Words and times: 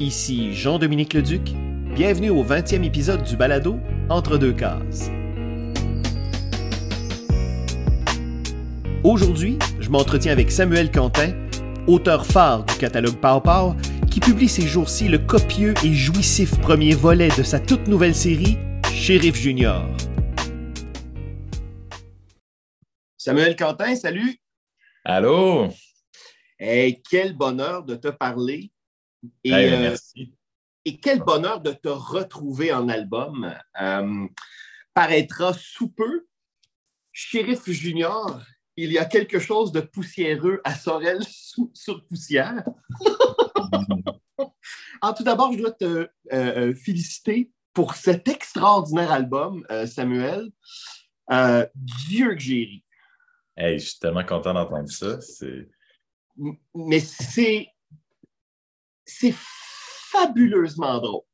Ici 0.00 0.54
Jean-Dominique 0.54 1.12
Leduc. 1.12 1.54
Bienvenue 1.96 2.30
au 2.30 2.44
20e 2.44 2.84
épisode 2.84 3.24
du 3.24 3.36
balado 3.36 3.80
Entre 4.08 4.38
deux 4.38 4.52
cases. 4.52 5.10
Aujourd'hui, 9.02 9.58
je 9.80 9.90
m'entretiens 9.90 10.30
avec 10.30 10.52
Samuel 10.52 10.92
Quentin, 10.92 11.32
auteur 11.88 12.24
phare 12.24 12.64
du 12.64 12.74
catalogue 12.76 13.16
Pow 13.16 13.40
Pow, 13.40 13.74
qui 14.08 14.20
publie 14.20 14.48
ces 14.48 14.68
jours-ci 14.68 15.08
le 15.08 15.18
copieux 15.18 15.74
et 15.84 15.92
jouissif 15.92 16.56
premier 16.60 16.94
volet 16.94 17.30
de 17.36 17.42
sa 17.42 17.58
toute 17.58 17.88
nouvelle 17.88 18.14
série, 18.14 18.56
Sheriff 18.94 19.34
Junior. 19.34 19.84
Samuel 23.16 23.56
Quentin, 23.56 23.96
salut! 23.96 24.36
Allô? 25.04 25.66
Hey, 26.56 27.02
quel 27.10 27.36
bonheur 27.36 27.82
de 27.82 27.96
te 27.96 28.08
parler. 28.08 28.70
Et, 29.44 29.52
euh, 29.52 29.80
merci. 29.80 30.34
Et 30.84 30.98
quel 30.98 31.20
bonheur 31.20 31.60
de 31.60 31.72
te 31.72 31.88
retrouver 31.88 32.72
en 32.72 32.88
album. 32.88 33.54
Euh, 33.80 34.26
paraîtra 34.94 35.52
sous 35.52 35.88
peu. 35.88 36.26
Sheriff 37.12 37.68
Junior, 37.68 38.40
il 38.76 38.92
y 38.92 38.98
a 38.98 39.04
quelque 39.04 39.38
chose 39.38 39.72
de 39.72 39.80
poussiéreux 39.80 40.60
à 40.64 40.74
Sorel 40.74 41.20
sur 41.72 42.04
poussière. 42.06 42.64
Alors, 45.02 45.16
tout 45.16 45.24
d'abord, 45.24 45.52
je 45.52 45.58
dois 45.58 45.72
te 45.72 46.08
euh, 46.32 46.74
féliciter 46.74 47.50
pour 47.72 47.94
cet 47.94 48.28
extraordinaire 48.28 49.12
album, 49.12 49.64
Samuel. 49.86 50.50
Dieu 51.74 52.34
que 52.34 52.40
j'ai 52.40 52.64
ri. 52.64 52.84
Hey, 53.56 53.78
je 53.78 53.86
suis 53.86 53.98
tellement 53.98 54.24
content 54.24 54.54
d'entendre 54.54 54.88
ça. 54.88 55.18
Mais 56.74 57.00
c'est 57.00 57.68
c'est 59.08 59.34
fabuleusement 60.12 60.98
drôle. 61.00 61.24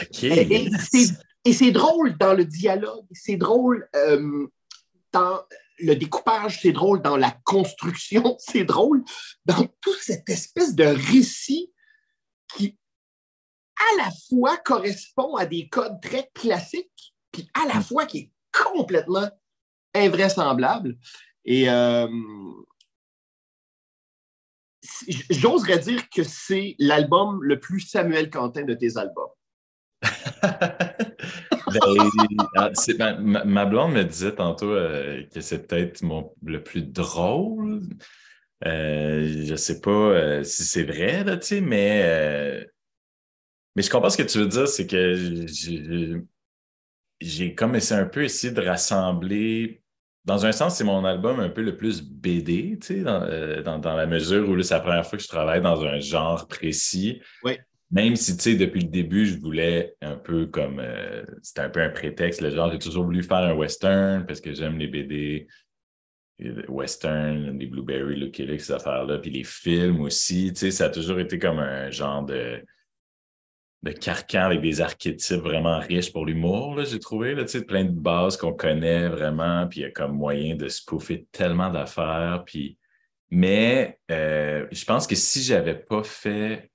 OK. 0.00 0.24
Et, 0.24 1.52
c'est 1.52 1.70
drôle 1.70 2.18
dans 2.18 2.34
le 2.34 2.44
dialogue, 2.44 3.06
c'est 3.12 3.36
drôle 3.36 3.88
euh, 3.96 4.46
dans 5.12 5.40
le 5.78 5.94
découpage, 5.94 6.60
c'est 6.60 6.72
drôle 6.72 7.00
dans 7.00 7.16
la 7.16 7.30
construction, 7.44 8.36
c'est 8.38 8.64
drôle 8.64 9.02
dans 9.46 9.66
toute 9.80 9.98
cette 10.00 10.28
espèce 10.28 10.74
de 10.74 10.84
récit 10.84 11.72
qui, 12.54 12.76
à 13.78 14.04
la 14.04 14.10
fois, 14.28 14.58
correspond 14.58 15.36
à 15.36 15.46
des 15.46 15.68
codes 15.68 16.00
très 16.02 16.30
classiques, 16.34 17.14
puis 17.32 17.48
à 17.54 17.66
la 17.66 17.80
fois 17.80 18.04
qui 18.04 18.18
est 18.18 18.32
complètement 18.52 19.30
invraisemblable. 19.94 20.98
Et 21.44 21.70
euh, 21.70 22.08
j'oserais 25.30 25.78
dire 25.78 26.08
que 26.10 26.22
c'est 26.22 26.74
l'album 26.78 27.42
le 27.42 27.58
plus 27.60 27.80
Samuel 27.80 28.30
Quentin 28.30 28.64
de 28.64 28.74
tes 28.74 28.96
albums. 28.96 29.30
Ben, 31.70 31.80
ah, 32.56 33.12
ma, 33.44 33.66
blonde 33.66 33.92
me 33.92 34.02
disait 34.02 34.34
tantôt 34.34 34.70
euh, 34.70 35.22
que 35.34 35.40
c'est 35.40 35.66
peut-être 35.66 36.02
le 36.42 36.62
plus 36.62 36.82
drôle. 36.82 37.82
Euh, 38.66 39.44
je 39.44 39.54
sais 39.54 39.80
pas 39.80 39.90
euh, 39.90 40.42
si 40.44 40.64
c'est 40.64 40.84
vrai, 40.84 41.24
là, 41.24 41.38
mais, 41.62 42.66
mais 43.76 43.82
je 43.82 43.90
comprends 43.90 44.10
ce 44.10 44.16
que 44.16 44.22
tu 44.22 44.38
veux 44.38 44.46
dire, 44.46 44.66
c'est 44.66 44.86
que 44.86 45.36
j'ai 47.20 47.54
comme 47.54 47.74
essayé 47.74 48.00
un 48.00 48.06
peu 48.06 48.24
essayé 48.24 48.52
de 48.52 48.62
rassembler 48.62 49.82
dans 50.24 50.44
un 50.44 50.52
sens, 50.52 50.76
c'est 50.76 50.84
mon 50.84 51.04
album 51.04 51.40
un 51.40 51.48
peu 51.48 51.62
le 51.62 51.76
plus 51.76 52.02
BD, 52.02 52.78
tu 52.80 52.86
sais, 52.86 53.00
dans, 53.00 53.22
euh, 53.22 53.62
la 53.62 54.06
mesure 54.06 54.48
où 54.48 54.60
c'est 54.62 54.74
la 54.74 54.80
première 54.80 55.06
fois 55.06 55.16
que 55.16 55.24
je 55.24 55.28
travaille 55.28 55.62
dans 55.62 55.84
un 55.84 56.00
genre 56.00 56.46
précis. 56.46 57.20
Oui. 57.42 57.58
Même 57.90 58.16
si, 58.16 58.36
tu 58.36 58.42
sais, 58.42 58.54
depuis 58.54 58.82
le 58.82 58.88
début, 58.88 59.24
je 59.24 59.38
voulais 59.38 59.94
un 60.02 60.16
peu 60.16 60.46
comme. 60.46 60.78
Euh, 60.78 61.24
c'était 61.42 61.62
un 61.62 61.70
peu 61.70 61.80
un 61.80 61.88
prétexte. 61.88 62.42
Le 62.42 62.50
genre, 62.50 62.70
j'ai 62.70 62.78
toujours 62.78 63.04
voulu 63.04 63.22
faire 63.22 63.38
un 63.38 63.54
western 63.54 64.26
parce 64.26 64.42
que 64.42 64.52
j'aime 64.52 64.78
les 64.78 64.88
BD 64.88 65.46
western, 66.68 67.58
les 67.58 67.66
Blueberry, 67.66 68.16
Lucky 68.16 68.44
Luke, 68.44 68.60
ces 68.60 68.72
affaires-là, 68.72 69.18
puis 69.18 69.30
les 69.30 69.44
films 69.44 70.02
aussi. 70.02 70.52
Tu 70.52 70.60
sais, 70.60 70.70
ça 70.70 70.84
a 70.86 70.90
toujours 70.90 71.18
été 71.18 71.38
comme 71.38 71.58
un 71.58 71.90
genre 71.90 72.24
de 72.24 72.62
de 73.82 73.92
carcan 73.92 74.42
avec 74.42 74.60
des 74.60 74.80
archétypes 74.80 75.40
vraiment 75.40 75.78
riches 75.78 76.12
pour 76.12 76.26
l'humour, 76.26 76.82
j'ai 76.84 76.98
trouvé, 76.98 77.36
plein 77.66 77.84
de 77.84 77.92
bases 77.92 78.36
qu'on 78.36 78.52
connaît 78.52 79.08
vraiment, 79.08 79.66
puis 79.68 79.80
il 79.80 79.82
y 79.84 79.86
a 79.86 79.90
comme 79.90 80.16
moyen 80.16 80.56
de 80.56 80.68
spoofer 80.68 81.26
tellement 81.30 81.70
d'affaires. 81.70 82.44
Mais 83.30 83.98
euh, 84.10 84.66
je 84.72 84.84
pense 84.84 85.06
que 85.06 85.14
si 85.14 85.42
j'avais 85.42 85.76
pas 85.76 86.02
fait, 86.02 86.70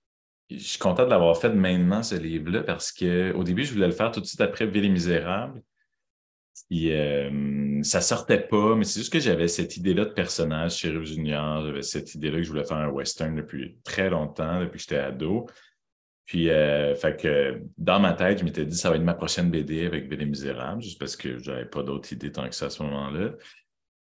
je 0.50 0.58
suis 0.58 0.80
content 0.80 1.03
de 1.06 1.09
l'avoir 1.09 1.38
fait 1.38 1.50
maintenant, 1.50 2.03
ce 2.03 2.16
livre-là, 2.16 2.63
parce 2.63 2.92
qu'au 2.92 3.44
début, 3.44 3.66
je 3.66 3.74
voulais 3.74 3.88
le 3.88 3.94
faire 3.94 4.12
tout 4.12 4.22
de 4.22 4.25
suite 4.25 4.42
après 4.42 4.66
Ville 4.68 4.86
et 4.86 4.90
Misérable. 4.90 5.62
Puis, 6.69 6.94
euh, 6.94 7.81
ça 7.84 8.00
sortait 8.00 8.40
pas, 8.40 8.75
mais 8.75 8.84
c'est 8.84 9.00
juste 9.00 9.12
que 9.12 9.19
j'avais 9.19 9.47
cette 9.47 9.75
idée-là 9.75 10.06
de 10.06 10.12
personnage, 10.12 10.78
Sheriff 10.78 11.03
Junior, 11.03 11.66
j'avais 11.66 11.81
cette 11.81 12.13
idée-là 12.16 12.38
que 12.38 12.44
je 12.44 12.50
voulais 12.50 12.63
faire 12.63 12.78
un 12.78 12.90
western 12.90 13.36
depuis 13.36 13.75
très 13.84 14.09
longtemps, 14.09 14.59
depuis 14.59 14.78
que 14.78 14.84
j'étais 14.84 14.97
ado. 14.97 15.47
Puis, 16.25 16.50
euh, 16.50 16.95
fait 16.95 17.19
que 17.19 17.61
dans 17.78 18.00
ma 18.00 18.13
tête, 18.13 18.39
je 18.39 18.44
m'étais 18.45 18.66
dit, 18.66 18.78
ça 18.78 18.89
va 18.89 18.95
être 18.95 19.03
ma 19.03 19.13
prochaine 19.13 19.51
BD 19.51 19.85
avec 19.85 20.07
BD 20.07 20.25
Misérable, 20.25 20.81
juste 20.81 21.00
parce 21.00 21.16
que 21.16 21.38
j'avais 21.39 21.66
pas 21.66 21.84
d'autres 21.84 22.11
idées 22.13 22.31
tant 22.31 22.47
que 22.47 22.56
ça 22.56 22.67
à 22.67 22.69
ce 22.69 22.81
moment-là. 22.84 23.31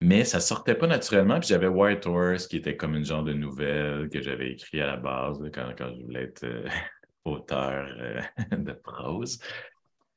Mais 0.02 0.24
ça 0.26 0.40
sortait 0.40 0.76
pas 0.76 0.88
naturellement. 0.88 1.40
Puis 1.40 1.50
j'avais 1.50 1.68
White 1.68 2.06
Horse, 2.06 2.48
qui 2.48 2.58
était 2.58 2.76
comme 2.76 2.96
une 2.96 3.06
genre 3.06 3.24
de 3.24 3.34
nouvelle 3.34 4.10
que 4.10 4.22
j'avais 4.22 4.52
écrit 4.52 4.82
à 4.82 4.88
la 4.88 4.98
base 4.98 5.40
quand, 5.54 5.72
quand, 5.78 5.94
je 5.96 6.04
voulais 6.04 6.24
être 6.24 6.44
euh, 6.44 6.68
auteur 7.26 7.88
euh, 8.00 8.22
de 8.58 8.74
prose. 8.74 9.40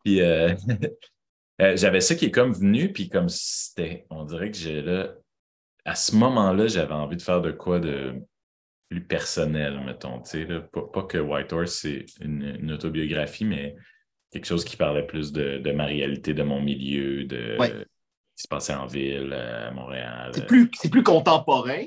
Puis 0.05 0.21
j'avais 1.59 2.01
ça 2.01 2.15
qui 2.17 2.27
est 2.27 2.31
comme 2.33 2.53
venu, 2.53 2.93
puis 2.93 3.09
comme 3.09 3.29
c'était, 3.29 4.07
on 4.11 4.25
dirait 4.25 4.51
que 4.51 4.57
j'ai 4.57 4.83
là, 4.83 5.15
à 5.85 5.95
ce 5.95 6.15
moment-là, 6.17 6.67
j'avais 6.67 6.95
envie 6.95 7.17
de 7.17 7.23
faire 7.23 7.41
de 7.41 7.53
quoi 7.53 7.79
de 7.79 8.15
plus 8.93 9.01
personnel, 9.01 9.81
mettons. 9.85 10.21
Pas, 10.73 10.83
pas, 10.93 11.03
que 11.05 11.17
White 11.17 11.53
Horse, 11.53 11.73
c'est 11.81 12.05
une, 12.21 12.71
autobiographie, 12.73 13.47
mais 13.47 13.75
quelque 14.31 14.47
chose 14.47 14.65
qui 14.65 14.77
parlait 14.77 15.07
plus 15.07 15.33
de, 15.33 15.73
ma 15.73 15.87
réalité, 15.87 16.35
de 16.35 16.43
mon 16.43 16.61
milieu, 16.61 17.25
de 17.25 17.57
ce 17.59 17.67
qui 18.37 18.43
se 18.43 18.49
passait 18.49 18.75
en 18.75 18.87
ville, 18.87 19.33
à 19.33 19.71
Montréal. 19.71 20.33
C'est 20.35 20.47
plus, 20.47 20.69
plus 20.69 21.03
contemporain. 21.03 21.85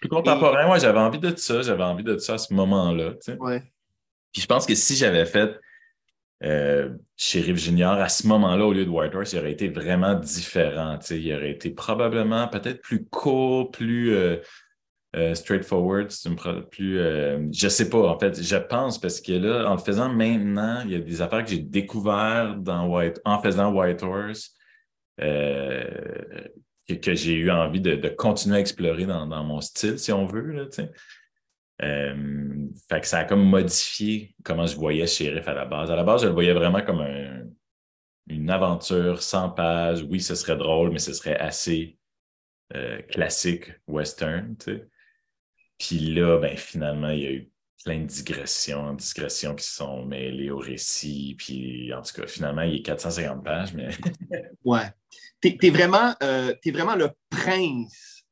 Plus 0.00 0.10
contemporain, 0.10 0.66
moi, 0.66 0.78
j'avais 0.78 0.98
envie 0.98 1.18
de 1.18 1.34
ça. 1.36 1.62
J'avais 1.62 1.84
envie 1.84 2.04
de 2.04 2.18
ça 2.18 2.34
à 2.34 2.38
ce 2.38 2.52
moment-là. 2.52 3.14
Ouais. 3.38 3.62
Puis 4.32 4.42
je 4.42 4.46
pense 4.46 4.66
que 4.66 4.74
si 4.74 4.94
j'avais 4.94 5.24
fait 5.24 5.58
euh, 6.44 6.90
Sheriff 7.16 7.56
Junior 7.56 7.94
à 7.94 8.10
ce 8.10 8.26
moment-là, 8.26 8.66
au 8.66 8.74
lieu 8.74 8.84
de 8.84 8.90
White 8.90 9.14
Horse, 9.14 9.32
il 9.32 9.38
aurait 9.38 9.52
été 9.52 9.68
vraiment 9.68 10.14
différent. 10.14 10.98
Il 11.10 11.34
aurait 11.34 11.52
été 11.52 11.70
probablement 11.70 12.46
peut-être 12.48 12.82
plus 12.82 13.06
court, 13.06 13.70
plus. 13.70 14.14
Euh, 14.14 14.36
euh, 15.14 15.34
straightforward, 15.34 16.10
c'est 16.10 16.30
plus. 16.70 16.98
Euh, 16.98 17.46
je 17.52 17.68
sais 17.68 17.90
pas, 17.90 18.08
en 18.08 18.18
fait, 18.18 18.42
je 18.42 18.56
pense 18.56 18.98
parce 18.98 19.20
que 19.20 19.32
là, 19.32 19.68
en 19.70 19.74
le 19.74 19.80
faisant 19.80 20.08
maintenant, 20.08 20.80
il 20.86 20.92
y 20.92 20.94
a 20.94 21.00
des 21.00 21.20
affaires 21.20 21.44
que 21.44 21.50
j'ai 21.50 21.58
découvertes 21.58 22.62
dans 22.62 22.88
White, 22.88 23.20
en 23.26 23.38
faisant 23.38 23.74
White 23.74 24.02
Horse 24.02 24.54
euh, 25.20 25.84
que, 26.88 27.14
j'ai 27.14 27.34
eu 27.34 27.50
envie 27.50 27.82
de, 27.82 28.08
continuer 28.08 28.56
à 28.56 28.60
explorer 28.60 29.04
dans, 29.04 29.26
mon 29.44 29.60
style, 29.60 29.98
si 29.98 30.12
on 30.12 30.24
veut. 30.24 30.70
Ça 33.02 33.18
a 33.18 33.24
comme 33.24 33.44
modifié 33.44 34.34
comment 34.42 34.66
je 34.66 34.76
voyais 34.76 35.06
Sheriff 35.06 35.46
à 35.46 35.52
la 35.52 35.66
base. 35.66 35.90
À 35.90 35.96
la 35.96 36.04
base, 36.04 36.22
je 36.22 36.28
le 36.28 36.32
voyais 36.32 36.54
vraiment 36.54 36.80
comme 36.80 37.06
une 38.28 38.48
aventure 38.48 39.22
sans 39.22 39.50
pages. 39.50 40.02
Oui, 40.08 40.22
ce 40.22 40.34
serait 40.34 40.56
drôle, 40.56 40.90
mais 40.90 40.98
ce 40.98 41.12
serait 41.12 41.36
assez 41.36 41.98
classique 43.10 43.70
western. 43.86 44.56
sais. 44.58 44.86
Puis 45.82 45.98
là, 45.98 46.38
ben, 46.38 46.56
finalement, 46.56 47.08
il 47.08 47.20
y 47.20 47.26
a 47.26 47.32
eu 47.32 47.50
plein 47.84 47.98
de 47.98 48.06
digressions, 48.06 48.94
digressions 48.94 49.56
qui 49.56 49.66
sont 49.66 50.04
mêlées 50.04 50.50
au 50.50 50.58
récit. 50.58 51.34
Puis 51.36 51.92
en 51.92 52.02
tout 52.02 52.14
cas, 52.14 52.28
finalement, 52.28 52.62
il 52.62 52.76
est 52.76 52.82
450 52.82 53.42
pages, 53.42 53.74
mais. 53.74 53.88
ouais. 54.64 54.92
Tu 55.40 55.58
es, 55.60 55.70
vraiment, 55.70 56.14
euh, 56.22 56.54
vraiment 56.66 56.94
le 56.94 57.10
prince 57.28 58.24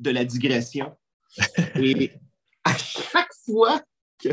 de 0.00 0.10
la 0.10 0.24
digression. 0.24 0.96
Et 1.76 2.10
à 2.64 2.76
chaque 2.76 3.32
fois 3.46 3.80
que. 4.18 4.30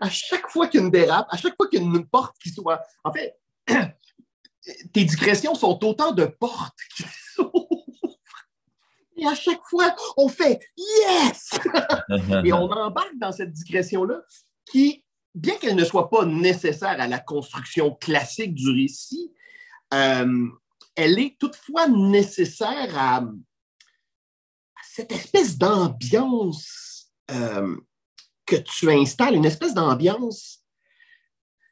À 0.00 0.10
chaque 0.10 0.48
fois 0.48 0.66
qu'il 0.66 0.80
y 0.80 0.82
a 0.82 0.86
une 0.86 0.90
dérape, 0.90 1.28
à 1.30 1.36
chaque 1.36 1.54
fois 1.54 1.68
qu'il 1.68 1.80
y 1.80 1.82
a 1.82 1.86
une 1.86 2.04
porte 2.04 2.36
qui 2.42 2.50
soit. 2.50 2.82
En 3.04 3.12
fait, 3.12 3.38
tes 4.92 5.04
digressions 5.04 5.54
sont 5.54 5.84
autant 5.84 6.10
de 6.10 6.24
portes 6.24 6.78
et 9.20 9.26
à 9.26 9.34
chaque 9.34 9.62
fois, 9.64 9.94
on 10.16 10.28
fait 10.28 10.60
Yes! 10.76 11.50
et 12.44 12.52
on 12.52 12.70
embarque 12.70 13.18
dans 13.18 13.32
cette 13.32 13.52
digression-là 13.52 14.22
qui, 14.70 15.04
bien 15.34 15.56
qu'elle 15.56 15.76
ne 15.76 15.84
soit 15.84 16.08
pas 16.08 16.24
nécessaire 16.24 17.00
à 17.00 17.06
la 17.06 17.18
construction 17.18 17.94
classique 17.94 18.54
du 18.54 18.70
récit, 18.70 19.32
euh, 19.92 20.48
elle 20.96 21.18
est 21.18 21.36
toutefois 21.38 21.88
nécessaire 21.88 22.96
à, 22.96 23.24
cette 24.92 25.12
espèce 25.12 25.56
d'ambiance 25.56 27.12
euh, 27.30 27.76
que 28.44 28.56
tu 28.56 28.90
installes 28.90 29.36
une 29.36 29.44
espèce 29.44 29.72
d'ambiance. 29.72 30.64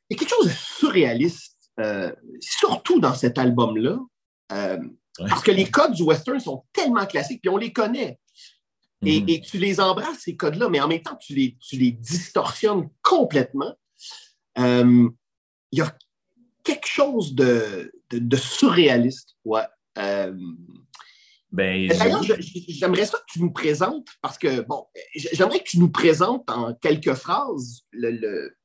Il 0.09 0.15
y 0.15 0.17
a 0.17 0.19
quelque 0.19 0.37
chose 0.37 0.47
de 0.47 0.53
surréaliste, 0.53 1.73
euh, 1.81 2.15
surtout 2.41 3.01
dans 3.01 3.15
cet 3.15 3.39
album-là. 3.39 3.99
Euh, 5.20 5.26
parce 5.29 5.43
que 5.43 5.50
les 5.50 5.70
codes 5.70 5.93
du 5.93 6.03
western 6.03 6.38
sont 6.41 6.65
tellement 6.73 7.06
classiques, 7.06 7.41
puis 7.43 7.50
on 7.50 7.56
les 7.56 7.73
connaît. 7.73 8.19
Et, 9.05 9.20
mm-hmm. 9.20 9.43
tu 9.43 9.59
les 9.59 9.81
embrasses, 9.81 10.20
ces 10.20 10.37
codes-là, 10.37 10.69
mais 10.69 10.81
en 10.81 10.88
même 10.88 11.03
temps, 11.03 11.17
tu 11.17 11.35
les, 11.35 11.56
tu 11.61 11.76
les 11.76 11.93
distorsionnes 11.93 12.88
complètement. 13.03 13.75
Euh, 14.59 15.09
il 15.70 15.79
y 15.79 15.82
a 15.82 15.97
quelque 16.65 16.87
chose 16.87 17.35
de, 17.35 17.93
de, 18.11 18.37
surréaliste. 18.37 19.37
Ouais. 19.44 19.62
Euh, 19.99 20.37
ben, 21.50 21.88
D'ailleurs, 21.88 22.23
j'aimerais 22.23 23.06
ça 23.06 23.19
que 23.19 23.32
tu 23.32 23.41
nous 23.41 23.53
présentes, 23.53 24.09
parce 24.20 24.37
que, 24.37 24.61
bon, 24.62 24.87
j'aimerais 25.15 25.61
que 25.61 25.69
tu 25.69 25.79
nous 25.79 25.91
présentes 25.91 26.49
en 26.50 26.75
quelques 26.75 27.15
phrases 27.15 27.82
le, 27.93 28.57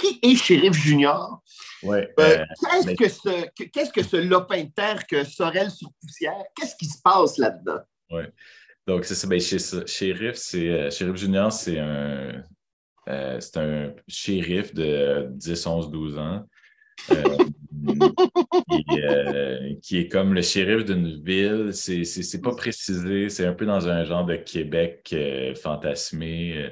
qui 0.00 0.18
est 0.22 0.36
Shérif 0.36 0.74
Junior. 0.74 1.42
Ouais, 1.82 2.08
euh, 2.18 2.44
qu'est-ce, 2.70 2.94
que 2.94 3.08
ce, 3.08 3.64
qu'est-ce 3.66 3.92
que 3.92 4.02
ce 4.02 4.16
lopin 4.16 4.64
de 4.64 4.70
terre 4.70 5.06
que 5.06 5.24
Sorel 5.24 5.70
sur 5.70 5.90
poussière? 6.00 6.42
Qu'est-ce 6.56 6.74
qui 6.76 6.86
se 6.86 7.00
passe 7.02 7.38
là-dedans? 7.38 7.80
Oui. 8.10 8.22
Donc, 8.86 9.04
c'est 9.04 9.14
ça. 9.14 9.26
Ben, 9.26 9.38
shérif, 9.40 10.34
c'est, 10.34 10.90
Shérif 10.90 11.16
Junior, 11.16 11.52
c'est 11.52 11.78
un, 11.78 12.42
c'est 13.06 13.56
un 13.58 13.92
shérif 14.08 14.74
de 14.74 15.28
10, 15.30 15.66
11, 15.66 15.90
12 15.90 16.18
ans 16.18 16.44
euh, 17.10 17.36
euh, 18.92 19.74
qui, 19.82 19.98
est 19.98 20.08
comme 20.08 20.34
le 20.34 20.42
shérif 20.42 20.84
d'une 20.84 21.22
ville. 21.22 21.70
C'est 21.72 22.42
pas 22.42 22.54
précisé, 22.54 23.28
c'est 23.28 23.46
un 23.46 23.52
peu 23.52 23.66
dans 23.66 23.88
un 23.88 24.04
genre 24.04 24.24
de 24.24 24.36
Québec 24.36 25.08
euh, 25.12 25.54
fantasmé. 25.54 26.70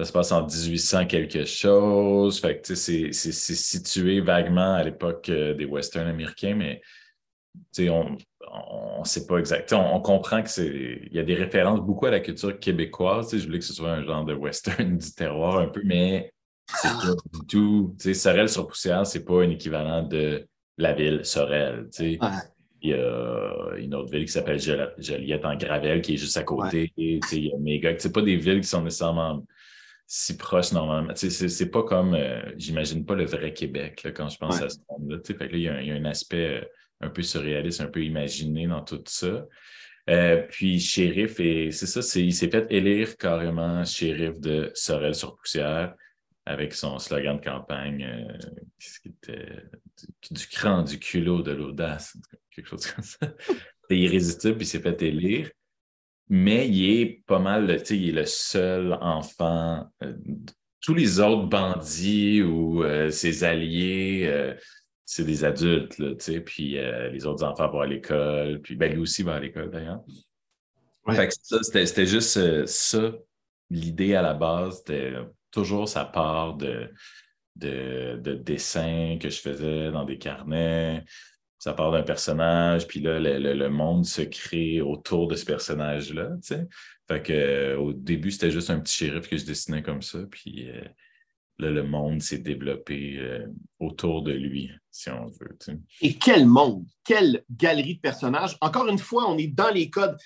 Ça 0.00 0.06
se 0.06 0.12
passe 0.12 0.32
en 0.32 0.46
1800 0.46 1.06
quelque 1.08 1.44
chose. 1.44 2.40
Fait 2.40 2.58
que 2.58 2.74
c'est 2.74 3.12
situé 3.12 4.22
vaguement 4.22 4.72
à 4.76 4.82
l'époque 4.82 5.30
des 5.30 5.66
westerns 5.66 6.08
américains, 6.08 6.54
mais 6.54 6.80
on 7.90 9.00
ne 9.00 9.04
sait 9.04 9.26
pas 9.26 9.36
exactement. 9.36 9.94
On, 9.94 10.00
comprend 10.00 10.42
qu'il 10.42 11.10
y 11.12 11.18
a 11.18 11.22
des 11.22 11.34
références 11.34 11.80
beaucoup 11.80 12.06
à 12.06 12.10
la 12.12 12.20
culture 12.20 12.58
québécoise. 12.58 13.36
Je 13.36 13.44
voulais 13.44 13.58
que 13.58 13.64
ce 13.66 13.74
soit 13.74 13.90
un 13.90 14.02
genre 14.02 14.24
de 14.24 14.32
western 14.32 14.96
du 14.98 15.12
terroir 15.12 15.58
un 15.58 15.68
peu, 15.68 15.82
mais 15.84 16.32
c'est 16.66 16.88
pas 16.88 17.14
du 17.34 17.46
tout. 17.46 17.94
Sorel 18.14 18.48
sur 18.48 18.68
Poussière, 18.68 19.06
c'est 19.06 19.26
pas 19.26 19.42
un 19.42 19.50
équivalent 19.50 20.02
de 20.02 20.46
la 20.78 20.94
ville 20.94 21.26
Sorel. 21.26 21.90
Il 22.00 22.88
y 22.88 22.94
a 22.94 23.74
une 23.76 23.94
autre 23.94 24.10
ville 24.10 24.24
qui 24.24 24.32
s'appelle 24.32 24.58
Joliette 24.58 25.44
en 25.44 25.56
Gravel 25.56 26.00
qui 26.00 26.14
est 26.14 26.16
juste 26.16 26.38
à 26.38 26.42
côté. 26.42 26.90
Tu 26.96 27.20
sais, 27.28 27.36
il 27.36 27.46
y 27.48 27.52
a 27.52 27.58
Méga. 27.58 27.92
C'est 27.98 28.14
pas 28.14 28.22
des 28.22 28.36
villes 28.36 28.62
qui 28.62 28.68
sont 28.68 28.80
nécessairement 28.80 29.44
si 30.12 30.36
proches 30.36 30.72
normalement. 30.72 31.12
C'est 31.14 31.70
pas 31.70 31.84
comme, 31.84 32.14
euh, 32.14 32.42
j'imagine 32.56 33.06
pas 33.06 33.14
le 33.14 33.26
vrai 33.26 33.52
Québec 33.52 34.02
là, 34.02 34.10
quand 34.10 34.28
je 34.28 34.38
pense 34.38 34.60
à 34.60 34.68
ce 34.68 34.78
monde-là. 34.88 35.18
Tu 35.18 35.32
sais, 35.32 35.38
fait 35.38 35.46
que 35.46 35.52
là, 35.52 35.58
il 35.58 35.62
y, 35.62 35.68
a, 35.68 35.82
il 35.82 35.88
y, 35.88 35.92
a, 35.92 35.94
un 35.94 36.04
aspect 36.04 36.58
euh, 36.58 36.64
un 37.00 37.10
peu 37.10 37.22
surréaliste, 37.22 37.80
un 37.80 37.86
peu 37.86 38.02
imaginé 38.02 38.66
dans 38.66 38.82
tout 38.82 39.00
ça. 39.06 39.46
Euh, 40.08 40.42
puis 40.50 40.80
shérif, 40.80 41.38
et 41.38 41.70
c'est 41.70 41.86
ça, 41.86 42.00
il 42.18 42.34
s'est 42.34 42.50
fait 42.50 42.66
élire 42.70 43.16
carrément 43.18 43.84
shérif 43.84 44.40
de 44.40 44.72
Sorel 44.74 45.14
sur 45.14 45.36
Poussière 45.36 45.94
avec 46.44 46.74
son 46.74 46.98
slogan 46.98 47.36
de 47.36 47.44
campagne, 47.44 48.02
euh, 48.02 48.50
qui 48.80 49.10
était 49.10 49.62
du, 50.28 50.48
cran, 50.48 50.82
du 50.82 50.98
culot, 50.98 51.42
de 51.42 51.52
l'audace, 51.52 52.16
quelque 52.50 52.66
chose 52.66 52.84
comme 52.84 53.04
ça. 53.04 53.32
C'est 53.88 53.96
irrésistible, 53.96 54.56
puis 54.56 54.66
il 54.66 54.70
s'est 54.70 54.80
fait 54.80 55.00
élire. 55.02 55.50
Mais 56.30 56.68
il 56.68 57.00
est 57.00 57.22
pas 57.26 57.38
mal, 57.38 57.76
tu 57.80 57.86
sais, 57.86 57.98
il 57.98 58.08
est 58.10 58.20
le 58.20 58.24
seul 58.24 58.96
enfant. 59.00 59.86
Euh, 60.02 60.14
tous 60.80 60.94
les 60.94 61.20
autres 61.20 61.46
bandits 61.46 62.42
ou 62.42 62.82
euh, 62.82 63.10
ses 63.10 63.44
alliés, 63.44 64.54
c'est 65.04 65.24
des 65.24 65.44
adultes, 65.44 65.96
tu 65.96 66.14
sais, 66.18 66.40
puis 66.40 66.78
les 67.12 67.26
autres 67.26 67.44
enfants 67.44 67.68
vont 67.68 67.80
à 67.80 67.86
l'école, 67.86 68.60
puis 68.62 68.76
ben, 68.76 68.92
lui 68.92 69.00
aussi 69.00 69.22
va 69.22 69.34
à 69.34 69.40
l'école 69.40 69.70
d'ailleurs. 69.70 70.02
Fait 71.10 71.28
que 71.28 71.34
c'était 71.62 72.06
juste 72.06 72.66
ça, 72.66 73.12
l'idée 73.68 74.14
à 74.14 74.22
la 74.22 74.34
base, 74.34 74.78
c'était 74.78 75.14
toujours 75.50 75.88
sa 75.88 76.04
part 76.04 76.54
de, 76.54 76.88
de, 77.56 78.34
dessins 78.34 79.18
que 79.20 79.28
je 79.28 79.40
faisais 79.40 79.90
dans 79.90 80.04
des 80.04 80.18
carnets. 80.18 81.04
Ça 81.60 81.74
part 81.74 81.92
d'un 81.92 82.02
personnage, 82.02 82.88
puis 82.88 83.00
là, 83.00 83.20
le, 83.20 83.68
monde 83.68 84.04
se 84.06 84.22
crée 84.22 84.80
autour 84.80 85.28
de 85.28 85.36
ce 85.36 85.44
personnage-là. 85.44 86.30
Fait 87.06 87.22
que, 87.22 87.32
euh, 87.32 87.78
au 87.78 87.92
début, 87.92 88.30
c'était 88.30 88.50
juste 88.50 88.70
un 88.70 88.80
petit 88.80 88.96
shérif 88.96 89.28
que 89.28 89.36
je 89.36 89.44
dessinais 89.44 89.82
comme 89.82 90.00
ça, 90.00 90.20
puis 90.30 90.70
euh, 90.70 90.82
là, 91.58 91.70
le 91.70 91.82
monde 91.82 92.22
s'est 92.22 92.38
développé 92.38 93.18
euh, 93.18 93.46
autour 93.78 94.22
de 94.22 94.32
lui, 94.32 94.70
si 94.90 95.10
on 95.10 95.26
veut. 95.26 95.58
Et 96.00 96.14
quel 96.14 96.46
monde! 96.46 96.86
Quelle 97.04 97.44
galerie 97.50 97.96
de 97.96 98.00
personnages! 98.00 98.56
Encore 98.62 98.88
une 98.88 98.98
fois, 98.98 99.30
on 99.30 99.36
est 99.36 99.48
dans 99.48 99.70
les 99.70 99.90
codes 99.90 100.16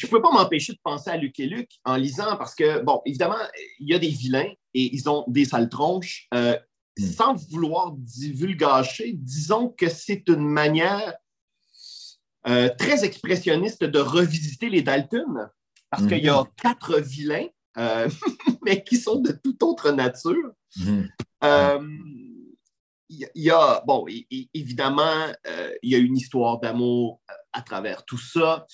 je 0.00 0.06
ne 0.06 0.10
peux 0.10 0.22
pas 0.22 0.32
m'empêcher 0.32 0.72
de 0.72 0.78
penser 0.82 1.10
à 1.10 1.16
Luc 1.18 1.38
et 1.40 1.46
Luc 1.46 1.72
en 1.84 1.96
lisant 1.96 2.36
parce 2.38 2.54
que, 2.54 2.82
bon, 2.82 3.02
évidemment, 3.04 3.36
il 3.80 3.90
y 3.90 3.94
a 3.94 3.98
des 3.98 4.08
vilains 4.08 4.50
et 4.72 4.94
ils 4.94 5.10
ont 5.10 5.24
des 5.28 5.44
sales 5.44 5.68
tronches. 5.68 6.26
Euh, 7.00 7.06
hmm. 7.06 7.12
Sans 7.12 7.34
vouloir 7.50 7.92
divulgacher, 7.92 9.12
disons 9.14 9.68
que 9.68 9.88
c'est 9.88 10.28
une 10.28 10.46
manière 10.46 11.14
euh, 12.46 12.68
très 12.78 13.04
expressionniste 13.04 13.84
de 13.84 13.98
revisiter 13.98 14.68
les 14.68 14.82
Dalton 14.82 15.48
parce 15.90 16.06
qu'il 16.06 16.24
y 16.24 16.28
a 16.28 16.42
hmm. 16.42 16.46
quatre 16.56 17.00
vilains, 17.00 17.48
euh, 17.78 18.08
mais 18.64 18.82
qui 18.84 18.96
sont 18.96 19.20
de 19.20 19.32
toute 19.32 19.62
autre 19.62 19.90
nature. 19.90 20.52
Hmm. 20.76 21.04
Il 23.12 23.28
y 23.34 23.50
a, 23.50 23.82
bon, 23.84 24.06
évidemment, 24.54 25.26
il 25.82 25.90
y 25.90 25.96
a 25.96 25.98
une 25.98 26.16
histoire 26.16 26.60
d'amour 26.60 27.20
à 27.52 27.60
travers 27.60 28.04
tout 28.04 28.18
ça. 28.18 28.66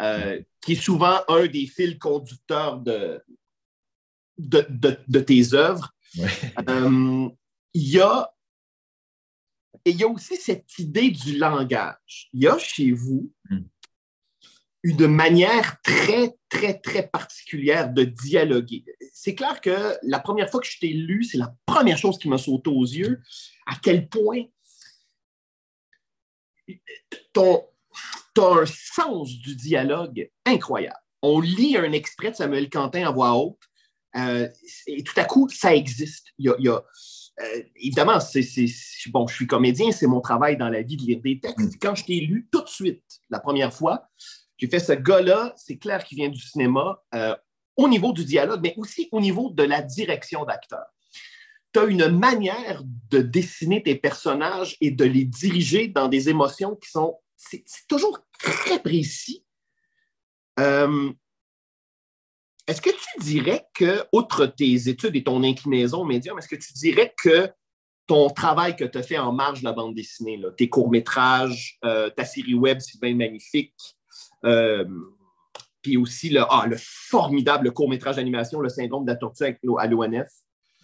Euh, 0.00 0.40
qui 0.62 0.72
est 0.72 0.82
souvent 0.82 1.20
un 1.28 1.46
des 1.46 1.66
fils 1.66 1.98
conducteurs 1.98 2.78
de, 2.78 3.22
de, 4.38 5.20
tes 5.20 5.52
œuvres. 5.52 5.92
Euh, 6.68 7.28
il 7.74 7.88
y 7.88 8.00
a 8.00 8.32
et 9.84 9.90
il 9.90 9.96
y 9.96 10.04
a 10.04 10.08
aussi 10.08 10.36
cette 10.36 10.78
idée 10.78 11.10
du 11.10 11.38
langage. 11.38 12.28
Il 12.32 12.42
y 12.42 12.48
a 12.48 12.58
chez 12.58 12.92
vous 12.92 13.32
hmm. 13.48 13.60
une 14.82 15.06
manière 15.06 15.80
très, 15.82 16.36
très, 16.48 16.78
très 16.78 17.08
particulière 17.08 17.90
de 17.90 18.04
dialoguer. 18.04 18.84
C'est 19.12 19.34
clair 19.34 19.60
que 19.60 19.96
la 20.02 20.18
première 20.18 20.50
fois 20.50 20.60
que 20.60 20.66
je 20.66 20.78
t'ai 20.78 20.92
lu, 20.92 21.24
c'est 21.24 21.38
la 21.38 21.54
première 21.64 21.98
chose 21.98 22.18
qui 22.18 22.28
m'a 22.28 22.38
sauté 22.38 22.70
aux 22.70 22.84
yeux, 22.84 23.22
à 23.66 23.76
quel 23.82 24.08
point 24.08 24.44
ton, 27.32 27.64
tu 28.34 28.40
as 28.40 28.52
un 28.62 28.66
sens 28.66 29.30
du 29.38 29.56
dialogue 29.56 30.30
incroyable. 30.44 30.98
On 31.22 31.40
lit 31.40 31.76
un 31.76 31.92
extrait 31.92 32.30
de 32.30 32.36
Samuel 32.36 32.68
Quentin 32.70 33.08
en 33.08 33.12
voix 33.12 33.34
haute 33.34 33.58
euh, 34.16 34.48
et 34.86 35.04
tout 35.04 35.18
à 35.18 35.24
coup, 35.24 35.48
ça 35.48 35.74
existe. 35.74 36.28
Il 36.38 36.52
y 36.58 36.68
a, 36.68 36.82
euh, 37.40 37.62
évidemment, 37.76 38.20
c'est, 38.20 38.44
bon, 39.08 39.26
je 39.26 39.34
suis 39.34 39.46
comédien, 39.46 39.92
c'est 39.92 40.06
mon 40.06 40.20
travail 40.20 40.56
dans 40.56 40.68
la 40.68 40.82
vie 40.82 40.96
de 40.96 41.02
lire 41.02 41.20
des 41.20 41.40
textes. 41.40 41.58
Mm. 41.58 41.78
Quand 41.80 41.94
je 41.94 42.04
t'ai 42.04 42.20
lu 42.20 42.48
tout 42.50 42.62
de 42.62 42.68
suite, 42.68 43.04
la 43.30 43.40
première 43.40 43.72
fois, 43.72 44.08
j'ai 44.58 44.68
fait 44.68 44.78
ce 44.78 44.92
gars-là, 44.92 45.54
c'est 45.56 45.78
clair 45.78 46.04
qu'il 46.04 46.16
vient 46.16 46.28
du 46.28 46.40
cinéma, 46.40 47.02
euh, 47.14 47.34
au 47.76 47.88
niveau 47.88 48.12
du 48.12 48.24
dialogue, 48.24 48.60
mais 48.62 48.74
aussi 48.76 49.08
au 49.12 49.20
niveau 49.20 49.50
de 49.50 49.62
la 49.62 49.80
direction 49.80 50.44
d'acteur. 50.44 50.84
Tu 51.72 51.80
as 51.80 51.84
une 51.84 52.08
manière 52.08 52.82
de 53.10 53.20
dessiner 53.20 53.82
tes 53.82 53.94
personnages 53.94 54.76
et 54.80 54.90
de 54.90 55.04
les 55.04 55.24
diriger 55.24 55.88
dans 55.88 56.08
des 56.08 56.28
émotions 56.28 56.76
qui 56.76 56.90
sont 56.90 57.16
c'est 57.40 57.64
toujours 57.88 58.18
très 58.38 58.80
précis. 58.80 59.44
Euh, 60.58 61.12
est-ce 62.70 62.80
que 62.80 62.90
tu 62.90 63.24
dirais 63.24 63.66
que, 63.74 64.04
outre 64.12 64.46
tes 64.46 64.88
études 64.88 65.16
et 65.16 65.24
ton 65.24 65.42
inclinaison 65.42 66.02
au 66.02 66.04
médium, 66.04 66.38
est-ce 66.38 66.46
que 66.46 66.54
tu 66.54 66.72
dirais 66.74 67.12
que 67.20 67.50
ton 68.06 68.30
travail 68.30 68.76
que 68.76 68.84
tu 68.84 68.96
as 68.96 69.02
fait 69.02 69.18
en 69.18 69.32
marge 69.32 69.60
de 69.60 69.64
la 69.64 69.72
bande 69.72 69.92
dessinée, 69.94 70.40
tes 70.56 70.68
courts-métrages, 70.68 71.78
euh, 71.84 72.10
ta 72.10 72.24
série 72.24 72.54
web 72.54 72.78
Sylvain 72.78 73.16
Magnifique, 73.16 73.74
euh, 74.44 74.84
puis 75.82 75.96
aussi 75.96 76.30
le, 76.30 76.42
ah, 76.48 76.66
le 76.68 76.76
formidable 76.78 77.72
court-métrage 77.72 78.16
d'animation, 78.16 78.60
Le 78.60 78.68
syndrome 78.68 79.04
de 79.04 79.10
la 79.10 79.16
tortue 79.16 79.56
à 79.78 79.86
l'ONF, 79.88 80.28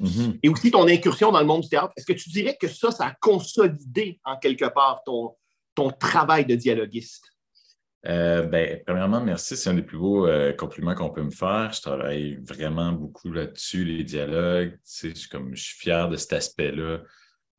mm-hmm. 0.00 0.40
et 0.42 0.48
aussi 0.48 0.72
ton 0.72 0.88
incursion 0.88 1.30
dans 1.30 1.40
le 1.40 1.46
monde 1.46 1.62
du 1.62 1.68
théâtre, 1.68 1.92
est-ce 1.96 2.06
que 2.06 2.14
tu 2.14 2.30
dirais 2.30 2.56
que 2.60 2.66
ça, 2.66 2.90
ça 2.90 3.06
a 3.06 3.14
consolidé 3.20 4.18
en 4.24 4.36
quelque 4.38 4.64
part 4.64 5.02
ton, 5.04 5.36
ton 5.76 5.92
travail 5.92 6.46
de 6.46 6.56
dialoguiste? 6.56 7.30
Euh, 8.06 8.42
ben, 8.42 8.80
premièrement, 8.86 9.20
merci. 9.20 9.56
C'est 9.56 9.70
un 9.70 9.74
des 9.74 9.82
plus 9.82 9.98
beaux 9.98 10.26
euh, 10.26 10.52
compliments 10.52 10.94
qu'on 10.94 11.10
peut 11.10 11.22
me 11.22 11.30
faire. 11.30 11.72
Je 11.72 11.82
travaille 11.82 12.36
vraiment 12.36 12.92
beaucoup 12.92 13.32
là-dessus, 13.32 13.84
les 13.84 14.04
dialogues. 14.04 14.78
je, 14.84 15.14
suis 15.14 15.28
comme, 15.28 15.54
je 15.56 15.62
suis 15.62 15.76
fier 15.76 16.08
de 16.08 16.16
cet 16.16 16.34
aspect-là 16.34 17.00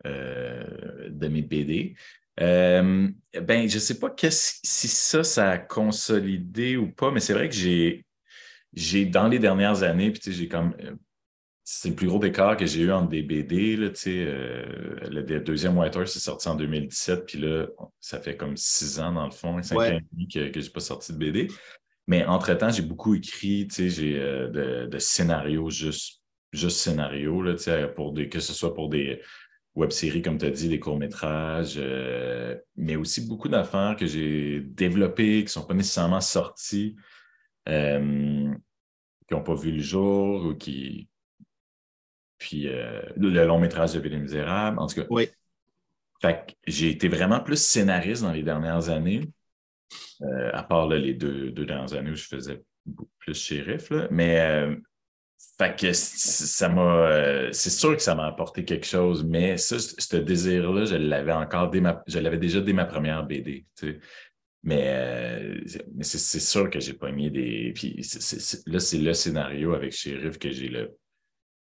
euh, 0.06 1.10
de 1.10 1.27
mes 1.27 1.42
BD. 1.42 1.96
ben, 2.38 3.13
je 3.34 3.75
ne 3.75 3.80
sais 3.80 4.00
pas 4.00 4.13
si 4.30 4.88
ça, 4.88 5.24
ça 5.24 5.51
a 5.51 5.58
consolidé 5.58 6.77
ou 6.77 6.92
pas, 6.92 7.12
mais 7.12 7.20
c'est 7.20 7.34
vrai 7.34 7.50
que 7.50 7.56
j'ai 7.56 8.06
j'ai, 8.74 9.06
dans 9.06 9.27
les 9.27 9.39
dernières 9.39 9.84
années, 9.84 10.12
puis 10.12 10.32
j'ai 10.32 10.48
comme. 10.48 10.75
C'est 11.69 11.89
le 11.89 11.95
plus 11.95 12.07
gros 12.07 12.24
écart 12.24 12.55
que 12.55 12.65
j'ai 12.65 12.83
eu 12.83 12.93
entre 12.93 13.09
des 13.09 13.24
BD. 13.24 13.75
Là, 13.75 13.89
euh, 14.07 14.95
le 15.12 15.39
deuxième 15.41 15.77
White 15.77 15.97
Horse 15.97 16.15
est 16.15 16.21
sorti 16.21 16.47
en 16.47 16.55
2017, 16.55 17.25
puis 17.25 17.39
là, 17.39 17.67
ça 18.00 18.21
fait 18.21 18.38
comme 18.38 18.55
six 18.55 19.01
ans 19.01 19.12
dans 19.12 19.25
le 19.25 19.31
fond, 19.31 19.62
cinq 19.62 19.75
ans 19.75 19.83
et 19.83 20.00
demi 20.13 20.29
que 20.29 20.50
je 20.50 20.65
n'ai 20.65 20.71
pas 20.71 20.79
sorti 20.79 21.12
de 21.12 21.17
BD. 21.17 21.50
Mais 22.07 22.24
entre-temps, 22.24 22.69
j'ai 22.69 22.83
beaucoup 22.83 23.15
écrit, 23.15 23.67
j'ai 23.69 24.17
euh, 24.17 24.47
de, 24.47 24.88
de, 24.88 24.97
scénarios, 24.97 25.69
juste, 25.69 26.21
juste 26.53 26.77
scénarios, 26.77 27.41
là, 27.41 27.55
pour 27.93 28.13
des, 28.13 28.29
que 28.29 28.39
ce 28.39 28.53
soit 28.53 28.74
pour 28.74 28.88
des 28.88 29.21
web-séries, 29.75 30.21
comme 30.21 30.38
tu 30.38 30.45
as 30.45 30.51
dit, 30.51 30.69
des 30.69 30.79
courts-métrages, 30.79 31.75
euh, 31.75 32.55
mais 32.77 32.95
aussi 32.95 33.27
beaucoup 33.27 33.50
d'affaires 33.50 33.97
que 34.00 34.07
j'ai 34.07 34.62
développées, 34.62 35.39
qui 35.39 35.43
ne 35.43 35.50
sont 35.50 35.65
pas 35.65 35.74
nécessairement 35.74 36.21
sorties, 36.21 36.95
qui 37.65 37.74
n'ont 37.74 39.43
pas 39.43 39.55
vu 39.55 39.74
le 39.74 39.81
jour 39.81 40.45
ou 40.45 40.55
qui. 40.55 41.09
Puis 42.38 42.67
le 42.67 43.46
long-métrage 43.46 43.94
de 43.94 44.00
Ville 44.00 44.20
Misérable, 44.20 44.79
en 44.79 44.88
tout 44.88 45.01
cas. 45.01 45.08
Oui. 45.10 45.29
Fait 46.22 46.56
j'ai 46.65 46.89
été 46.89 47.08
vraiment 47.08 47.39
plus 47.39 47.62
scénariste 47.62 48.24
dans 48.24 48.32
les 48.32 48.44
dernières 48.44 48.89
années. 48.89 49.22
Euh, 50.22 50.50
à 50.53 50.63
part 50.63 50.88
les 50.88 51.13
deux, 51.13 51.51
deux, 51.51 51.65
dernières 51.65 51.94
années 51.94 52.12
où 52.12 52.15
je 52.15 52.25
faisais 52.25 52.63
plus 53.20 53.36
shérif. 53.36 53.89
Là. 53.91 54.08
Mais 54.10 54.39
euh, 54.39 54.75
que 55.77 55.94
ça 55.94 56.70
m'a. 56.70 57.08
Euh, 57.08 57.50
c'est 57.51 57.70
sûr 57.70 57.96
que 57.96 58.01
ça 58.01 58.15
m'a 58.15 58.25
apporté 58.25 58.65
quelque 58.65 58.86
chose, 58.86 59.24
mais 59.24 59.58
ça, 59.58 59.77
ce 59.79 60.17
désir-là, 60.17 60.86
je 60.86 60.96
l'avais 60.96 61.34
encore 61.34 61.70
dès 61.70 61.82
ma, 61.82 62.03
je 62.08 62.20
l'avais 62.20 62.38
déjà 62.38 62.62
dès 62.62 62.74
ma 62.74 62.86
première 62.86 63.24
BD. 63.25 63.65
Mais, 64.63 65.62
c'est 66.01 66.39
sûr 66.39 66.70
que 66.70 66.79
j'ai 66.79 66.94
pogné 66.94 67.29
des. 67.29 67.72
Puis 67.75 68.01
là, 68.65 68.79
c'est 68.79 68.98
le 68.98 69.13
scénario 69.13 69.74
avec 69.74 69.94
Sheriff 69.94 70.39
que 70.39 70.50
j'ai 70.50 70.67
le. 70.67 70.98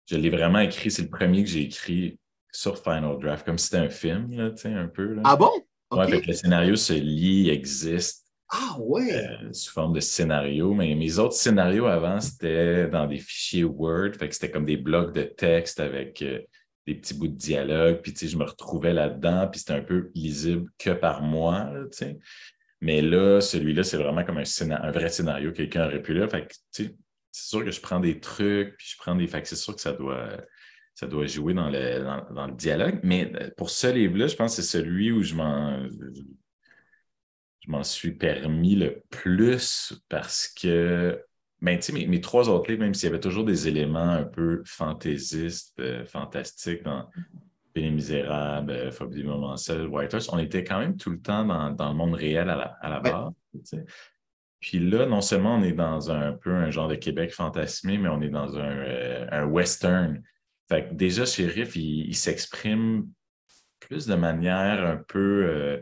Je 0.06 0.16
l'ai 0.16 0.30
vraiment 0.30 0.60
écrit. 0.60 0.90
C'est 0.90 1.02
le 1.02 1.08
premier 1.08 1.44
que 1.44 1.50
j'ai 1.50 1.62
écrit 1.62 2.18
sur 2.52 2.82
Final 2.82 3.18
Draft, 3.20 3.44
comme 3.44 3.58
si 3.58 3.66
c'était 3.66 3.84
un 3.84 3.90
film, 3.90 4.32
là, 4.32 4.50
un 4.64 4.88
peu. 4.88 5.14
Là. 5.14 5.22
Ah 5.24 5.36
bon? 5.36 5.50
Okay. 5.90 6.20
le 6.26 6.32
scénario 6.32 6.76
se 6.76 6.94
lit, 6.94 7.48
existe. 7.50 8.24
Ah 8.48 8.76
ouais! 8.78 9.14
Euh, 9.14 9.52
sous 9.52 9.72
forme 9.72 9.92
de 9.92 10.00
scénario. 10.00 10.72
Mais 10.72 10.94
mes 10.94 11.18
autres 11.18 11.34
scénarios 11.34 11.86
avant, 11.86 12.20
c'était 12.20 12.88
dans 12.88 13.06
des 13.06 13.18
fichiers 13.18 13.64
Word. 13.64 14.12
Fait 14.18 14.28
que 14.28 14.34
c'était 14.34 14.50
comme 14.50 14.64
des 14.64 14.76
blocs 14.76 15.12
de 15.12 15.22
texte 15.22 15.80
avec 15.80 16.22
euh, 16.22 16.40
des 16.86 16.94
petits 16.94 17.14
bouts 17.14 17.28
de 17.28 17.36
dialogue. 17.36 18.00
Puis, 18.02 18.12
tu 18.12 18.20
sais, 18.20 18.28
je 18.28 18.38
me 18.38 18.44
retrouvais 18.44 18.92
là-dedans. 18.92 19.48
Puis, 19.48 19.60
c'était 19.60 19.72
un 19.72 19.82
peu 19.82 20.10
lisible 20.14 20.70
que 20.78 20.90
par 20.90 21.22
moi, 21.22 21.68
tu 21.90 21.98
sais. 21.98 22.18
Mais 22.80 23.02
là, 23.02 23.40
celui-là, 23.40 23.82
c'est 23.82 23.96
vraiment 23.96 24.24
comme 24.24 24.38
un, 24.38 24.70
un 24.70 24.90
vrai 24.90 25.08
scénario. 25.08 25.52
Quelqu'un 25.52 25.86
aurait 25.86 26.02
pu 26.02 26.14
là. 26.14 26.28
Fait 26.28 26.46
que, 26.46 26.52
tu 26.72 26.84
sais, 26.84 26.96
c'est 27.36 27.48
sûr 27.48 27.64
que 27.64 27.70
je 27.70 27.80
prends 27.80 28.00
des 28.00 28.18
trucs, 28.18 28.76
puis 28.78 28.88
je 28.90 28.96
prends 28.96 29.14
des. 29.14 29.26
Fait 29.26 29.42
que 29.42 29.48
c'est 29.48 29.56
sûr 29.56 29.74
que 29.74 29.80
ça 29.80 29.92
doit 29.92 30.38
ça 30.94 31.06
doit 31.06 31.26
jouer 31.26 31.52
dans 31.52 31.68
le, 31.68 32.02
dans, 32.34 32.46
le 32.46 32.54
dialogue. 32.54 33.00
Mais 33.02 33.30
euh, 33.34 33.50
pour 33.58 33.68
ce 33.68 33.88
livre-là, 33.88 34.28
je 34.28 34.34
pense 34.34 34.56
que 34.56 34.62
c'est 34.62 34.78
celui 34.78 35.12
où 35.12 35.22
je 35.22 35.34
m'en 35.34 35.86
je 37.60 37.70
m'en 37.70 37.82
suis 37.82 38.12
permis 38.12 38.76
le 38.76 39.02
plus 39.10 39.92
parce 40.08 40.48
que, 40.48 41.20
ben, 41.60 41.78
tu 41.78 41.92
sais, 41.92 42.06
mes, 42.06 42.20
trois 42.20 42.48
autres 42.48 42.70
livres, 42.70 42.82
même 42.82 42.94
s'il 42.94 43.08
y 43.08 43.12
avait 43.12 43.20
toujours 43.20 43.44
des 43.44 43.68
éléments 43.68 44.10
un 44.10 44.24
peu 44.24 44.62
fantaisistes, 44.64 45.78
euh, 45.80 46.06
fantastiques 46.06 46.84
dans 46.84 47.10
Les 47.74 47.90
Misérables, 47.90 48.70
euh, 48.70 48.90
Phobie 48.92 49.16
du 49.16 49.24
moment 49.24 49.56
seul, 49.56 49.88
White 49.88 50.14
Horse, 50.14 50.28
on 50.32 50.38
était 50.38 50.64
quand 50.64 50.78
même 50.78 50.96
tout 50.96 51.10
le 51.10 51.20
temps 51.20 51.44
dans, 51.44 51.88
le 51.88 51.94
monde 51.94 52.14
réel 52.14 52.48
à 52.48 52.88
la, 52.88 53.00
base. 53.00 53.32
Puis 54.60 54.78
là, 54.78 55.06
non 55.06 55.20
seulement 55.20 55.56
on 55.56 55.62
est 55.62 55.72
dans 55.72 56.10
un, 56.10 56.32
peu 56.32 56.52
un 56.52 56.70
genre 56.70 56.88
de 56.88 56.94
Québec 56.94 57.32
fantasmé, 57.32 57.98
mais 57.98 58.08
on 58.08 58.20
est 58.20 58.30
dans 58.30 58.56
un, 58.56 58.76
euh, 58.78 59.44
western. 59.44 60.22
Fait 60.68 60.88
que 60.88 60.94
déjà, 60.94 61.24
Sheriff, 61.26 61.76
il, 61.76 62.08
il 62.08 62.16
s'exprime 62.16 63.06
plus 63.80 64.06
de 64.06 64.14
manière 64.14 64.84
un 64.84 64.96
peu 64.96 65.80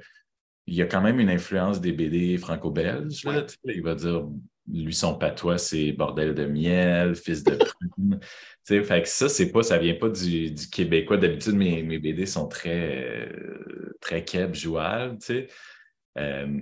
il 0.66 0.74
y 0.74 0.82
a 0.82 0.86
quand 0.86 1.02
même 1.02 1.20
une 1.20 1.30
influence 1.30 1.80
des 1.80 1.92
BD 1.92 2.38
franco-belges. 2.38 3.24
Il 3.64 3.82
va 3.82 3.94
dire, 3.94 4.26
lui, 4.70 4.94
son 4.94 5.16
patois, 5.16 5.58
c'est 5.58 5.92
bordel 5.92 6.34
de 6.34 6.46
miel, 6.46 7.14
fils 7.14 7.44
de 7.44 7.56
prune. 7.56 8.20
fait 8.64 9.02
que 9.02 9.08
ça, 9.08 9.28
c'est 9.28 9.52
pas, 9.52 9.62
ça 9.62 9.78
vient 9.78 9.94
pas 9.94 10.08
du, 10.08 10.54
québécois. 10.72 11.18
D'habitude, 11.18 11.54
mes, 11.54 11.82
mes, 11.82 11.98
BD 11.98 12.24
sont 12.24 12.48
très, 12.48 13.28
euh, 13.28 13.92
très 14.00 14.24
keb, 14.24 14.54
jouables, 14.54 15.18
euh, 16.16 16.60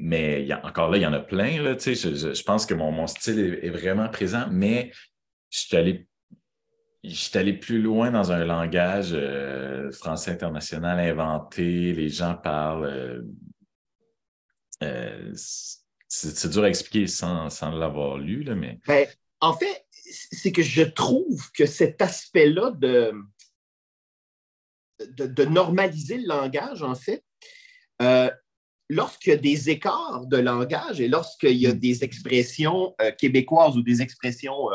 mais 0.00 0.48
encore 0.64 0.90
là, 0.90 0.96
il 0.96 1.02
y 1.02 1.06
en 1.06 1.12
a 1.12 1.20
plein. 1.20 1.62
Là, 1.62 1.76
je, 1.78 1.92
je, 1.92 2.42
pense 2.42 2.64
que 2.64 2.72
mon, 2.72 3.06
style 3.06 3.58
est, 3.62 3.68
vraiment 3.68 4.08
présent, 4.08 4.46
mais 4.50 4.90
je 5.50 5.58
suis 5.58 5.76
allé 5.76 6.06
allé 7.34 7.52
plus 7.54 7.80
loin 7.80 8.10
dans 8.10 8.32
un 8.32 8.44
langage 8.44 9.10
euh, 9.12 9.90
français 9.92 10.32
international 10.32 11.00
inventé. 11.00 11.92
Les 11.92 12.08
gens 12.08 12.34
parlent. 12.34 12.84
Euh, 12.84 13.22
euh, 14.82 15.32
c'est 16.08 16.48
dur 16.48 16.64
à 16.64 16.68
expliquer 16.68 17.06
sans, 17.06 17.48
l'avoir 17.70 18.18
lu, 18.18 18.42
là, 18.42 18.54
mais. 18.54 18.78
Ben, 18.86 19.06
en 19.40 19.54
fait, 19.54 19.86
c'est 19.92 20.52
que 20.52 20.62
je 20.62 20.82
trouve 20.82 21.50
que 21.52 21.66
cet 21.66 22.02
aspect-là 22.02 22.70
de, 22.72 23.12
de, 25.08 25.44
normaliser 25.44 26.18
le 26.18 26.26
langage, 26.26 26.82
en 26.82 26.94
fait, 26.94 27.24
lorsqu'il 28.90 29.30
y 29.30 29.34
a 29.34 29.38
des 29.38 29.70
écarts 29.70 30.26
de 30.26 30.36
langage 30.36 31.00
et 31.00 31.08
lorsqu'il 31.08 31.56
y 31.56 31.66
a 31.66 31.74
mm. 31.74 31.78
des 31.78 32.04
expressions 32.04 32.94
québécoises 33.18 33.76
ou 33.76 33.82
des 33.82 34.02
expressions 34.02 34.68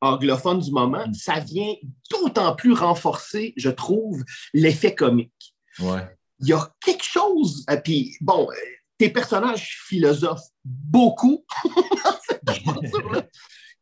anglophone 0.00 0.60
du 0.60 0.70
moment, 0.70 1.06
mm. 1.06 1.14
ça 1.14 1.40
vient 1.40 1.74
d'autant 2.10 2.54
plus 2.54 2.72
renforcer, 2.72 3.54
je 3.56 3.70
trouve, 3.70 4.24
l'effet 4.52 4.94
comique. 4.94 5.54
Il 5.78 6.48
y 6.48 6.52
a 6.52 6.70
quelque 6.84 7.04
chose, 7.04 7.64
et 7.68 7.74
euh, 7.74 7.80
puis 7.82 8.16
bon, 8.20 8.48
euh, 8.50 8.54
tes 8.98 9.10
personnages 9.10 9.78
philosophent 9.86 10.48
beaucoup 10.64 11.44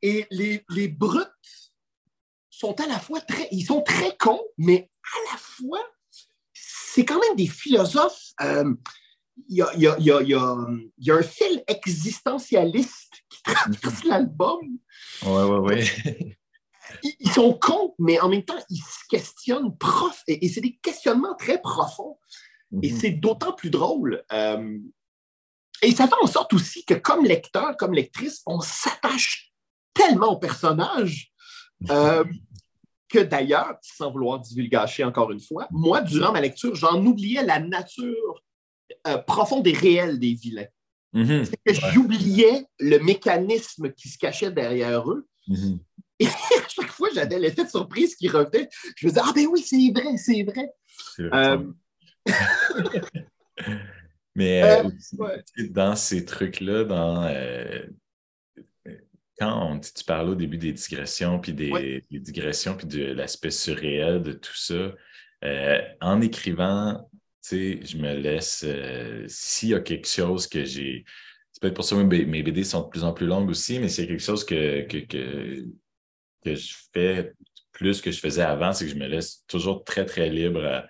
et 0.03 0.27
les, 0.31 0.65
les 0.71 0.89
brutes 0.89 1.29
sont 2.51 2.81
à 2.81 2.87
la 2.87 3.01
fois 3.01 3.21
très, 3.21 3.49
ils 3.51 3.65
sont 3.65 3.83
très 3.83 4.17
cons, 4.17 4.43
mais 4.57 4.91
à 5.03 5.33
la 5.33 5.39
fois, 5.39 5.85
c'est 6.53 7.05
quand 7.05 7.21
même 7.21 7.37
des 7.37 7.49
philosophes. 7.49 8.33
Euh, 8.41 8.73
il 9.49 9.57
y, 9.57 9.63
a, 9.63 9.75
y, 9.75 9.87
a, 9.87 9.99
y, 9.99 10.11
a, 10.11 10.23
y, 10.23 10.35
a, 11.11 11.15
un 11.17 11.23
fil 11.23 11.65
existentialiste 11.67 13.13
qui 13.29 13.43
traverse 13.43 14.05
l'album 14.05 14.61
Ouais, 15.25 15.43
ouais, 15.45 15.59
ouais. 15.59 16.37
ils, 17.21 17.31
sont 17.31 17.53
cons, 17.55 17.95
mais 17.99 18.21
en 18.21 18.29
même 18.29 18.45
temps, 18.45 18.59
ils 18.71 18.83
se 18.83 19.05
questionnent 19.09 19.77
prof 19.77 20.23
et, 20.27 20.49
c'est 20.49 20.61
des 20.61 20.77
questionnements 20.77 21.35
très 21.35 21.61
profonds. 21.61 22.19
Et 22.83 22.91
mhm. 22.91 22.99
c'est 22.99 23.11
d'autant 23.11 23.53
plus 23.53 23.71
drôle. 23.71 24.25
Euh, 24.33 24.79
et 25.83 25.93
ça 25.93 26.09
fait 26.09 26.15
en 26.23 26.27
sorte 26.27 26.53
aussi 26.55 26.85
que, 26.85 26.95
comme 26.95 27.25
lecteur, 27.25 27.77
comme 27.77 27.93
lectrice, 27.93 28.43
on 28.47 28.61
s'attache 28.61 29.53
tellement 29.93 30.33
au 30.33 30.39
personnage 30.39 31.33
euh, 31.91 32.25
que 33.09 33.19
d'ailleurs, 33.19 33.77
sans 33.83 34.11
vouloir 34.11 34.41
divulgacher 34.41 35.05
encore 35.05 35.31
une 35.31 35.41
fois, 35.41 35.69
moi, 35.71 36.01
durant 36.01 36.33
ma 36.33 36.41
lecture, 36.41 36.75
j'en 36.75 37.05
oubliais 37.05 37.45
la 37.45 37.61
nature 37.61 38.43
euh, 39.07 39.19
profonde 39.19 39.67
et 39.67 39.73
réelle 39.73 40.19
des 40.19 40.35
vilains. 40.35 40.67
Mhm. 41.13 41.45
C'est 41.45 41.57
que 41.65 41.75
j'oubliais 41.93 42.67
le 42.81 42.99
mécanisme 42.99 43.93
qui 43.93 44.09
se 44.09 44.19
cachait 44.19 44.51
derrière 44.51 45.09
eux. 45.11 45.27
Mhm. 45.47 45.79
Et 46.19 46.27
à 46.65 46.69
chaque 46.69 46.91
fois, 46.91 47.09
j'avais 47.15 47.39
l'effet 47.39 47.65
de 47.65 47.71
surprise 47.71 48.17
qui 48.17 48.29
revenait. 48.29 48.69
Je 48.97 49.07
me 49.07 49.13
disais, 49.13 49.23
ah 49.25 49.33
ben 49.35 49.47
oui, 49.47 49.63
c'est 49.63 49.93
vrai, 49.93 50.17
c'est 50.17 50.43
vrai. 50.43 50.71
Euh, 51.21 51.73
Mais 54.37 54.65
euh, 54.65 54.91
euh, 55.21 55.43
dans 55.71 55.95
ces 55.95 56.25
trucs-là, 56.25 56.85
dans 56.85 57.33
quand 59.39 59.81
tu 59.81 60.05
parlais 60.05 60.31
au 60.31 60.35
début 60.35 60.59
des 60.59 60.73
digressions, 60.73 61.39
puis 61.41 61.53
des, 61.53 62.03
des 62.11 62.19
digressions, 62.21 62.77
puis 62.77 62.87
de 62.87 63.05
l'aspect 63.13 63.51
surréel 63.51 64.23
de 64.23 64.33
tout 64.33 64.57
ça, 64.57 64.93
en 66.01 66.21
écrivant 66.21 67.09
je 67.51 67.97
me 67.97 68.15
laisse. 68.15 68.65
Euh, 68.67 69.25
s'il 69.29 69.71
y 69.71 69.75
a 69.75 69.81
quelque 69.81 70.09
chose 70.09 70.47
que 70.47 70.65
j'ai. 70.65 71.05
C'est 71.53 71.61
peut-être 71.61 71.75
pour 71.75 71.85
ça 71.85 71.97
que 71.97 72.03
mes 72.03 72.43
BD 72.43 72.65
sont 72.65 72.83
de 72.83 72.89
plus 72.89 73.05
en 73.05 73.13
plus 73.13 73.27
longues 73.27 73.49
aussi, 73.49 73.79
mais 73.79 73.89
c'est 73.89 74.07
quelque 74.07 74.23
chose 74.23 74.45
que, 74.45 74.83
que, 74.83 74.99
que, 74.99 76.55
je 76.55 76.75
fais 76.93 77.33
plus 77.73 78.01
que 78.01 78.11
je 78.11 78.19
faisais 78.19 78.43
avant, 78.43 78.73
c'est 78.73 78.87
que 78.87 78.91
je 78.91 78.97
me 78.97 79.07
laisse 79.07 79.45
toujours 79.47 79.85
très, 79.85 80.05
très 80.05 80.29
libre 80.31 80.85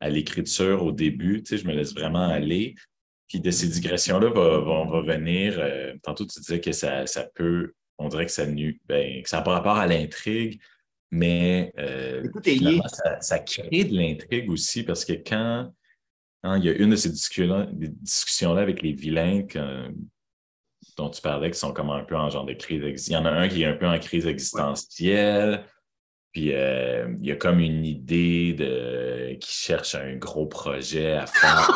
à, 0.00 0.10
l'écriture 0.10 0.84
au 0.84 0.92
début. 0.92 1.42
je 1.48 1.66
me 1.66 1.72
laisse 1.72 1.94
vraiment 1.94 2.28
aller. 2.28 2.74
Puis 3.28 3.40
de 3.40 3.50
ces 3.50 3.68
digressions-là 3.68 4.30
vont, 4.30 4.86
va 4.86 5.02
venir. 5.02 5.56
Euh, 5.58 5.94
tantôt, 6.02 6.24
tu 6.24 6.40
disais 6.40 6.60
que 6.60 6.72
ça, 6.72 7.06
ça 7.06 7.28
peut. 7.34 7.74
On 7.98 8.08
dirait 8.08 8.26
que 8.26 8.32
ça, 8.32 8.46
nu, 8.46 8.80
ben, 8.86 9.22
que 9.22 9.28
ça 9.28 9.38
n'a 9.38 9.42
pas 9.42 9.52
rapport 9.52 9.76
à 9.76 9.86
l'intrigue, 9.86 10.60
mais 11.10 11.72
euh, 11.78 12.22
ça, 12.88 13.20
ça, 13.20 13.38
crée 13.40 13.84
de 13.84 13.94
l'intrigue 13.94 14.50
aussi 14.50 14.82
parce 14.82 15.04
que 15.04 15.14
quand 15.14 15.72
Hein, 16.44 16.58
il 16.58 16.64
y 16.64 16.68
a 16.68 16.72
une 16.72 16.90
de 16.90 16.96
ces 16.96 17.10
discussions-là 17.10 18.60
avec 18.60 18.82
les 18.82 18.92
vilains 18.92 19.42
dont 20.96 21.10
tu 21.10 21.20
parlais 21.20 21.50
qui 21.50 21.58
sont 21.58 21.72
comme 21.72 21.90
un 21.90 22.04
peu 22.04 22.16
en 22.16 22.30
genre 22.30 22.44
de 22.44 22.52
crise. 22.52 23.08
Il 23.08 23.12
y 23.12 23.16
en 23.16 23.24
a 23.24 23.30
un 23.30 23.48
qui 23.48 23.62
est 23.62 23.66
un 23.66 23.74
peu 23.74 23.86
en 23.86 23.98
crise 23.98 24.26
existentielle. 24.26 25.64
Puis 26.32 26.52
euh, 26.52 27.14
il 27.20 27.26
y 27.26 27.32
a 27.32 27.36
comme 27.36 27.58
une 27.58 27.84
idée 27.84 28.52
de 28.52 29.34
qui 29.40 29.52
cherche 29.52 29.94
un 29.94 30.16
gros 30.16 30.46
projet 30.46 31.12
à 31.12 31.26
faire. 31.26 31.70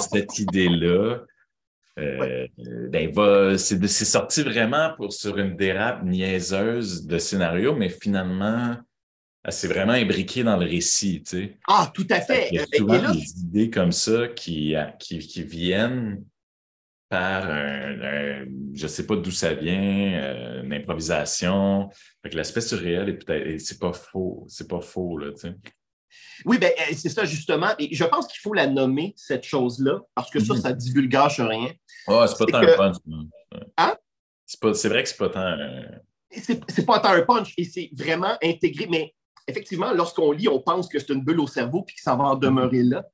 cette 0.00 0.38
idée-là, 0.38 1.20
euh, 1.98 2.46
ben, 2.90 3.58
c'est 3.58 3.88
sorti 3.88 4.42
vraiment 4.42 4.92
pour, 4.96 5.12
sur 5.12 5.38
une 5.38 5.56
dérape 5.56 6.02
niaiseuse 6.04 7.06
de 7.06 7.18
scénario, 7.18 7.74
mais 7.74 7.88
finalement, 7.88 8.76
c'est 9.50 9.68
vraiment 9.68 9.92
imbriqué 9.92 10.44
dans 10.44 10.56
le 10.56 10.66
récit. 10.66 11.22
Tu 11.22 11.36
sais. 11.36 11.58
Ah, 11.68 11.90
tout 11.92 12.06
à 12.10 12.20
fait. 12.20 12.48
Il 12.52 12.56
y 12.56 12.58
a 12.60 12.66
souvent 12.72 13.12
des 13.12 13.40
idées 13.40 13.70
comme 13.70 13.92
ça 13.92 14.28
qui, 14.28 14.74
qui, 14.98 15.18
qui 15.18 15.42
viennent 15.42 16.24
par 17.12 17.50
un, 17.50 18.46
je 18.72 18.86
sais 18.86 19.06
pas 19.06 19.16
d'où 19.16 19.30
ça 19.30 19.52
vient, 19.52 20.14
euh, 20.14 20.62
une 20.62 20.72
improvisation. 20.72 21.90
l'aspect 22.24 22.62
surréel 22.62 23.10
est 23.10 23.22
peut-être, 23.22 23.60
c'est 23.60 23.78
pas 23.78 23.92
faux, 23.92 24.46
c'est 24.48 24.66
pas 24.66 24.80
faux, 24.80 25.18
là, 25.18 25.30
tu 25.32 25.40
sais. 25.40 25.54
Oui, 26.46 26.56
ben, 26.56 26.72
euh, 26.78 26.94
c'est 26.96 27.10
ça, 27.10 27.26
justement. 27.26 27.68
Et 27.78 27.94
je 27.94 28.04
pense 28.04 28.26
qu'il 28.28 28.40
faut 28.40 28.54
la 28.54 28.66
nommer, 28.66 29.12
cette 29.14 29.44
chose-là, 29.44 30.00
parce 30.14 30.30
que 30.30 30.40
ça, 30.40 30.54
mhm. 30.54 30.60
ça 30.62 30.72
divulgage 30.72 31.38
rien. 31.40 31.70
Ah, 32.08 32.26
c'est 32.26 32.38
pas 32.38 32.50
tant 32.50 32.66
un 32.66 32.76
punch. 32.76 32.96
Hein? 33.76 33.94
C'est 34.46 34.88
vrai 34.88 35.02
que 35.02 35.08
c'est 35.10 35.18
pas 35.18 35.28
tant 35.28 35.40
un... 35.40 35.84
C'est 36.30 36.86
pas 36.86 36.98
tant 36.98 37.10
un 37.10 37.22
punch, 37.22 37.52
et 37.58 37.64
c'est 37.64 37.90
vraiment 37.92 38.38
intégré. 38.42 38.86
Mais 38.90 39.14
effectivement, 39.46 39.92
lorsqu'on 39.92 40.32
lit, 40.32 40.48
on 40.48 40.60
pense 40.60 40.88
que 40.88 40.98
c'est 40.98 41.10
une 41.10 41.22
bulle 41.22 41.40
au 41.40 41.46
cerveau 41.46 41.82
puis 41.82 41.96
que 41.96 42.02
ça 42.02 42.14
va 42.14 42.24
en 42.24 42.36
demeurer 42.36 42.82
là 42.82 43.04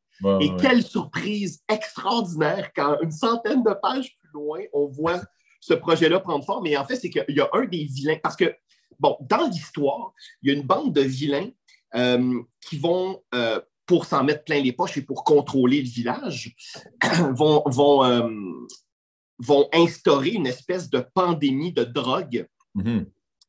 et 0.40 0.50
quelle 0.56 0.82
surprise 0.82 1.62
extraordinaire 1.68 2.72
quand 2.74 2.96
une 3.02 3.12
centaine 3.12 3.62
de 3.62 3.72
pages 3.80 4.16
plus 4.16 4.30
loin, 4.32 4.60
on 4.72 4.86
voit 4.86 5.20
ce 5.60 5.74
projet-là 5.74 6.20
prendre 6.20 6.44
forme. 6.44 6.64
Mais 6.64 6.76
en 6.76 6.84
fait, 6.84 6.96
c'est 6.96 7.10
qu'il 7.10 7.24
y 7.28 7.40
a 7.40 7.48
un 7.52 7.64
des 7.66 7.84
vilains, 7.84 8.18
parce 8.22 8.36
que, 8.36 8.54
bon, 8.98 9.16
dans 9.20 9.46
l'histoire, 9.48 10.12
il 10.42 10.50
y 10.50 10.54
a 10.54 10.58
une 10.58 10.66
bande 10.66 10.92
de 10.92 11.02
vilains 11.02 11.50
euh, 11.94 12.42
qui 12.60 12.78
vont, 12.78 13.22
euh, 13.34 13.60
pour 13.86 14.04
s'en 14.04 14.24
mettre 14.24 14.44
plein 14.44 14.60
les 14.60 14.72
poches 14.72 14.98
et 14.98 15.02
pour 15.02 15.24
contrôler 15.24 15.80
le 15.82 15.88
village, 15.88 16.54
vont, 17.30 17.62
vont, 17.66 18.04
euh, 18.04 18.28
vont 19.38 19.68
instaurer 19.72 20.30
une 20.30 20.46
espèce 20.46 20.90
de 20.90 20.98
pandémie 21.14 21.72
de 21.72 21.84
drogue. 21.84 22.46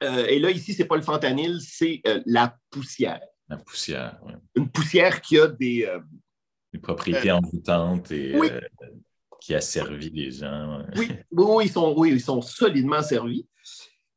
Mm-hmm. 0.01 0.25
et 0.27 0.39
là, 0.39 0.51
ici, 0.51 0.73
ce 0.73 0.81
n'est 0.81 0.87
pas 0.87 0.95
le 0.95 1.01
fentanyl, 1.01 1.59
c'est 1.61 2.01
la 2.25 2.55
poussière. 2.69 3.21
La 3.47 3.57
poussière, 3.57 4.19
oui. 4.25 4.33
Une 4.55 4.69
poussière 4.69 5.21
qui 5.21 5.39
a 5.39 5.47
des, 5.47 5.87
des 6.73 6.79
propriétés 6.79 7.31
envoûtantes 7.31 8.11
et 8.11 8.35
euh, 8.35 8.61
qui 9.41 9.55
a 9.55 9.61
servi 9.61 10.09
les 10.09 10.31
gens. 10.31 10.83
Oui, 10.95 11.11
oui, 11.31 11.65
ils 11.65 11.71
sont, 11.71 11.93
oui, 11.97 12.11
ils 12.11 12.21
sont 12.21 12.41
solidement 12.41 13.01
servis. 13.01 13.47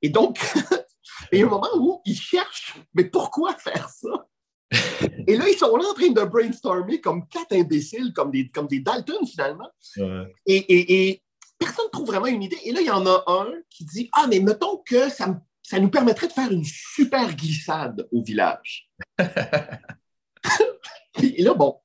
Et 0.03 0.09
donc, 0.09 0.39
il 1.33 1.39
y 1.39 1.43
a 1.43 1.47
un 1.47 1.51
moment 1.51 1.69
où 1.77 2.01
ils 2.05 2.19
cherchent, 2.19 2.77
mais 2.95 3.05
pourquoi 3.05 3.55
faire 3.55 3.89
ça? 3.89 4.29
Et 5.27 5.37
là, 5.37 5.49
ils 5.49 5.57
sont 5.57 5.77
là 5.77 5.85
en 5.87 5.95
train 5.95 6.09
de 6.09 6.25
brainstormer 6.25 7.01
comme 7.01 7.27
quatre 7.29 7.55
imbéciles, 7.55 8.13
comme 8.15 8.31
des, 8.31 8.49
comme 8.49 8.67
des 8.67 8.81
Dalton 8.81 9.27
finalement. 9.27 9.69
Et, 10.47 11.11
et, 11.11 11.23
personne 11.59 11.85
ne 11.87 11.91
trouve 11.91 12.07
vraiment 12.07 12.27
une 12.27 12.43
idée. 12.43 12.59
Et 12.65 12.73
là, 12.73 12.81
il 12.81 12.87
y 12.87 12.91
en 12.91 13.07
a 13.07 13.23
un 13.27 13.53
qui 13.69 13.85
dit 13.85 14.09
Ah, 14.13 14.27
mais 14.29 14.41
mettons 14.41 14.79
que 14.79 15.11
ça, 15.11 15.39
ça 15.63 15.79
nous 15.79 15.91
permettrait 15.91 16.29
de 16.29 16.33
faire 16.33 16.51
une 16.51 16.65
super 16.65 17.35
glissade 17.35 18.07
au 18.13 18.23
village. 18.23 18.91
et 21.23 21.43
là, 21.43 21.55
bon, 21.55 21.77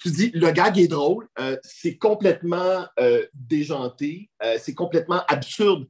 tu 0.00 0.10
dis, 0.10 0.30
le 0.34 0.50
gag 0.50 0.78
est 0.78 0.88
drôle, 0.88 1.28
euh, 1.38 1.56
c'est 1.62 1.96
complètement 1.96 2.86
euh, 2.98 3.26
déjanté, 3.34 4.30
euh, 4.42 4.56
c'est 4.60 4.74
complètement 4.74 5.22
absurde. 5.28 5.86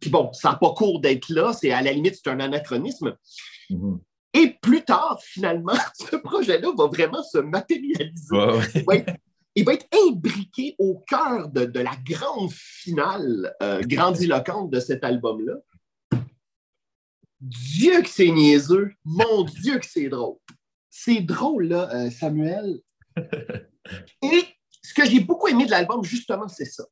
Puis 0.00 0.10
bon, 0.10 0.32
ça 0.32 0.50
n'a 0.50 0.56
pas 0.56 0.72
cours 0.72 1.00
d'être 1.00 1.28
là, 1.28 1.52
c'est 1.52 1.70
à 1.72 1.82
la 1.82 1.92
limite, 1.92 2.16
c'est 2.22 2.30
un 2.30 2.40
anachronisme. 2.40 3.16
Mm-hmm. 3.70 3.98
Et 4.34 4.56
plus 4.62 4.84
tard, 4.84 5.18
finalement, 5.22 5.76
ce 5.94 6.16
projet-là 6.16 6.68
va 6.76 6.86
vraiment 6.86 7.22
se 7.22 7.38
matérialiser. 7.38 8.36
Il, 9.54 9.64
va 9.64 9.74
être, 9.74 9.86
imbriqué 10.06 10.76
au 10.78 11.02
cœur 11.06 11.48
de, 11.48 11.64
de 11.64 11.80
la 11.80 11.90
grande 12.06 12.52
finale 12.52 13.52
grandiloquente 13.82 14.70
de 14.70 14.78
cet 14.78 15.02
album-là. 15.02 15.54
Dieu 17.40 18.02
que 18.02 18.08
c'est 18.08 18.30
niaiseux, 18.30 18.92
mon 19.04 19.44
Dieu 19.44 19.78
que 19.78 19.86
c'est 19.86 20.08
drôle. 20.08 20.38
C'est 20.90 21.20
drôle, 21.20 21.68
là, 21.68 21.88
euh, 21.94 22.10
Samuel. 22.10 22.80
Et 24.22 24.44
ce 24.82 24.92
que 24.94 25.06
j'ai 25.06 25.20
beaucoup 25.20 25.48
aimé 25.48 25.66
de 25.66 25.70
l'album, 25.70 26.02
justement, 26.04 26.48
c'est 26.48 26.64
ça. 26.64 26.84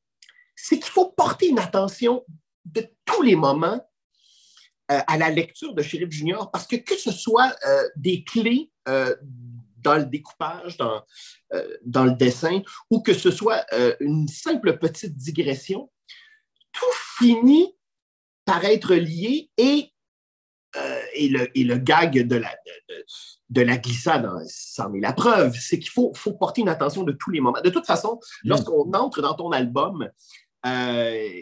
C'est 0.55 0.79
qu'il 0.79 0.91
faut 0.91 1.11
porter 1.11 1.49
une 1.49 1.59
attention 1.59 2.25
de 2.65 2.89
tous 3.05 3.23
les 3.23 3.37
moments 3.37 3.81
euh, 4.93 5.01
à 5.07 5.19
la 5.19 5.31
lecture 5.31 5.75
de 5.75 5.83
Sheriff 5.83 6.11
Junior, 6.11 6.51
parce 6.51 6.67
que 6.67 6.77
que 6.77 6.97
ce 6.97 7.11
soit 7.11 7.55
euh, 7.67 7.89
des 7.97 8.23
clés 8.25 8.71
dans 9.79 9.97
le 9.97 10.05
découpage, 10.05 10.77
dans, 10.77 11.05
dans 11.85 12.05
le 12.05 12.13
dessin, 12.13 12.63
ou 12.89 13.03
que 13.03 13.13
ce 13.13 13.33
soit 13.33 13.67
une 13.99 14.29
simple 14.29 14.79
petite 14.79 15.17
digression, 15.17 15.91
tout 16.73 16.95
finit 17.19 17.77
par 18.45 18.65
être 18.65 18.95
lié 18.95 19.51
et 19.57 19.93
euh, 20.77 21.03
et, 21.15 21.29
le, 21.29 21.59
et, 21.59 21.65
le, 21.65 21.79
gag 21.79 22.27
de 22.27 22.37
la, 22.37 22.55
de, 23.49 23.61
la 23.63 23.77
glissade, 23.77 24.29
c'en 24.49 24.93
est 24.95 25.01
la 25.01 25.13
preuve, 25.13 25.57
c'est 25.59 25.79
qu'il 25.79 25.91
faut, 25.91 26.13
faut, 26.15 26.33
porter 26.33 26.61
une 26.61 26.69
attention 26.69 27.03
de 27.03 27.13
tous 27.13 27.31
les 27.31 27.41
moments. 27.41 27.61
De 27.63 27.71
toute 27.71 27.87
façon, 27.87 28.21
mm. 28.45 28.49
lorsqu'on 28.49 28.93
entre 28.93 29.23
dans 29.23 29.35
ton 29.35 29.53
album, 29.53 30.09
euh, 30.67 31.41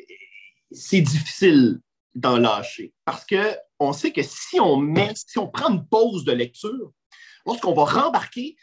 c'est 0.71 1.01
difficile 1.01 1.81
d'en 2.15 2.39
lâcher 2.39 2.93
parce 3.05 3.27
qu'on 3.27 3.93
sait 3.93 4.13
que 4.13 4.23
si 4.23 4.61
on 4.61 4.77
met, 4.77 5.13
si 5.15 5.39
on 5.39 5.49
prend 5.49 5.71
une 5.71 5.87
pause 5.87 6.25
de 6.25 6.33
lecture, 6.33 6.93
lorsqu'on 7.47 7.75
va 7.75 7.85
rembarquer, 7.85 8.57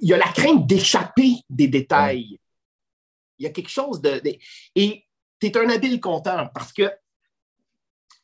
il 0.00 0.08
y 0.08 0.12
a 0.12 0.18
la 0.18 0.28
crainte 0.28 0.66
d'échapper 0.66 1.36
des 1.48 1.68
détails. 1.68 2.38
Il 3.38 3.44
y 3.44 3.46
a 3.46 3.50
quelque 3.50 3.70
chose 3.70 4.00
de. 4.00 4.20
et 4.74 5.04
tu 5.40 5.46
es 5.46 5.56
un 5.56 5.70
habile 5.70 6.00
compteur 6.00 6.50
parce 6.52 6.72
que 6.72 6.90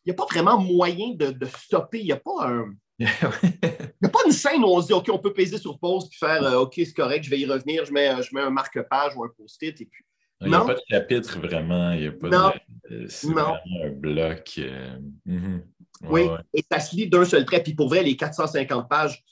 n'y 0.07 0.13
a 0.13 0.15
pas 0.15 0.27
vraiment 0.27 0.59
moyen 0.59 1.15
de, 1.15 1.47
stopper. 1.47 2.01
Il 2.01 2.07
n'y 2.07 2.13
a 2.13 2.17
pas 2.17 2.49
un. 2.49 2.75
Il 2.99 3.07
n'y 3.07 4.09
a 4.09 4.09
pas 4.09 4.21
une 4.25 4.33
scène 4.33 4.63
où 4.63 4.69
on 4.69 4.81
se 4.81 4.87
dit 4.87 4.93
OK, 4.93 5.09
on 5.13 5.19
peut 5.19 5.33
peser 5.33 5.59
sur 5.59 5.79
pause 5.79 6.09
et 6.13 6.17
faire 6.17 6.45
euh, 6.45 6.61
OK, 6.61 6.75
c'est 6.77 6.93
correct, 6.93 7.25
je 7.25 7.31
vais 7.31 7.41
y 7.41 7.47
revenir, 7.47 7.85
je 7.85 7.93
mets, 7.93 8.23
je 8.23 8.33
mets 8.33 8.43
un 8.43 8.51
marque-page 8.51 9.17
ou 9.17 9.25
un 9.25 9.31
post-it 9.37 9.81
et 9.81 9.87
puis. 9.87 10.05
Il 10.41 10.49
n'y 10.49 10.55
a 10.55 10.61
pas 10.61 10.75
de 10.75 10.81
chapitre 10.89 11.39
vraiment, 11.41 11.93
il 11.93 12.01
n'y 12.01 12.07
a 12.07 12.13
pas 12.13 12.29
de. 12.29 13.09
C'est 13.09 13.29
vraiment 13.29 13.57
un 13.83 13.91
bloc. 13.91 14.55
Euh, 14.59 14.99
mhm. 15.25 15.63
oui, 16.05 16.29
et 16.53 16.63
ça 16.71 16.81
se 16.81 16.95
lit 16.95 17.09
d'un 17.09 17.25
seul 17.25 17.45
trait. 17.47 17.63
Puis 17.63 17.75
pour 17.75 17.89
vrai, 17.89 18.03
les 18.03 18.17
450 18.17 18.89
pages, 18.89 19.25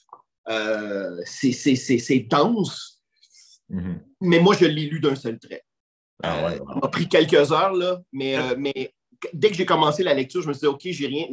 euh, 0.49 1.21
c'est 1.25 2.27
dense. 2.31 3.03
Mhm. 3.69 4.01
Mais 4.23 4.39
moi, 4.39 4.57
je 4.59 4.65
l'ai 4.65 4.87
lu 4.87 5.01
d'un 5.01 5.15
seul 5.15 5.39
trait. 5.39 5.63
Ah 6.23 6.47
ouais, 6.47 6.59
Ça 6.59 6.75
m'a 6.81 6.89
pris 6.89 7.09
quelques 7.09 7.53
heures, 7.53 7.75
là, 7.75 8.01
mais, 8.13 8.37
mais 8.57 8.93
dès 9.33 9.51
que 9.51 9.57
j'ai 9.57 9.67
commencé 9.67 10.03
la 10.03 10.15
lecture, 10.15 10.43
je 10.43 10.49
me 10.49 10.53
suis 10.53 10.61
dit, 10.61 10.67
OK, 10.67 10.81
j'ai 10.85 11.07
rien, 11.07 11.27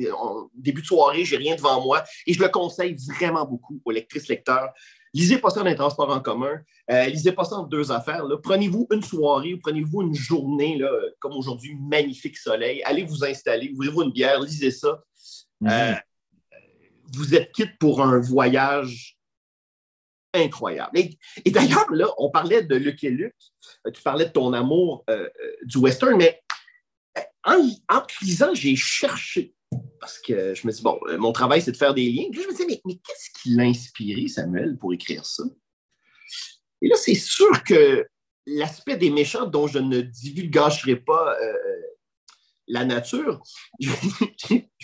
début 0.54 0.82
de 0.82 0.88
soirée, 0.88 1.26
j'ai 1.26 1.38
rien 1.38 1.56
devant 1.56 1.82
moi. 1.82 2.04
Et 2.26 2.34
je 2.34 2.42
le 2.42 2.50
conseille 2.50 2.96
vraiment 2.96 3.46
beaucoup 3.46 3.82
aux 3.86 3.92
lectrices 3.92 4.28
lecteurs. 4.28 4.70
Lisez 5.14 5.40
pas 5.40 5.50
ça 5.50 5.62
dans 5.62 5.70
les 5.70 5.76
transports 5.76 6.12
en 6.12 6.20
commun. 6.20 6.60
Euh, 6.92 7.06
lisez 7.08 7.32
pas 7.32 7.44
ça 7.44 7.56
en 7.56 7.64
deux 7.64 7.92
affaires. 7.92 8.24
Prenez-vous 8.44 8.88
une 8.92 9.02
soirée 9.02 9.56
ou 9.56 9.60
prenez-vous 9.60 10.04
une 10.04 10.14
journée, 10.14 10.78
là, 10.78 10.92
comme 11.20 11.34
aujourd'hui, 11.34 11.76
magnifique 11.76 12.38
soleil. 12.38 12.84
Allez 12.84 13.04
vous 13.04 13.24
installer, 13.26 13.72
ouvrez-vous 13.74 14.04
une 14.04 14.12
bière, 14.12 14.40
lisez 14.40 14.72
ça. 14.72 15.04
Mhm. 15.62 15.70
Euh, 15.72 15.96
vous 17.14 17.34
êtes 17.34 17.52
quitte 17.52 17.78
pour 17.80 18.02
un 18.02 18.20
voyage 18.20 19.18
incroyable. 20.34 21.00
Et, 21.44 21.52
d'ailleurs, 21.52 21.92
là, 21.92 22.08
on 22.20 22.30
parlait 22.30 22.62
de 22.62 22.76
Luc 22.76 23.04
et 23.04 23.10
Luc. 23.10 23.34
Tu 23.92 24.02
parlais 24.04 24.26
de 24.26 24.32
ton 24.32 24.54
amour 24.54 25.04
euh, 25.10 25.28
du 25.64 25.80
western, 25.80 26.16
mais 26.16 26.40
en, 27.46 27.70
en 27.90 28.04
lisant, 28.22 28.54
j'ai 28.54 28.76
cherché. 28.76 29.54
Parce 30.00 30.20
que 30.20 30.54
je 30.56 30.66
me 30.66 30.72
dis, 30.72 30.82
bon, 30.82 31.00
euh, 31.08 31.18
mon 31.18 31.32
travail, 31.32 31.62
c'est 31.62 31.72
de 31.72 31.78
faire 31.78 31.94
des 31.94 32.10
liens. 32.10 32.30
je 32.32 32.40
me 32.40 32.52
disais, 32.52 32.66
mais, 32.68 32.82
qu'est-ce 32.96 33.42
qui 33.42 33.56
l'a 33.56 33.64
inspiré, 33.64 34.28
Samuel, 34.28 34.78
pour 34.78 34.94
écrire 34.94 35.26
ça? 35.26 35.44
Et 36.82 36.88
là, 36.88 36.96
c'est 36.96 37.16
sûr 37.16 37.64
que 37.64 38.08
l'aspect 38.46 38.98
des 38.98 39.10
méchants 39.10 39.46
dont 39.46 39.68
je 39.68 39.80
ne 39.80 40.02
divulgacherai 40.02 40.96
pas 40.96 41.38
euh, 41.42 41.54
la 42.68 42.86
nature, 42.86 43.42
je, 43.80 43.90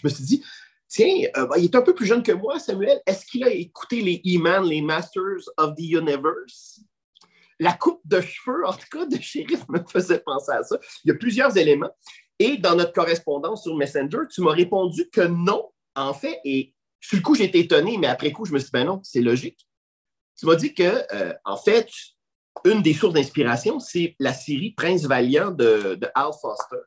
me 0.04 0.10
suis 0.10 0.24
dit, 0.24 0.44
tiens, 0.88 1.30
euh, 1.38 1.48
bah, 1.48 1.58
il 1.58 1.66
est 1.66 1.76
un 1.76 1.82
peu 1.82 1.96
plus 1.96 2.06
jeune 2.06 2.24
que 2.24 2.34
moi, 2.34 2.60
Samuel. 2.60 3.02
Est-ce 3.06 3.26
qu'il 3.26 3.44
a 3.44 3.50
écouté 3.50 4.02
les 4.02 4.22
E-Man, 4.26 4.66
les 4.66 4.82
Masters 4.82 5.50
of 5.58 5.76
the 5.76 5.84
Universe? 5.84 6.82
La 7.60 7.72
coupe 7.72 8.02
de 8.04 8.20
cheveux, 8.20 8.68
en 8.68 8.74
tout 8.74 8.88
cas, 8.92 9.06
de 9.06 9.16
shérif 9.22 9.62
me 9.70 9.80
faisait 9.88 10.20
penser 10.20 10.52
à 10.52 10.64
ça. 10.64 10.78
Il 11.06 11.08
y 11.08 11.12
a 11.12 11.16
plusieurs 11.16 11.56
éléments. 11.56 11.92
Et 12.40 12.58
dans 12.58 12.76
notre 12.76 12.94
correspondance 12.94 13.64
sur 13.64 13.76
Messenger, 13.76 14.20
tu 14.30 14.42
m'as 14.42 14.54
répondu 14.54 15.10
que 15.10 15.22
non, 15.22 15.72
en 15.96 16.14
fait, 16.14 16.40
et 16.44 16.74
sur 17.00 17.18
le 17.18 17.22
coup, 17.22 17.36
j'étais 17.36 17.60
étonné, 17.60 17.98
mais 17.98 18.08
après 18.08 18.32
coup, 18.32 18.46
je 18.46 18.52
me 18.52 18.60
suis 18.60 18.66
dit, 18.66 18.72
ben 18.74 18.86
non, 18.86 19.00
c'est 19.04 19.22
logique. 19.22 19.68
Tu 20.38 20.46
m'as 20.46 20.56
dit 20.56 20.74
que, 20.74 21.04
euh, 21.14 21.34
en 21.46 21.56
fait, 21.56 21.88
une 22.66 22.82
des 22.82 22.94
sources 22.94 23.14
d'inspiration, 23.14 23.80
c'est 23.80 24.16
la 24.20 24.34
série 24.34 24.72
Prince 24.72 25.06
Valiant 25.06 25.52
de, 25.52 25.96
de 25.96 26.08
Al 26.16 26.32
Foster. 26.42 26.84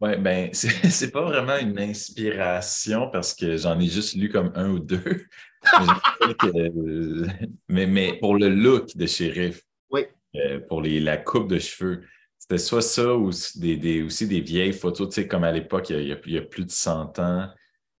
Oui, 0.00 0.16
ben, 0.18 0.50
c'est 0.52 1.10
pas 1.10 1.22
vraiment 1.22 1.56
une 1.56 1.78
inspiration 1.78 3.10
parce 3.10 3.34
que 3.34 3.56
j'en 3.56 3.78
ai 3.80 3.88
juste 3.88 4.14
lu 4.14 4.28
comme 4.28 4.52
un 4.54 4.70
ou 4.70 4.78
deux. 4.78 5.26
mais, 7.68 7.86
mais, 7.86 8.18
pour 8.18 8.36
le 8.36 8.48
look 8.48 8.96
de 8.96 9.06
shérif, 9.06 9.62
oui. 9.90 10.02
Euh, 10.36 10.60
pour 10.68 10.82
les, 10.82 11.00
la 11.00 11.16
coupe 11.16 11.48
de 11.48 11.58
cheveux, 11.58 12.02
c'était 12.38 12.58
soit 12.58 12.82
ça 12.82 13.14
ou 13.16 13.30
des, 13.56 13.76
des, 13.76 14.02
aussi 14.02 14.28
des 14.28 14.40
vieilles 14.40 14.72
photos, 14.72 15.08
tu 15.08 15.22
sais, 15.22 15.28
comme 15.28 15.44
à 15.44 15.52
l'époque, 15.52 15.90
il, 15.90 16.00
il, 16.00 16.32
y 16.32 16.38
a 16.38 16.42
plus 16.42 16.64
de 16.64 16.70
100 16.70 17.18
ans. 17.18 17.48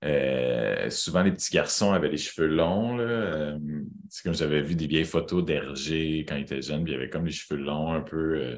Euh, 0.04 0.90
souvent, 0.90 1.22
les 1.22 1.32
petits 1.32 1.52
garçons 1.52 1.92
avaient 1.92 2.10
les 2.10 2.16
cheveux 2.16 2.48
longs. 2.48 2.98
Euh, 2.98 3.58
c'est 4.08 4.22
comme 4.22 4.34
j'avais 4.34 4.62
vu 4.62 4.74
des 4.74 4.86
vieilles 4.86 5.04
photos 5.04 5.44
d'Hergé 5.44 6.24
quand 6.28 6.36
il 6.36 6.42
était 6.42 6.62
jeune, 6.62 6.84
puis 6.84 6.92
il 6.92 6.96
avait 6.96 7.08
comme 7.08 7.26
les 7.26 7.32
cheveux 7.32 7.60
longs, 7.60 7.92
un 7.92 8.02
peu 8.02 8.36
euh, 8.36 8.56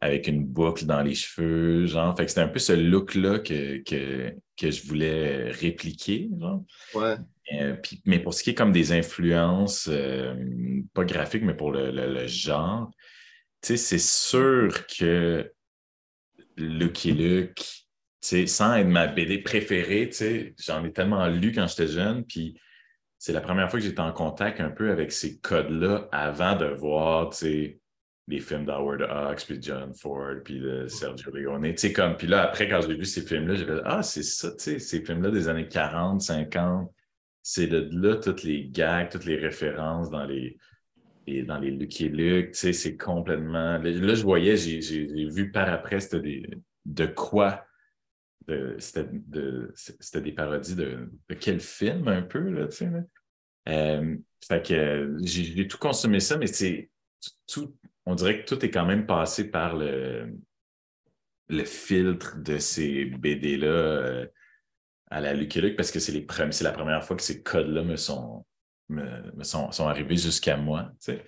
avec 0.00 0.26
une 0.26 0.44
boucle 0.44 0.84
dans 0.84 1.02
les 1.02 1.14
cheveux. 1.14 1.86
Genre. 1.86 2.16
Fait 2.16 2.24
que 2.24 2.30
c'était 2.30 2.42
un 2.42 2.48
peu 2.48 2.58
ce 2.58 2.72
look-là 2.72 3.38
que, 3.38 3.78
que, 3.78 4.34
que, 4.56 4.70
je 4.70 4.86
voulais 4.86 5.50
répliquer. 5.52 6.28
Genre. 6.38 6.64
Ouais. 6.94 7.16
mais 8.04 8.18
pour 8.18 8.34
ce 8.34 8.42
qui 8.42 8.50
est 8.50 8.54
comme 8.54 8.72
des 8.72 8.92
influences, 8.92 9.88
pas 10.92 11.04
graphiques, 11.04 11.44
mais 11.44 11.54
pour 11.54 11.70
le, 11.70 11.92
le, 11.92 12.12
le 12.12 12.26
genre, 12.26 12.90
c'est 13.62 13.98
sûr 13.98 14.86
que 14.86 15.52
Lucky 16.56 17.12
Luke 17.12 17.88
sans 18.20 18.74
être 18.76 18.86
ma 18.86 19.06
BD 19.06 19.38
préférée, 19.38 20.10
j'en 20.58 20.84
ai 20.84 20.92
tellement 20.92 21.26
lu 21.28 21.52
quand 21.52 21.66
j'étais 21.66 21.88
jeune, 21.88 22.24
puis 22.24 22.58
c'est 23.18 23.32
la 23.32 23.40
première 23.40 23.70
fois 23.70 23.80
que 23.80 23.86
j'étais 23.86 24.00
en 24.00 24.12
contact 24.12 24.60
un 24.60 24.70
peu 24.70 24.90
avec 24.90 25.12
ces 25.12 25.38
codes-là 25.38 26.08
avant 26.12 26.56
de 26.56 26.66
voir 26.66 27.30
les 27.42 28.40
films 28.40 28.66
d'Howard 28.66 29.02
Hawks, 29.02 29.44
puis 29.46 29.58
John 29.60 29.94
Ford, 29.94 30.36
puis 30.44 30.60
de 30.60 30.86
Sergio 30.88 31.30
Leone. 31.32 31.74
Comme, 31.94 32.16
puis 32.16 32.26
là, 32.26 32.42
après, 32.42 32.68
quand 32.68 32.80
j'ai 32.82 32.94
vu 32.94 33.04
ces 33.04 33.22
films-là, 33.22 33.54
j'ai 33.54 33.64
fait 33.64 33.80
Ah, 33.84 34.02
c'est 34.02 34.22
ça, 34.22 34.50
ces 34.58 34.78
films-là 34.78 35.30
des 35.30 35.48
années 35.48 35.68
40, 35.68 36.20
50, 36.20 36.92
c'est 37.42 37.66
de 37.66 37.88
là 37.92 38.16
toutes 38.16 38.42
les 38.42 38.68
gags, 38.68 39.08
toutes 39.10 39.24
les 39.24 39.36
références 39.36 40.10
dans 40.10 40.24
les, 40.24 40.58
dans 41.46 41.58
les 41.58 41.70
Lucky 41.70 42.08
Luke, 42.08 42.54
c'est 42.54 42.96
complètement. 42.96 43.78
Là, 43.78 44.14
je 44.14 44.22
voyais, 44.22 44.56
j'ai 44.56 45.28
vu 45.28 45.50
par 45.50 45.68
après, 45.68 46.00
c'était 46.00 46.42
de 46.84 47.06
quoi 47.06 47.64
c'était 48.78 50.20
des 50.20 50.32
parodies 50.32 50.74
de, 50.74 51.10
quel 51.40 51.60
film 51.60 52.08
un 52.08 52.22
peu, 52.22 52.50
là, 52.50 52.66
tu 52.68 52.76
sais. 52.76 52.90
Euh, 53.68 54.16
fait 54.46 54.66
que 54.66 55.16
j'ai 55.22 55.68
tout 55.68 55.78
consommé 55.78 56.20
ça, 56.20 56.38
mais 56.38 56.46
c'est 56.46 56.90
tout, 57.46 57.76
on 58.06 58.14
dirait 58.14 58.42
que 58.42 58.48
tout 58.48 58.64
est 58.64 58.70
quand 58.70 58.86
même 58.86 59.04
passé 59.04 59.50
par 59.50 59.76
le, 59.76 60.34
le 61.48 61.64
filtre 61.64 62.38
de 62.38 62.58
ces 62.58 63.04
BD-là 63.04 63.66
euh, 63.66 64.26
à 65.10 65.20
la 65.20 65.34
Lucky 65.34 65.60
Luke 65.60 65.76
parce 65.76 65.90
que 65.90 66.00
c'est 66.00 66.12
la 66.62 66.72
première 66.72 67.04
fois 67.04 67.16
que 67.16 67.22
ces 67.22 67.42
codes-là 67.42 67.82
me 67.82 67.96
sont, 67.96 68.46
me, 68.88 69.42
sont, 69.42 69.70
sont, 69.72 69.88
arrivés 69.88 70.16
jusqu'à 70.16 70.56
moi. 70.56 70.90
Tu 71.00 71.12
sais. 71.12 71.24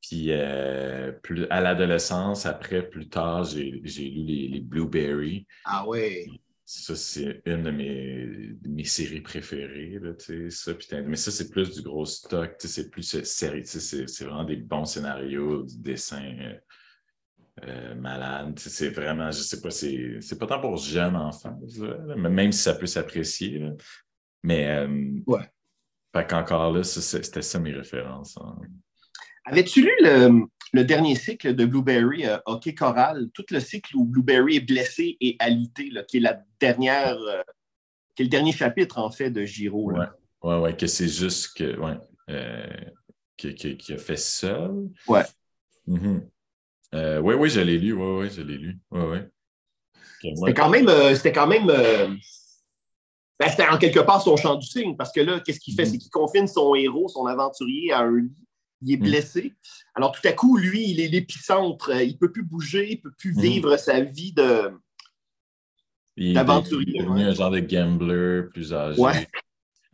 Puis 0.00 0.26
euh, 0.30 1.12
plus, 1.12 1.46
à 1.50 1.60
l'adolescence, 1.60 2.46
après, 2.46 2.88
plus 2.88 3.08
tard, 3.08 3.44
j'ai 3.44 3.70
lu 3.70 4.22
les, 4.22 4.48
les 4.48 4.60
Blueberry. 4.60 5.46
Ah 5.64 5.86
ouais. 5.86 6.26
Ça, 6.64 6.94
c'est 6.94 7.40
une 7.46 7.62
de 7.62 7.70
mes, 7.70 8.50
mes 8.68 8.84
séries 8.84 9.22
préférées. 9.22 9.98
Là, 10.02 10.12
ça, 10.50 10.72
mais 11.02 11.16
ça, 11.16 11.30
c'est 11.30 11.50
plus 11.50 11.74
du 11.74 11.80
gros 11.80 12.04
stock. 12.04 12.56
C'est 12.58 12.90
plus 12.90 13.22
série. 13.24 13.64
C'est 13.64 14.24
vraiment 14.24 14.44
des 14.44 14.56
bons 14.56 14.84
scénarios, 14.84 15.62
du 15.62 15.78
dessin 15.78 16.22
euh, 16.22 16.54
euh, 17.64 17.94
malade. 17.94 18.58
C'est 18.58 18.90
vraiment, 18.90 19.30
je 19.30 19.38
sais 19.38 19.62
pas, 19.62 19.70
c'est 19.70 20.38
pas 20.38 20.46
tant 20.46 20.60
pour 20.60 20.76
jeunes 20.76 21.16
enfants, 21.16 21.58
même 22.16 22.52
si 22.52 22.60
ça 22.60 22.74
peut 22.74 22.86
s'apprécier. 22.86 23.62
Mais 24.42 24.68
euh, 24.68 25.20
ouais. 25.26 25.50
Fait 26.14 26.26
qu'encore 26.26 26.72
là, 26.72 26.82
c'était 26.84 27.42
ça 27.42 27.58
mes 27.58 27.72
références. 27.72 28.38
Hein. 28.40 28.56
Avais-tu 29.44 29.82
lu 29.82 29.92
le, 30.00 30.46
le 30.72 30.84
dernier 30.84 31.14
cycle 31.14 31.54
de 31.54 31.64
Blueberry, 31.64 32.26
euh, 32.26 32.38
Hockey 32.46 32.74
Choral, 32.74 33.28
tout 33.32 33.44
le 33.50 33.60
cycle 33.60 33.96
où 33.96 34.04
Blueberry 34.04 34.56
est 34.56 34.60
blessé 34.60 35.16
et 35.20 35.36
alité, 35.38 35.90
là, 35.90 36.02
qui 36.02 36.18
est 36.18 36.20
la 36.20 36.42
dernière, 36.60 37.16
euh, 37.16 37.42
qui 38.14 38.22
est 38.22 38.24
le 38.26 38.30
dernier 38.30 38.52
chapitre 38.52 38.98
en 38.98 39.10
fait 39.10 39.30
de 39.30 39.44
Giro. 39.44 39.92
Oui, 39.92 40.04
ouais, 40.42 40.58
ouais, 40.58 40.76
que 40.76 40.86
c'est 40.86 41.08
juste 41.08 41.56
que, 41.56 41.78
ouais, 41.78 41.96
euh, 42.30 42.66
qui, 43.36 43.54
qui, 43.54 43.92
a 43.92 43.98
fait 43.98 44.18
ça. 44.18 44.70
Ouais. 45.06 45.24
Mm-hmm. 45.86 46.20
Euh, 46.94 47.20
oui, 47.20 47.34
oui, 47.34 47.50
je 47.50 47.60
l'ai 47.60 47.78
lu, 47.78 47.92
oui, 47.92 48.24
oui, 48.24 48.30
je 48.34 48.42
l'ai 48.42 48.58
lu. 48.58 48.78
Ouais, 48.90 49.04
ouais. 49.06 49.28
C'était 50.20 50.54
quand 50.54 50.68
même, 50.68 50.90
c'était 51.14 51.32
quand 51.32 51.46
même, 51.46 51.70
ben, 53.38 53.48
c'était 53.48 53.68
en 53.68 53.78
quelque 53.78 54.00
part 54.00 54.22
son 54.22 54.36
champ 54.36 54.56
du 54.56 54.66
signe, 54.66 54.96
parce 54.96 55.12
que 55.12 55.20
là, 55.20 55.40
qu'est-ce 55.40 55.60
qu'il 55.60 55.74
fait? 55.74 55.84
Mm-hmm. 55.84 55.90
C'est 55.90 55.98
qu'il 55.98 56.10
confine 56.10 56.46
son 56.46 56.74
héros, 56.74 57.08
son 57.08 57.26
aventurier 57.26 57.92
à 57.92 58.00
un 58.00 58.16
lit 58.16 58.32
il 58.82 58.92
est 58.92 58.96
mm. 58.96 59.00
blessé. 59.00 59.54
Alors, 59.94 60.12
tout 60.12 60.26
à 60.26 60.32
coup, 60.32 60.56
lui, 60.56 60.90
il 60.90 61.00
est 61.00 61.08
l'épicentre. 61.08 61.90
Il 61.90 62.12
ne 62.12 62.18
peut 62.18 62.30
plus 62.30 62.44
bouger, 62.44 62.90
il 62.90 62.96
ne 62.96 63.02
peut 63.02 63.14
plus 63.16 63.34
mm. 63.34 63.40
vivre 63.40 63.76
sa 63.76 64.00
vie 64.00 64.32
de 64.32 64.72
d'aventurier. 66.16 66.94
Il 66.94 67.00
est 67.00 67.04
devenu 67.04 67.22
un 67.24 67.34
genre 67.34 67.50
de 67.50 67.60
gambler 67.60 68.42
plus 68.50 68.72
âgé. 68.74 69.00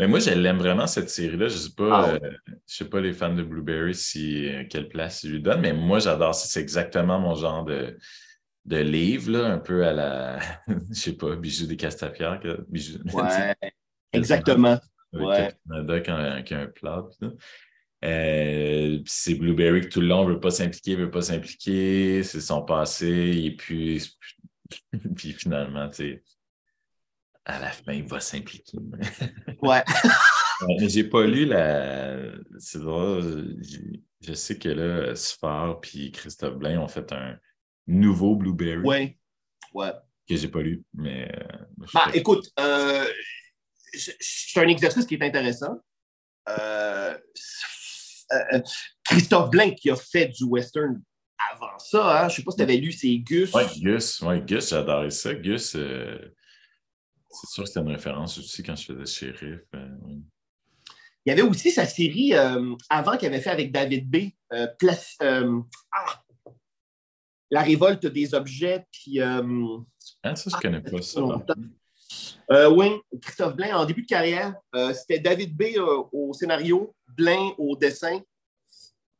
Mais 0.01 0.09
moi, 0.09 0.19
je 0.19 0.31
l'aime 0.31 0.59
vraiment, 0.59 0.87
cette 0.87 1.11
série-là. 1.11 1.49
Je 1.49 1.55
ne 1.55 1.61
sais, 1.61 1.75
pas, 1.77 2.01
ah 2.03 2.11
euh, 2.15 2.31
sais 2.67 2.87
pas 2.87 3.01
les 3.01 3.13
fans 3.13 3.35
de 3.35 3.45
Blueberry 3.45 3.95
si, 3.95 4.49
euh, 4.49 4.65
quelle 4.69 4.89
place 4.89 5.23
ils 5.23 5.33
lui 5.33 5.41
donnent, 5.41 5.61
mais 5.61 5.73
moi, 5.73 6.01
j'adore 6.01 6.35
ça. 6.35 6.49
C'est 6.49 6.61
exactement 6.61 7.21
mon 7.21 7.37
genre 7.37 7.65
de, 7.65 7.97
de 8.65 8.79
livre, 8.79 9.31
là, 9.31 9.47
un 9.53 9.59
peu 9.59 9.87
à 9.87 9.93
la, 9.93 10.39
je 10.91 10.95
sais 10.95 11.13
pas, 11.13 11.37
Bijoux 11.37 11.67
des 11.67 11.77
Castafières. 11.77 12.41
Bijoux... 12.69 12.99
Ouais, 13.13 13.55
exactement. 14.13 14.79
Avec 15.13 15.27
ouais. 15.27 15.55
Canada 15.69 16.43
qui 16.43 16.55
a 16.55 16.61
un 16.61 16.67
plat. 16.67 17.05
Euh, 18.05 18.99
c'est 19.07 19.35
Blueberry 19.35 19.83
que 19.83 19.89
tout 19.89 20.01
le 20.01 20.09
long 20.09 20.27
ne 20.27 20.35
veut 20.35 20.41
pas 20.41 20.51
s'impliquer, 20.51 20.97
veut 20.97 21.11
pas 21.11 21.23
s'impliquer, 21.23 22.23
c'est 22.23 22.41
son 22.41 22.63
passé, 22.63 23.43
et 23.45 23.57
puis, 23.57 24.03
puis 25.17 25.33
finalement, 25.33 25.89
tu 25.89 25.97
sais, 25.97 26.23
à 27.47 27.61
la 27.61 27.71
fin, 27.71 27.93
il 27.93 28.05
va 28.05 28.21
s'impliquer. 28.21 28.79
ouais. 29.63 29.83
Mais 30.67 30.89
j'ai 30.89 31.05
pas 31.05 31.27
lu 31.27 31.47
la. 31.47 32.33
C'est 32.59 32.81
drôle, 32.81 33.57
je 34.21 34.33
sais 34.33 34.59
que 34.59 34.69
là, 34.69 35.15
Sfar 35.15 35.81
et 35.95 36.11
Christophe 36.11 36.57
Blain 36.57 36.79
ont 36.81 36.89
fait 36.89 37.11
un 37.13 37.39
nouveau 37.87 38.37
Blueberry? 38.37 38.83
Ouais. 38.83 39.19
Ouais. 39.73 39.93
Que 40.29 40.37
j'ai 40.37 40.49
pas 40.49 40.63
lu, 40.63 40.83
mais. 40.95 41.31
Euh, 41.37 41.85
bah, 41.93 42.09
écoute, 42.15 42.49
euh, 42.59 43.07
c'est 43.93 44.61
un 44.61 44.69
exercice 44.69 45.05
qui 45.05 45.17
est 45.17 45.23
intéressant. 45.23 45.77
Euh, 46.49 47.19
Christophe 49.05 49.51
Blain 49.51 49.73
qui 49.73 49.91
a 49.91 49.97
fait 49.97 50.29
du 50.29 50.45
western 50.45 51.03
avant 51.53 51.79
ça. 51.79 52.23
Hein? 52.23 52.29
Je 52.29 52.35
ne 52.35 52.37
sais 52.37 52.43
pas 52.43 52.51
si 52.53 52.57
tu 52.57 52.63
avais 52.63 52.77
lu, 52.79 52.91
c'est 52.91 53.19
Gus. 53.19 53.53
Oui, 53.53 53.63
Gus, 53.83 54.21
ouais, 54.23 54.41
Gus, 54.41 54.71
j'adorais 54.71 55.11
ça. 55.11 55.35
Gus, 55.35 55.73
c'est 55.73 56.31
sûr 57.51 57.65
que 57.65 57.69
c'était 57.69 57.81
une 57.81 57.93
référence 57.93 58.39
aussi 58.39 58.63
quand 58.63 58.77
je 58.77 58.95
faisais 58.95 59.07
shérif. 59.07 59.61
Il 61.27 61.31
y 61.31 61.33
avait 61.33 61.43
aussi 61.43 61.71
sa 61.71 61.85
série 61.85 62.33
avant 62.89 63.19
qu'il 63.19 63.29
avait 63.29 63.43
fait 63.43 63.51
avec 63.51 63.73
David 63.73 64.09
B. 64.09 64.31
Ah! 64.51 66.24
La 67.55 67.63
révolte 67.63 68.07
des 68.07 68.35
objets. 68.35 68.85
Puis, 68.91 69.21
ah, 69.21 69.41
ça, 70.35 70.51
je 70.51 70.57
ne 70.57 70.61
connais 70.61 70.81
pas 70.81 71.01
ça. 71.03 71.21
Euh, 72.51 72.69
oui, 72.69 72.89
Christophe 73.23 73.55
Blain, 73.55 73.77
en 73.77 73.85
début 73.85 74.03
de 74.03 74.09
carrière, 74.09 74.55
euh, 74.75 74.93
c'était 74.93 75.21
David 75.21 75.57
B 75.57 75.79
au 76.13 76.33
scénario, 76.33 76.97
Blain 77.17 77.53
au 77.57 77.77
dessin. 77.77 78.21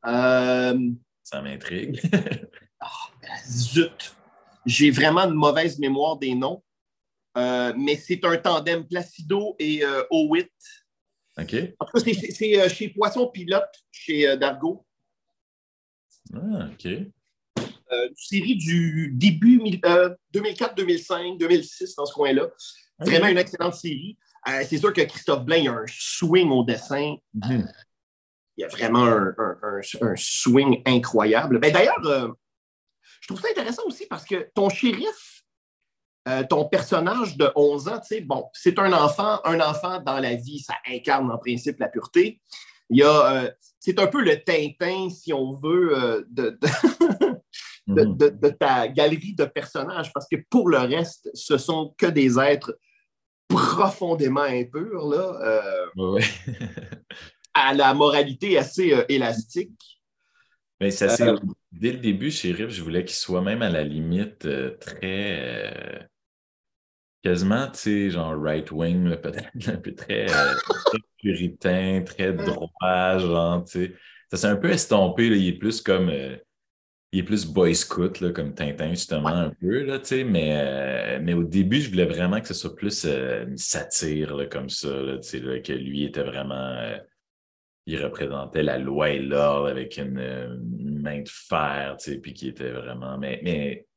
Ça 0.03 1.41
m'intrigue. 1.41 2.01
oh, 2.83 3.25
zut! 3.47 4.15
J'ai 4.65 4.91
vraiment 4.91 5.21
une 5.21 5.35
mauvaise 5.35 5.79
mémoire 5.79 6.17
des 6.17 6.35
noms, 6.35 6.61
mais 7.35 7.95
c'est 7.95 8.25
un 8.25 8.35
tandem 8.35 8.85
Placido 8.85 9.55
et 9.59 9.81
Owitt. 10.11 10.51
OK. 11.37 11.55
En 11.79 11.85
tout 11.85 11.91
cas, 11.93 11.99
c'est 12.03 12.69
chez 12.69 12.89
Poisson 12.89 13.27
Pilote, 13.27 13.81
chez 13.91 14.35
Dargo. 14.35 14.85
Ah, 16.33 16.67
OK. 16.73 16.87
Une 18.07 18.15
série 18.15 18.55
du 18.55 19.11
début 19.13 19.59
2004, 20.31 20.75
2005, 20.75 21.37
2006, 21.37 21.95
dans 21.95 22.05
ce 22.05 22.13
coin-là. 22.13 22.47
Vraiment 22.99 23.27
une 23.27 23.37
excellente 23.37 23.75
série. 23.75 24.17
Euh, 24.47 24.63
c'est 24.67 24.77
sûr 24.77 24.93
que 24.93 25.01
Christophe 25.01 25.43
Blain 25.43 25.71
a 25.71 25.79
un 25.79 25.85
swing 25.87 26.49
au 26.51 26.63
dessin. 26.63 27.15
Mhm. 27.33 27.67
il 28.57 28.61
y 28.61 28.63
a 28.63 28.67
vraiment 28.67 29.05
un, 29.05 30.15
swing 30.15 30.81
incroyable. 30.85 31.59
Ben, 31.59 31.73
D'ailleurs, 31.73 32.05
euh, 32.05 32.29
je 33.21 33.27
trouve 33.27 33.41
ça 33.41 33.49
intéressant 33.49 33.83
aussi 33.85 34.05
parce 34.05 34.23
que 34.23 34.49
ton 34.53 34.69
shérif, 34.69 35.43
euh, 36.27 36.43
ton 36.43 36.65
personnage 36.65 37.37
de 37.37 37.51
11 37.55 37.87
ans, 37.89 38.01
bon, 38.23 38.49
c'est 38.53 38.79
un 38.79 38.93
enfant. 38.93 39.41
Un 39.43 39.59
enfant 39.59 39.99
dans 39.99 40.19
la 40.19 40.35
vie, 40.35 40.59
ça 40.59 40.75
incarne 40.87 41.29
en 41.31 41.37
principe 41.37 41.79
la 41.79 41.89
pureté. 41.89 42.41
Il 42.89 42.99
y 42.99 43.03
a, 43.03 43.51
c'est 43.79 43.99
un 43.99 44.07
peu 44.07 44.21
le 44.21 44.41
Tintin, 44.43 45.09
si 45.09 45.33
on 45.33 45.53
veut, 45.53 46.25
de. 46.29 46.57
De, 47.87 48.29
de, 48.29 48.49
ta 48.49 48.87
galerie 48.87 49.35
de 49.35 49.45
personnages, 49.45 50.11
parce 50.13 50.27
que 50.27 50.37
pour 50.49 50.69
le 50.69 50.79
reste, 50.79 51.29
ce 51.33 51.57
sont 51.57 51.93
que 51.97 52.07
des 52.07 52.39
êtres 52.39 52.77
profondément 53.47 54.41
impurs, 54.41 55.07
là, 55.07 55.89
à 57.53 57.73
la 57.73 57.93
moralité 57.93 58.57
assez 58.57 58.93
élastique. 59.07 60.01
Mais 60.81 60.91
ça, 60.91 61.09
c'est 61.09 61.31
dès 61.71 61.91
le 61.91 61.99
début, 61.99 62.31
Shérif, 62.31 62.69
je 62.69 62.81
voulais 62.81 63.05
qu'il 63.05 63.15
soit 63.15 63.41
même 63.41 63.61
à 63.61 63.69
la 63.69 63.83
limite 63.83 64.47
très 64.79 66.09
quasiment, 67.25 67.65
tu 67.71 67.79
sais, 67.79 68.09
genre 68.11 68.39
right-wing, 68.39 69.15
peut-être 69.21 69.69
un 69.69 69.77
peu 69.77 69.95
très, 69.95 70.29
euh, 70.29 70.53
très, 70.85 70.99
puritain, 71.17 72.03
très 72.05 72.33
droit, 72.33 73.17
genre, 73.17 73.63
tu 73.63 73.71
sais. 73.71 73.95
Ça 74.31 74.37
s'est 74.37 74.47
un 74.47 74.55
peu 74.55 74.69
estompé, 74.69 75.29
là, 75.29 75.35
il 75.35 75.47
est 75.47 75.57
plus 75.57 75.81
comme. 75.81 76.09
Euh, 76.09 76.37
il 77.15 77.19
est 77.19 77.23
plus 77.23 77.45
boy 77.45 77.73
scout, 77.73 78.19
là, 78.19 78.31
comme 78.31 78.53
Tintin, 78.53 78.89
justement, 78.89 79.29
un 79.29 79.49
peu, 79.49 79.83
là, 79.83 79.99
tu 79.99 80.07
sais, 80.07 80.23
mais, 80.25 80.51
euh, 80.53 81.19
mais 81.23 81.33
au 81.33 81.45
début, 81.45 81.79
je 81.79 81.89
voulais 81.89 82.05
vraiment 82.05 82.41
que 82.41 82.47
ce 82.47 82.53
soit 82.53 82.75
plus 82.75 83.05
une 83.05 83.57
satire, 83.57 84.35
là, 84.35 84.47
comme 84.47 84.69
ça, 84.69 84.89
là, 84.89 85.17
tu 85.19 85.29
sais, 85.29 85.61
que 85.61 85.71
lui 85.71 86.03
était 86.03 86.23
vraiment... 86.23 86.77
il 87.85 88.03
représentait 88.03 88.63
la 88.63 88.77
loi 88.77 89.11
et 89.11 89.19
l'ordre 89.19 89.69
avec 89.69 89.97
une, 89.97 90.59
main 91.01 91.21
de 91.21 91.29
fer, 91.29 91.95
tu 91.99 92.11
sais, 92.11 92.17
puis 92.17 92.33
qui 92.33 92.49
était 92.49 92.71
vraiment... 92.71 93.17
Mais, 93.17 93.39
mais 93.43 93.87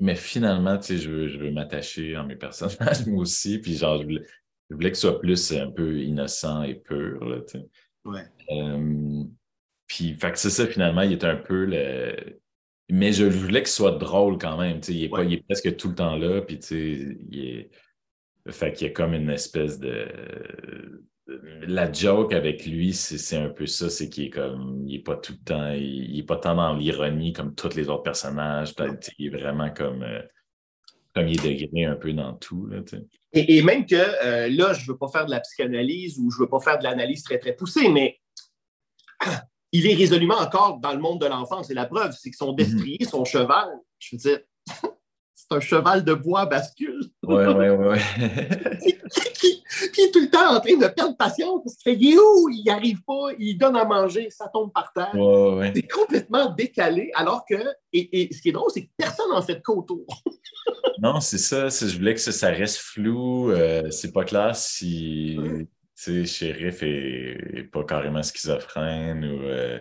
mais 0.00 0.14
finalement, 0.14 0.78
tu 0.78 0.86
sais, 0.86 0.96
je 0.96 1.10
veux, 1.10 1.28
je 1.28 1.38
veux 1.38 1.50
m'attacher 1.50 2.14
à 2.14 2.22
mes 2.22 2.36
personnages, 2.36 3.04
moi 3.06 3.20
aussi. 3.20 3.58
Puis 3.58 3.76
genre, 3.76 3.98
je 3.98 4.04
voulais, 4.04 4.22
je 4.70 4.74
voulais 4.74 4.90
que 4.90 4.96
ce 4.96 5.10
soit 5.10 5.20
plus 5.20 5.52
un 5.52 5.70
peu 5.70 6.00
innocent 6.00 6.62
et 6.62 6.76
pur, 6.76 7.22
là, 7.22 7.42
tu 7.42 7.58
sais. 7.58 7.66
Ouais. 8.06 8.24
Euh, 8.50 9.24
puis, 9.86 10.14
fait 10.14 10.32
que 10.32 10.38
c'est 10.38 10.50
ça, 10.50 10.66
finalement, 10.66 11.02
il 11.02 11.12
est 11.12 11.24
un 11.24 11.36
peu 11.36 11.66
le... 11.66 12.40
Mais 12.88 13.12
je 13.12 13.24
voulais 13.24 13.62
qu'il 13.62 13.68
soit 13.68 13.98
drôle 13.98 14.38
quand 14.38 14.56
même. 14.56 14.80
Il 14.88 15.04
est, 15.04 15.08
pas, 15.08 15.24
il 15.24 15.34
est 15.34 15.44
presque 15.44 15.76
tout 15.76 15.88
le 15.88 15.94
temps 15.94 16.16
là, 16.16 16.40
puis 16.40 16.56
il 16.56 17.38
est... 17.38 17.70
Fait 18.48 18.72
qu'il 18.72 18.86
y 18.86 18.90
a 18.90 18.92
comme 18.92 19.12
une 19.12 19.28
espèce 19.28 19.80
de 19.80 20.06
la 21.66 21.90
joke 21.90 22.32
avec 22.32 22.66
lui, 22.66 22.94
c'est 22.94 23.36
un 23.36 23.48
peu 23.48 23.66
ça, 23.66 23.90
c'est 23.90 24.08
qu'il 24.08 24.26
est 24.26 24.30
comme, 24.30 24.84
il 24.86 24.96
est 24.96 25.02
pas 25.02 25.16
tout 25.16 25.32
le 25.32 25.44
temps, 25.44 25.72
il, 25.72 26.18
est 26.18 26.22
pas 26.22 26.36
tant 26.36 26.54
dans 26.54 26.74
l'ironie 26.74 27.32
comme 27.32 27.54
tous 27.54 27.74
les 27.74 27.88
autres 27.88 28.04
personnages. 28.04 28.74
Il 29.18 29.26
est 29.26 29.36
vraiment 29.36 29.70
comme, 29.70 30.02
euh, 30.02 30.22
comme 31.14 31.26
il 31.26 31.44
est 31.44 31.58
degré 31.58 31.84
un 31.84 31.96
peu 31.96 32.12
dans 32.12 32.34
tout. 32.34 32.66
Là, 32.66 32.78
et, 33.32 33.62
même 33.62 33.86
que 33.86 33.96
euh, 33.96 34.48
là, 34.48 34.72
je 34.72 34.86
veux 34.90 34.96
pas 34.96 35.08
faire 35.08 35.26
de 35.26 35.30
la 35.30 35.40
psychanalyse 35.40 36.18
ou 36.18 36.30
je 36.30 36.38
veux 36.38 36.48
pas 36.48 36.60
faire 36.60 36.78
de 36.78 36.84
l'analyse 36.84 37.22
très, 37.22 37.38
très 37.38 37.54
poussée, 37.54 37.88
mais 37.88 38.20
il 39.72 39.86
est 39.86 39.94
résolument 39.94 40.38
encore 40.38 40.78
dans 40.78 40.92
le 40.92 40.98
monde 40.98 41.20
de 41.20 41.26
l'enfance. 41.26 41.70
Et 41.70 41.74
la 41.74 41.86
preuve, 41.86 42.16
c'est 42.18 42.30
que 42.30 42.36
son 42.36 42.52
mm-hmm. 42.52 42.56
destrier, 42.56 42.98
son 43.04 43.24
cheval, 43.24 43.68
je 43.98 44.16
veux 44.16 44.20
dire, 44.20 44.40
c'est 45.34 45.54
un 45.54 45.60
cheval 45.60 46.04
de 46.04 46.14
bois 46.14 46.46
bascule. 46.46 47.00
Ouais, 47.22 47.46
ouais, 47.46 47.70
ouais. 47.70 47.98
qui, 49.92 50.00
est 50.00 50.10
tout 50.10 50.20
le 50.20 50.30
temps 50.30 50.56
en 50.56 50.60
train 50.60 50.76
de 50.76 50.86
perdre 50.88 51.16
patience 51.16 51.60
parce 51.62 51.76
qu'il 51.76 51.92
fait 51.92 51.98
il 52.00 52.14
est 52.14 52.18
où? 52.18 52.48
Il 52.50 52.62
n'y 52.64 52.70
arrive 52.70 53.02
pas, 53.06 53.28
il 53.38 53.56
donne 53.56 53.76
à 53.76 53.84
manger, 53.84 54.28
ça 54.30 54.48
tombe 54.52 54.72
par 54.72 54.92
terre. 54.92 55.12
C'est 55.74 55.88
complètement 55.88 56.50
décalé, 56.50 57.10
alors 57.14 57.44
que, 57.48 57.56
et, 57.92 58.28
ce 58.32 58.40
qui 58.40 58.48
est 58.48 58.52
drôle, 58.52 58.70
c'est 58.72 58.86
que 58.86 58.90
personne 58.96 59.30
n'en 59.30 59.42
fait 59.42 59.56
de 59.56 59.72
autour. 59.72 60.06
non, 61.02 61.20
c'est 61.20 61.38
ça. 61.38 61.68
Je 61.68 61.96
voulais 61.96 62.14
que 62.14 62.20
ça, 62.20 62.48
reste 62.48 62.78
flou. 62.78 63.50
Euh, 63.50 63.90
c'est 63.90 64.12
pas 64.12 64.24
clair 64.24 64.56
si. 64.56 65.38
Sais, 66.02 66.26
shérif 66.26 66.82
est, 66.82 67.64
pas 67.72 67.84
carrément 67.84 68.22
schizophrène 68.22 69.24
ou 69.24 69.42
euh, 69.42 69.80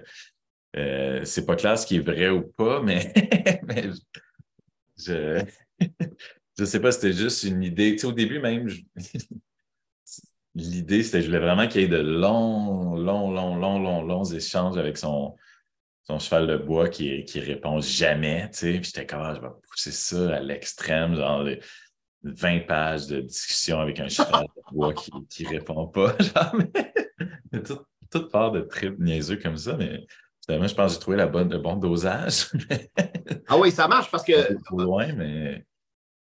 euh, 0.78 1.24
c'est 1.26 1.46
pas 1.46 1.56
clair 1.56 1.78
ce 1.78 1.86
qui 1.86 1.98
est 1.98 2.00
vrai 2.00 2.30
ou 2.30 2.44
pas, 2.44 2.82
mais, 2.82 3.14
je 4.98 5.46
je 6.58 6.64
sais 6.64 6.80
pas, 6.80 6.92
c'était 6.92 7.14
juste 7.14 7.44
une 7.44 7.64
idée. 7.64 7.94
Tu 7.94 8.00
sais, 8.00 8.08
au 8.08 8.14
début 8.14 8.40
même, 8.40 8.70
l'idée, 10.56 11.04
c'était 11.04 11.22
je 11.22 11.28
voulais 11.28 11.40
vraiment 11.40 11.68
qu'il 11.68 11.82
y 11.82 11.84
ait 11.84 11.88
de 11.88 11.98
longs, 11.98 12.96
longs, 12.96 13.32
longs, 13.32 13.58
longs, 13.58 13.80
longs, 13.80 14.02
longs 14.04 14.24
échanges 14.24 14.78
avec 14.78 14.98
son, 14.98 15.36
son 16.04 16.20
cheval 16.20 16.48
de 16.48 16.58
bois 16.58 16.88
qui, 16.90 17.26
qui 17.26 17.40
répond 17.40 17.82
jamais. 17.82 18.50
Tu 18.52 18.58
sais. 18.58 18.74
Puis 18.74 18.86
j'étais 18.86 19.06
comme, 19.06 19.22
ah, 19.22 19.34
je 19.36 19.42
vais 19.42 19.54
pousser 19.70 19.92
ça 19.92 20.36
à 20.36 20.40
l'extrême, 20.40 21.16
genre 21.16 21.46
20 22.32 22.68
pages 22.68 23.08
de 23.08 23.22
discussion 23.22 23.80
avec 23.80 24.00
un 24.00 24.08
cheval 24.08 24.46
de 24.56 24.76
bois 24.76 24.94
qui 25.30 25.44
ne 25.44 25.50
répond 25.50 25.88
pas. 25.88 26.16
Genre, 26.20 26.56
mais, 26.58 27.62
toute 28.10 28.32
part 28.32 28.52
de 28.52 28.62
trip 28.62 29.00
niaiseux 29.00 29.38
comme 29.38 29.58
ça, 29.58 29.76
mais 29.78 30.06
Finalement, 30.46 30.68
je 30.68 30.76
pense 30.76 30.92
que 30.92 30.94
j'ai 30.94 31.00
trouvé 31.00 31.18
la 31.18 31.28
bonne, 31.28 31.50
le 31.50 31.58
bon 31.58 31.76
dosage. 31.76 32.52
ah 33.48 33.58
oui, 33.58 33.72
ça 33.72 33.88
marche 33.88 34.12
parce 34.12 34.24
que. 34.24 34.54
Trop 34.66 34.80
loin, 34.80 35.12
mais. 35.14 35.66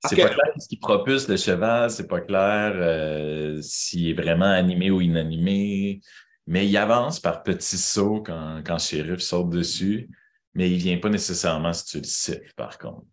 C'est 0.05 0.17
pas 0.17 0.29
clair 0.29 0.53
ce 0.59 0.67
qui 0.67 0.77
propulse 0.79 1.29
le 1.29 1.37
cheval, 1.37 1.89
c'est 1.89 2.09
pas 2.09 2.21
clair 2.21 2.73
euh, 2.75 3.61
s'il 3.63 4.09
est 4.09 4.21
vraiment 4.21 4.51
animé 4.51 4.91
ou 4.91 5.01
inanimé. 5.01 6.01
Mais 6.49 6.67
il 6.67 6.77
avance 6.77 7.21
par 7.21 7.45
petits 7.45 7.79
sauts 7.79 8.21
quand, 8.21 8.63
quand 8.67 8.79
Sheriff 8.79 9.21
saute 9.21 9.51
dessus, 9.51 10.11
mais 10.55 10.69
il 10.69 10.79
vient 10.79 10.99
pas 10.99 11.09
nécessairement 11.09 11.73
si 11.73 11.85
tu 11.85 11.99
le 11.99 12.05
sais, 12.05 12.43
par 12.57 12.79
contre. 12.79 13.07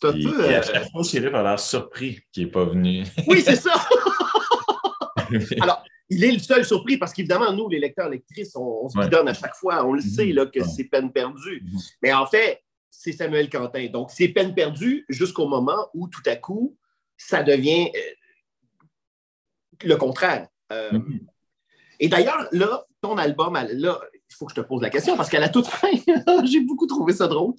C'est 0.00 0.08
un 0.08 0.12
peu. 0.12 0.44
Euh, 0.44 0.62
chaque 0.62 0.90
fois, 0.90 1.02
Sheriff 1.02 1.34
a 1.34 1.42
l'air 1.42 1.60
surpris 1.60 2.20
qu'il 2.32 2.44
n'est 2.44 2.50
pas 2.50 2.64
venu. 2.64 3.04
Oui, 3.26 3.42
c'est 3.44 3.56
ça! 3.56 3.72
Alors, 5.60 5.84
il 6.08 6.24
est 6.24 6.32
le 6.32 6.38
seul 6.38 6.64
surpris 6.64 6.96
parce 6.96 7.12
qu'évidemment, 7.12 7.52
nous, 7.52 7.68
les 7.68 7.78
lecteurs, 7.78 8.08
lectrices, 8.08 8.56
on, 8.56 8.88
se 8.88 9.08
donne 9.08 9.28
à 9.28 9.34
chaque 9.34 9.54
fois. 9.54 9.84
On 9.84 9.92
le 9.92 10.00
sait 10.00 10.32
là, 10.32 10.46
que 10.46 10.62
c'est 10.64 10.84
peine 10.84 11.12
perdue. 11.12 11.62
Mm-hmm. 11.62 11.92
Mais 12.02 12.12
en 12.12 12.26
fait, 12.26 12.62
c'est 12.90 13.12
Samuel 13.12 13.48
Quentin. 13.48 13.86
Donc, 13.86 14.10
c'est 14.10 14.28
peine 14.28 14.54
perdue 14.54 15.04
jusqu'au 15.08 15.46
moment 15.46 15.88
où 15.94 16.08
tout 16.08 16.22
à 16.26 16.36
coup, 16.36 16.76
ça 17.16 17.42
devient 17.42 17.90
euh, 17.94 18.86
le 19.84 19.96
contraire. 19.96 20.48
Euh, 20.72 20.92
mm-hmm. 20.92 21.20
Et 22.00 22.08
d'ailleurs, 22.08 22.48
là, 22.52 22.86
ton 23.00 23.16
album, 23.18 23.54
là, 23.54 24.00
il 24.30 24.36
faut 24.36 24.46
que 24.46 24.52
je 24.54 24.60
te 24.60 24.66
pose 24.66 24.82
la 24.82 24.90
question 24.90 25.16
parce 25.16 25.28
qu'à 25.28 25.40
la 25.40 25.48
toute 25.48 25.66
fin, 25.66 25.88
j'ai 26.44 26.60
beaucoup 26.60 26.86
trouvé 26.86 27.12
ça 27.12 27.26
drôle. 27.26 27.54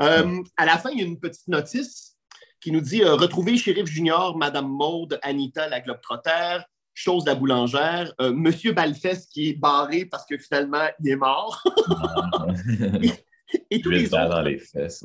Euh, 0.00 0.42
à 0.56 0.66
la 0.66 0.78
fin, 0.78 0.90
il 0.90 0.98
y 0.98 1.02
a 1.02 1.06
une 1.06 1.18
petite 1.18 1.48
notice 1.48 2.16
qui 2.60 2.72
nous 2.72 2.80
dit 2.80 3.02
Retrouvez 3.02 3.56
Shérif 3.56 3.86
Junior, 3.86 4.36
Madame 4.36 4.68
Maude, 4.68 5.18
Anita, 5.22 5.68
la 5.68 5.80
Globetrotter, 5.80 6.58
chose 6.94 7.24
la 7.24 7.34
boulangère, 7.34 8.12
euh, 8.20 8.32
Monsieur 8.32 8.72
Balfest 8.72 9.28
qui 9.32 9.50
est 9.50 9.54
barré 9.54 10.04
parce 10.04 10.26
que 10.26 10.36
finalement, 10.36 10.86
il 11.00 11.10
est 11.10 11.16
mort. 11.16 11.62
et, 13.70 13.80
tous 13.80 13.90
les 13.90 14.06
autres. 14.06 14.28
dans 14.28 14.42
les 14.42 14.58
fesses, 14.58 15.04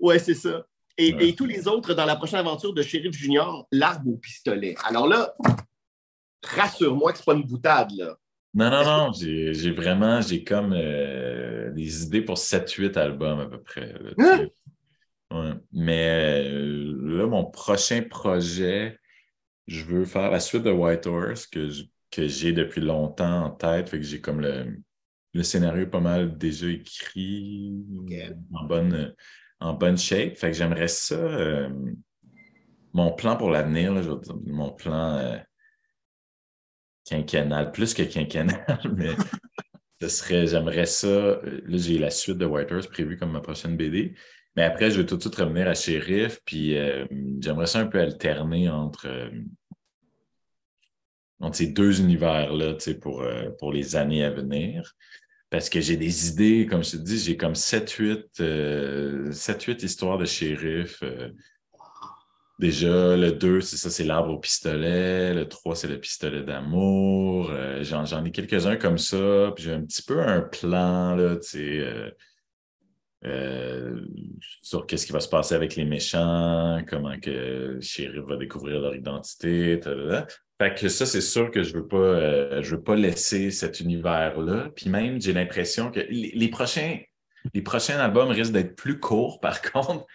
ouais. 0.00 0.18
c'est 0.18 0.34
ça. 0.34 0.66
Et, 0.98 1.34
tous 1.34 1.44
les 1.44 1.68
autres 1.68 1.92
dans 1.92 2.06
la 2.06 2.16
prochaine 2.16 2.38
aventure 2.38 2.72
de 2.72 2.82
Shérif 2.82 3.14
Junior, 3.14 3.68
l'arbre 3.70 4.08
au 4.08 4.16
pistolet. 4.16 4.74
Alors 4.84 5.06
là, 5.06 5.34
rassure-moi 6.42 7.12
que 7.12 7.18
ce 7.18 7.22
n'est 7.22 7.26
pas 7.26 7.34
une 7.34 7.46
boutade, 7.46 7.92
là. 7.92 8.16
Non, 8.56 8.70
non, 8.70 8.84
non, 8.84 9.12
j'ai 9.12 9.70
vraiment, 9.70 10.22
j'ai 10.22 10.42
comme 10.42 10.72
euh, 10.72 11.70
des 11.72 12.04
idées 12.04 12.22
pour 12.22 12.38
7-8 12.38 12.96
albums 12.96 13.40
à 13.40 13.46
peu 13.46 13.60
près. 13.60 13.92
Hein? 15.30 15.60
Mais 15.72 16.42
euh, 16.48 17.18
là, 17.18 17.26
mon 17.26 17.44
prochain 17.44 18.00
projet, 18.00 18.98
je 19.66 19.84
veux 19.84 20.06
faire 20.06 20.30
la 20.30 20.40
suite 20.40 20.62
de 20.62 20.70
White 20.70 21.06
Horse 21.06 21.46
que, 21.46 21.68
que 22.10 22.26
j'ai 22.26 22.54
depuis 22.54 22.80
longtemps 22.80 23.44
en 23.44 23.50
tête. 23.50 23.90
Fait 23.90 23.98
que 23.98 24.06
j'ai 24.06 24.22
comme 24.22 24.40
le, 24.40 24.78
le, 25.34 25.42
scénario 25.42 25.86
pas 25.86 26.00
mal 26.00 26.38
déjà 26.38 26.68
écrit 26.68 27.74
en, 28.54 28.64
bonne, 28.64 29.14
en 29.60 29.74
bonne 29.74 29.98
shape. 29.98 30.38
Fait 30.38 30.52
que 30.52 30.56
j'aimerais 30.56 30.88
ça. 30.88 31.14
Euh, 31.14 31.68
mon 32.94 33.12
plan 33.12 33.36
pour 33.36 33.50
l'avenir, 33.50 33.92
mon 34.46 34.70
plan 34.70 35.38
quinquennal, 37.06 37.72
plus 37.72 37.94
que 37.94 38.02
quinquennal, 38.02 38.78
mais 38.96 39.14
ce 40.00 40.08
serait, 40.08 40.46
j'aimerais 40.46 40.86
ça. 40.86 41.40
Là, 41.42 41.78
j'ai 41.78 41.98
la 41.98 42.10
suite 42.10 42.38
de 42.38 42.46
White 42.46 42.72
Horse 42.72 42.88
prévue 42.88 43.16
comme 43.16 43.32
ma 43.32 43.40
prochaine 43.40 43.76
BD. 43.76 44.14
Mais 44.56 44.62
après, 44.62 44.90
je 44.90 45.00
vais 45.00 45.06
tout 45.06 45.16
de 45.16 45.20
suite 45.20 45.36
revenir 45.36 45.68
à 45.68 45.74
Sheriff, 45.74 46.40
puis 46.44 46.76
euh, 46.76 47.06
j'aimerais 47.40 47.66
ça 47.66 47.80
un 47.80 47.86
peu 47.86 48.00
alterner 48.00 48.68
entre, 48.70 49.06
euh, 49.06 49.30
entre 51.40 51.56
ces 51.56 51.68
deux 51.68 52.00
univers-là 52.00 52.74
pour, 53.00 53.22
euh, 53.22 53.50
pour 53.58 53.72
les 53.72 53.96
années 53.96 54.24
à 54.24 54.30
venir. 54.30 54.94
Parce 55.50 55.68
que 55.68 55.80
j'ai 55.80 55.96
des 55.96 56.30
idées, 56.30 56.66
comme 56.66 56.82
je 56.82 56.92
te 56.92 56.96
dis, 56.96 57.18
j'ai 57.18 57.36
comme 57.36 57.52
7-8 57.52 59.84
histoires 59.84 60.18
de 60.18 60.24
shérif. 60.24 61.04
Déjà, 62.58 63.16
le 63.16 63.32
2, 63.32 63.60
c'est 63.60 63.76
ça, 63.76 63.90
c'est 63.90 64.04
l'arbre 64.04 64.32
au 64.32 64.38
pistolet. 64.38 65.34
Le 65.34 65.48
3, 65.48 65.76
c'est 65.76 65.88
le 65.88 66.00
pistolet 66.00 66.42
d'amour. 66.42 67.52
J'en 67.82 68.24
ai 68.24 68.30
quelques-uns 68.30 68.76
comme 68.76 68.98
ça. 68.98 69.52
Puis 69.54 69.64
j'ai 69.64 69.72
un 69.72 69.82
petit 69.82 70.02
peu 70.02 70.20
un 70.20 70.40
plan, 70.40 71.14
là, 71.14 71.36
tu 71.36 71.48
sais 71.48 72.14
euh, 73.26 74.00
sur 74.62 74.86
qu'est-ce 74.86 75.06
qui 75.06 75.12
va 75.12 75.20
se 75.20 75.28
passer 75.28 75.54
avec 75.54 75.74
les 75.74 75.84
méchants, 75.84 76.80
comment 76.86 77.18
que 77.18 77.78
Sheriff 77.80 78.24
va 78.24 78.36
découvrir 78.36 78.80
leur 78.80 78.94
identité. 78.94 79.80
Fait 80.58 80.74
que 80.74 80.88
ça, 80.88 81.06
c'est 81.06 81.20
sûr 81.20 81.50
que 81.50 81.62
je 81.62 81.74
veux 81.74 81.86
pas, 81.86 81.96
euh, 81.96 82.62
je 82.62 82.76
veux 82.76 82.82
pas 82.82 82.94
laisser 82.94 83.50
cet 83.50 83.80
univers-là. 83.80 84.68
Puis 84.76 84.90
même, 84.90 85.20
j'ai 85.20 85.32
l'impression 85.32 85.90
que 85.90 86.00
les, 86.08 86.48
prochains, 86.48 86.98
les 87.52 87.62
prochains 87.62 87.98
albums 87.98 88.28
risquent 88.28 88.52
d'être 88.52 88.76
plus 88.76 89.00
courts, 89.00 89.40
par 89.40 89.60
contre, 89.60 90.06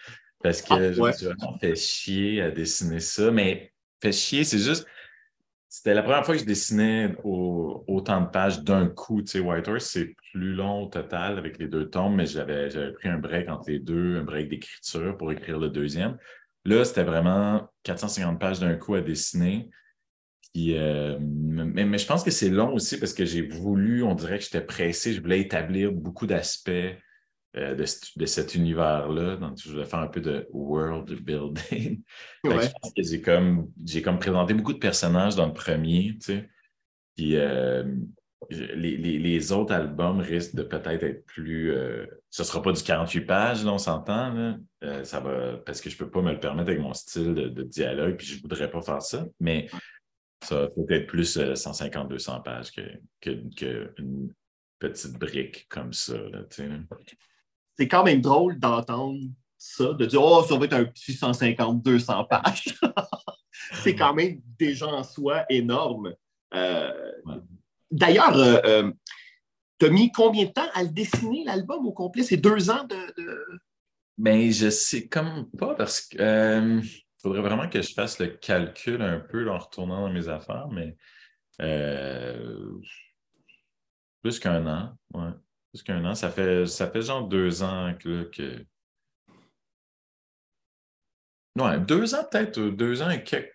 parce 0.42 0.62
que 0.62 0.74
ah, 0.74 0.92
je 0.92 1.00
me 1.00 1.12
suis 1.12 1.26
vraiment 1.26 1.58
fait 1.58 1.76
chier 1.76 2.42
à 2.42 2.50
dessiner 2.50 3.00
ça. 3.00 3.30
Mais 3.30 3.72
fait 4.00 4.12
chier, 4.12 4.44
c'est 4.44 4.58
juste, 4.58 4.86
c'était 5.68 5.94
la 5.94 6.02
première 6.02 6.24
fois 6.24 6.34
que 6.34 6.40
je 6.40 6.46
dessinais 6.46 7.14
autant 7.24 8.20
de 8.20 8.28
pages 8.28 8.62
d'un 8.62 8.88
coup. 8.88 9.22
Tu 9.22 9.28
sais, 9.28 9.40
White 9.40 9.68
Horse, 9.68 9.86
c'est 9.86 10.14
plus 10.32 10.54
long 10.54 10.82
au 10.82 10.86
total 10.86 11.38
avec 11.38 11.58
les 11.58 11.68
deux 11.68 11.88
tomes, 11.88 12.16
mais 12.16 12.26
j'avais 12.26 12.92
pris 12.92 13.08
un 13.08 13.18
break 13.18 13.48
entre 13.48 13.70
les 13.70 13.78
deux, 13.78 14.18
un 14.18 14.24
break 14.24 14.48
d'écriture 14.48 15.16
pour 15.16 15.32
écrire 15.32 15.58
le 15.58 15.68
deuxième. 15.68 16.18
Là, 16.64 16.84
c'était 16.84 17.04
vraiment 17.04 17.68
450 17.84 18.38
pages 18.38 18.60
d'un 18.60 18.74
coup 18.74 18.94
à 18.94 19.00
dessiner. 19.00 19.70
Euh, 20.56 21.16
mais, 21.20 21.98
je 21.98 22.06
pense 22.06 22.22
que 22.22 22.30
c'est 22.30 22.50
long 22.50 22.74
aussi 22.74 22.98
parce 22.98 23.14
que 23.14 23.24
j'ai 23.24 23.42
voulu, 23.42 24.02
on 24.02 24.14
dirait 24.14 24.38
que 24.38 24.44
j'étais 24.44 24.60
pressé, 24.60 25.14
je 25.14 25.22
voulais 25.22 25.40
établir 25.40 25.92
beaucoup 25.92 26.26
d'aspects 26.26 26.70
euh, 27.56 27.74
de, 27.74 28.26
cet 28.26 28.54
univers-là. 28.54 29.36
Donc, 29.36 29.58
je 29.58 29.70
voulais 29.70 29.84
faire 29.84 30.00
un 30.00 30.08
peu 30.08 30.20
de 30.20 30.48
world 30.52 31.10
building. 31.22 32.02
Je 32.44 32.50
pense 32.50 32.92
que 32.96 33.02
j'ai 33.02 33.20
comme, 33.20 33.70
comme 34.04 34.18
présenté 34.18 34.54
beaucoup 34.54 34.72
de 34.72 34.78
personnages 34.78 35.36
dans 35.36 35.46
le 35.46 35.52
premier, 35.52 36.16
tu 36.20 36.32
sais. 36.32 36.48
Puis 37.16 37.36
euh, 37.36 37.84
les, 38.50 39.52
autres 39.52 39.72
albums 39.72 40.20
risquent 40.20 40.56
de 40.56 40.62
peut-être 40.62 41.02
être 41.02 41.26
plus. 41.26 41.72
ce 42.30 42.42
ne 42.42 42.46
sera 42.46 42.62
pas 42.62 42.72
du 42.72 42.82
48 42.82 43.20
pages, 43.22 43.64
là, 43.64 43.72
on 43.72 43.78
s'entend. 43.78 44.58
ça 45.04 45.20
va, 45.20 45.58
parce 45.58 45.80
que 45.80 45.90
je 45.90 45.94
ne 45.94 45.98
peux 45.98 46.10
pas 46.10 46.22
me 46.22 46.32
le 46.32 46.40
permettre 46.40 46.70
avec 46.70 46.80
mon 46.80 46.94
style 46.94 47.34
de, 47.34 47.48
de 47.48 47.62
dialogue, 47.62 48.16
puis 48.16 48.26
je 48.26 48.36
ne 48.36 48.40
voudrais 48.40 48.70
pas 48.70 48.80
faire 48.80 49.02
ça. 49.02 49.26
Mais 49.40 49.68
ça 50.42 50.68
peut-être 50.68 51.06
plus 51.06 51.36
150-200 51.36 52.36
euh, 52.36 52.40
pages 52.40 52.70
qu'une 52.72 53.54
que, 53.54 53.94
petite 54.78 55.18
brique 55.18 55.66
comme 55.68 55.92
ça. 55.92 56.14
C'est 57.76 57.88
quand 57.88 58.04
même 58.04 58.20
drôle 58.20 58.58
d'entendre 58.58 59.20
ça, 59.56 59.92
de 59.92 60.06
dire 60.06 60.22
Oh, 60.22 60.44
ça 60.46 60.56
va 60.56 60.64
être 60.64 60.72
un 60.74 60.84
petit 60.84 61.12
150-200 61.12 62.28
pages. 62.28 62.78
c'est 63.82 63.94
quand 63.94 64.14
même 64.14 64.40
déjà 64.58 64.86
en 64.86 65.02
soi 65.02 65.44
énorme. 65.48 66.14
Euh, 66.54 67.12
d'ailleurs, 67.90 68.36
euh, 68.36 68.90
tu 69.78 69.86
as 69.86 69.90
mis 69.90 70.12
combien 70.12 70.44
de 70.44 70.50
temps 70.50 70.68
à 70.74 70.82
le 70.82 70.90
dessiner, 70.90 71.44
l'album 71.44 71.86
au 71.86 71.92
complet? 71.92 72.22
C'est 72.22 72.36
deux 72.36 72.70
ans 72.70 72.84
de. 72.84 72.96
de... 73.22 73.60
Ben, 74.18 74.50
je 74.50 74.70
sais 74.70 75.08
comme 75.08 75.50
pas 75.58 75.74
parce 75.74 76.00
que 76.02 76.80
il 77.22 77.28
faudrait 77.28 77.40
vraiment 77.40 77.68
que 77.68 77.80
je 77.80 77.92
fasse 77.92 78.18
le 78.18 78.26
calcul 78.26 79.00
un 79.00 79.20
peu 79.20 79.48
en 79.48 79.56
retournant 79.56 80.00
dans 80.06 80.12
mes 80.12 80.28
affaires, 80.28 80.68
mais 80.72 80.96
euh, 81.60 82.80
plus 84.22 84.40
qu'un 84.40 84.66
an. 84.66 84.98
Ouais. 85.14 85.30
Plus 85.72 85.82
qu'un 85.82 86.04
an. 86.04 86.14
Ça 86.14 86.30
fait, 86.30 86.66
ça 86.66 86.90
fait 86.90 87.02
genre 87.02 87.26
deux 87.26 87.62
ans 87.62 87.94
que. 87.98 88.24
que... 88.24 88.64
Ouais, 91.58 91.78
deux 91.80 92.14
ans 92.14 92.24
peut-être, 92.30 92.58
deux 92.60 93.02
ans 93.02 93.10
et 93.10 93.22
quelques 93.22 93.52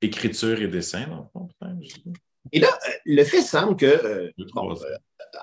écriture 0.00 0.60
et 0.60 0.68
dessin, 0.68 1.06
dans 1.06 1.22
le 1.22 1.28
fond, 1.32 1.48
Et 2.52 2.60
là, 2.60 2.68
euh, 2.68 2.92
le 3.06 3.24
fait 3.24 3.40
semble 3.40 3.74
que, 3.74 3.86
euh, 3.86 4.30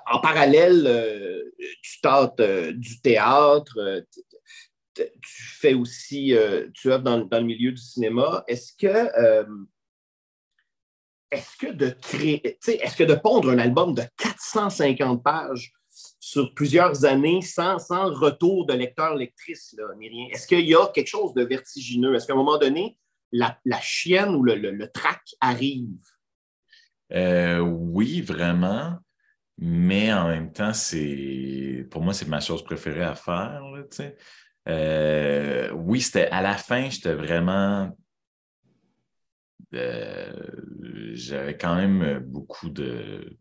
en 0.06 0.20
parallèle, 0.20 1.52
tu 1.82 2.00
tentes 2.00 2.40
du 2.40 3.02
théâtre, 3.02 4.04
tu 4.94 5.44
fais 5.60 5.74
aussi, 5.74 6.36
euh, 6.36 6.68
tu 6.74 6.92
œuvres 6.92 7.04
dans, 7.04 7.18
le 7.18 7.44
milieu 7.44 7.72
du 7.72 7.82
cinéma. 7.82 8.44
Est-ce 8.48 8.74
que, 8.74 8.88
euh, 8.88 9.46
est-ce 11.32 11.58
que 11.58 11.72
de 11.72 11.90
créer, 11.90 12.58
est-ce 12.68 12.96
que 12.96 13.04
de 13.04 13.16
pondre 13.16 13.50
un 13.50 13.58
album 13.58 13.94
de 13.94 14.04
450 14.18 15.24
pages 15.24 15.74
sur 16.22 16.54
plusieurs 16.54 17.04
années 17.04 17.42
sans, 17.42 17.80
sans 17.80 18.14
retour 18.14 18.68
de 18.68 18.74
lecteur-lectrice, 18.74 19.76
est-ce 20.32 20.46
qu'il 20.46 20.68
y 20.68 20.76
a 20.76 20.86
quelque 20.94 21.08
chose 21.08 21.34
de 21.34 21.44
vertigineux? 21.44 22.14
Est-ce 22.14 22.28
qu'à 22.28 22.34
un 22.34 22.38
moment 22.38 22.60
donné, 22.60 22.96
la, 23.32 23.58
chienne 23.82 24.36
ou 24.36 24.44
le, 24.44 24.54
le, 24.54 24.88
trac 24.92 25.20
arrive? 25.42 25.98
Euh, 27.12 27.58
oui, 27.60 28.22
vraiment. 28.22 28.98
Mais 29.58 30.14
en 30.14 30.28
même 30.28 30.54
temps, 30.54 30.74
c'est 30.74 31.88
pour 31.90 32.04
moi, 32.04 32.14
c'est 32.14 32.28
ma 32.28 32.40
chose 32.40 32.64
préférée 32.64 33.04
à 33.04 33.16
faire. 33.16 33.64
Euh, 34.70 35.72
oui, 35.72 36.02
c'était 36.02 36.28
à 36.28 36.44
la 36.44 36.56
fin, 36.56 36.88
j'étais 36.92 37.16
vraiment. 37.16 37.98
Euh, 39.74 40.32
j'avais 41.14 41.58
quand 41.58 41.76
même 41.76 42.20
beaucoup 42.20 42.70
de. 42.70 43.36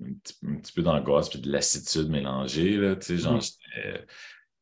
un 0.46 0.56
petit, 0.56 0.72
peu 0.72 0.82
d'angoisse 0.82 1.28
puis 1.28 1.40
de 1.40 1.50
lassitude 1.50 2.08
mélangée. 2.08 2.76
Là, 2.76 2.96
genre, 3.00 3.42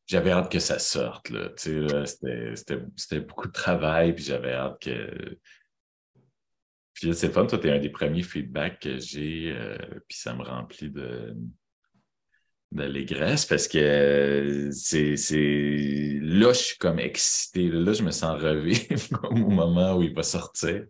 j'avais 0.07 0.31
hâte 0.31 0.51
que 0.51 0.59
ça 0.59 0.79
sorte. 0.79 1.29
Là, 1.29 1.51
c'était 1.55 3.19
beaucoup 3.19 3.47
de 3.47 3.53
travail, 3.53 4.13
puis 4.13 4.23
j'avais 4.23 4.53
hâte 4.53 4.81
que. 4.81 5.37
Puis 6.93 7.13
c'est 7.13 7.29
fun, 7.29 7.45
toi, 7.45 7.57
tu 7.57 7.67
es 7.67 7.71
un 7.71 7.79
des 7.79 7.89
premiers 7.89 8.23
feedbacks 8.23 8.79
que 8.79 8.97
j'ai, 8.97 9.53
euh, 9.55 9.77
puis 10.07 10.17
ça 10.17 10.33
me 10.33 10.43
remplit 10.43 10.89
de, 10.89 11.33
d'allégresse 12.71 13.45
parce 13.45 13.67
que 13.67 13.77
euh, 13.77 14.71
c'est, 14.71 15.15
là, 16.21 16.53
je 16.53 16.59
suis 16.59 16.77
comme 16.77 16.99
excité. 16.99 17.69
Là, 17.69 17.93
je 17.93 18.03
me 18.03 18.11
sens 18.11 18.41
revivre 18.41 19.19
au 19.31 19.49
moment 19.49 19.95
où 19.95 20.03
il 20.03 20.13
va 20.13 20.23
sortir. 20.23 20.85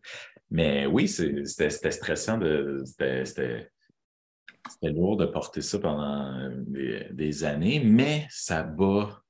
Mais 0.51 0.85
oui, 0.85 1.07
c'était, 1.07 1.91
stressant. 1.91 2.37
De, 2.37 2.83
c'était, 2.85 3.69
lourd 4.83 5.17
de 5.17 5.25
porter 5.25 5.61
ça 5.61 5.79
pendant 5.79 6.49
des, 6.67 7.43
années, 7.43 7.81
mais 7.83 8.27
ça 8.29 8.63
bat. 8.63 9.21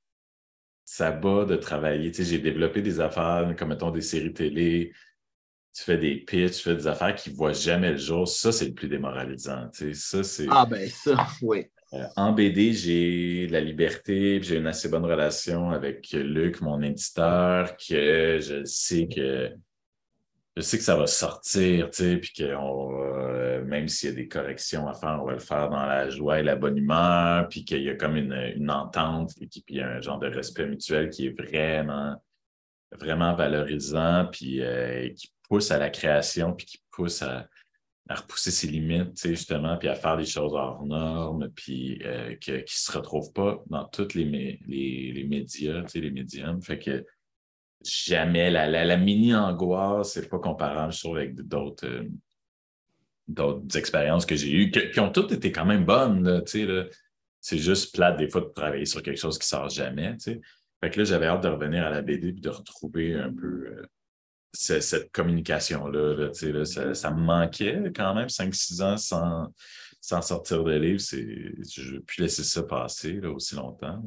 Ça 0.86 1.12
bat 1.12 1.46
de 1.46 1.56
travailler. 1.56 2.12
Tu 2.12 2.24
sais, 2.24 2.32
j'ai 2.32 2.40
développé 2.40 2.82
des 2.82 3.00
affaires 3.00 3.54
comme, 3.58 3.70
mettons, 3.70 3.92
des 3.92 4.02
séries 4.02 4.34
télé. 4.34 4.92
Tu 5.74 5.84
fais 5.84 5.98
des 5.98 6.16
pitchs, 6.16 6.58
tu 6.58 6.64
fais 6.64 6.76
des 6.76 6.88
affaires 6.88 7.14
qui 7.14 7.30
ne 7.30 7.36
voient 7.36 7.54
jamais 7.54 7.92
le 7.92 7.98
jour. 7.98 8.28
Ça, 8.28 8.52
c'est 8.52 8.66
le 8.66 8.74
plus 8.74 8.88
démoralisant. 8.88 9.70
Tu 9.70 9.94
sais. 9.94 9.94
Ça, 9.94 10.24
c'est... 10.24 10.48
Ah, 10.50 10.66
ben 10.66 10.90
ça, 10.90 11.28
oui. 11.44 11.66
Euh, 11.94 12.06
en 12.16 12.34
BD, 12.34 12.74
j'ai 12.74 13.48
la 13.48 13.62
liberté, 13.62 14.42
j'ai 14.42 14.58
une 14.58 14.68
assez 14.68 14.90
bonne 14.90 15.06
relation 15.06 15.72
avec 15.72 16.12
Luc, 16.12 16.62
mon 16.62 16.82
éditeur, 16.82 17.76
que 17.78 18.40
je 18.40 18.64
sais 18.64 19.08
que 19.08 19.52
je 20.60 20.64
sais 20.66 20.78
que 20.78 20.84
ça 20.84 20.98
va 20.98 21.08
sortir, 21.08 21.90
tu 21.90 22.04
sais, 22.04 22.18
puis 22.18 22.34
que 22.34 22.44
euh, 22.44 23.64
même 23.64 23.88
s'il 23.88 24.10
y 24.10 24.12
a 24.12 24.16
des 24.16 24.28
corrections 24.28 24.90
à 24.90 24.94
faire, 24.94 25.18
on 25.22 25.26
va 25.26 25.32
le 25.32 25.40
faire 25.40 25.70
dans 25.70 25.86
la 25.86 26.10
joie 26.10 26.42
et 26.42 26.44
la 26.44 26.58
bonne 26.58 26.78
humeur, 26.78 27.48
puis 27.48 27.64
qu'il 27.64 27.82
y 27.82 27.90
a 27.90 27.96
comme 27.96 28.18
une, 28.18 28.70
entente, 28.70 29.32
et 29.40 29.48
puis 29.48 29.64
y 29.70 29.80
a 29.80 29.88
un 29.88 30.02
genre 30.02 30.20
de 30.20 30.28
respect 30.28 30.66
mutuel 30.66 31.12
qui 31.12 31.28
est 31.28 31.30
vraiment, 31.30 32.22
vraiment 32.92 33.34
valorisant, 33.36 34.28
puis 34.30 34.62
euh, 34.62 35.08
qui 35.14 35.32
pousse 35.48 35.72
à 35.72 35.78
la 35.78 35.90
création, 35.90 36.52
puis 36.54 36.66
qui 36.66 36.84
pousse 36.92 37.22
à, 37.22 37.48
repousser 38.10 38.52
ses 38.52 38.68
limites, 38.68 39.26
justement, 39.26 39.78
puis 39.78 39.88
à 39.88 39.96
faire 39.96 40.18
des 40.18 40.26
choses 40.26 40.54
hors 40.54 40.86
normes, 40.86 41.48
puis 41.56 42.02
euh, 42.04 42.36
qui 42.36 42.52
ne 42.52 42.64
se 42.66 42.92
retrouvent 42.92 43.32
pas 43.32 43.64
dans 43.68 43.86
tous 43.86 44.14
les, 44.14 44.60
les, 44.68 45.14
les 45.14 45.24
médias, 45.24 45.86
les 45.96 46.12
médiums. 46.12 46.62
Fait 46.62 46.80
que 46.80 47.06
jamais, 47.84 48.52
la, 48.52 48.68
la, 48.68 48.98
mini-angoisse, 48.98 50.14
c'est 50.14 50.30
pas 50.30 50.40
comparable, 50.40 50.94
je 50.94 51.00
trouve, 51.00 51.18
avec 51.18 51.36
d'autres 51.36 51.88
euh, 51.88 53.62
expériences 53.76 54.26
que 54.26 54.36
j'ai 54.36 54.52
eues, 54.52 54.72
qui 54.72 55.00
ont 55.00 55.12
toutes 55.12 55.32
été 55.32 55.52
quand 55.52 55.66
même 55.66 55.86
bonnes, 55.86 56.44
C'est 56.46 57.58
juste 57.58 57.96
plate, 57.96 58.18
des 58.18 58.30
fois, 58.30 58.42
de 58.42 58.48
travailler 58.48 58.86
sur 58.86 59.02
quelque 59.02 59.20
chose 59.20 59.40
qui 59.40 59.48
sort 59.48 59.70
jamais. 59.70 60.18
Fait 60.20 60.90
que 60.90 61.00
là, 61.00 61.04
j'avais 61.04 61.28
hâte 61.28 61.44
de 61.44 61.50
revenir 61.50 61.86
à 61.86 61.90
la 61.90 62.02
BD 62.02 62.30
et 62.30 62.32
de 62.34 62.50
retrouver 62.50 63.16
un 63.16 63.34
peu... 63.34 63.68
Euh, 63.68 63.86
cette 64.52 65.12
communication-là. 65.12 66.34
ça, 66.34 67.12
me 67.12 67.22
manquait 67.22 67.92
quand 67.96 68.16
même 68.16 68.28
5-6 68.28 68.82
ans 68.82 68.98
sans, 68.98 69.54
sans 70.02 70.22
sortir 70.22 70.64
de 70.64 70.74
livre. 70.74 71.00
Je 71.00 71.96
ne 71.96 72.00
plus 72.00 72.24
laisser 72.24 72.44
ça 72.44 72.64
passer 72.64 73.20
aussi 73.20 73.56
longtemps. 73.56 74.04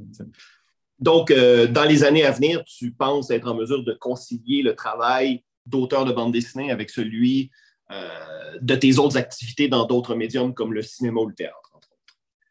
Donc, 1.02 1.32
euh, 1.32 1.66
dans 1.66 1.82
les 1.82 2.04
années 2.04 2.24
à 2.24 2.30
venir, 2.30 2.62
tu 2.64 2.92
penses 2.92 3.30
être 3.32 3.48
en 3.48 3.54
mesure 3.54 3.82
de 3.82 3.92
concilier 3.92 4.62
le 4.62 4.76
travail 4.76 5.42
d'auteur 5.66 6.04
de 6.04 6.12
bande 6.12 6.32
dessinée 6.32 6.70
avec 6.70 6.90
celui 6.90 7.50
euh, 7.90 8.58
de 8.60 8.74
tes 8.76 8.98
autres 8.98 9.16
activités 9.16 9.66
dans 9.66 9.84
d'autres 9.84 10.14
médiums 10.14 10.54
comme 10.54 10.72
le 10.72 10.82
cinéma 10.82 11.20
ou 11.20 11.26
le 11.26 11.34
théâtre? 11.34 11.58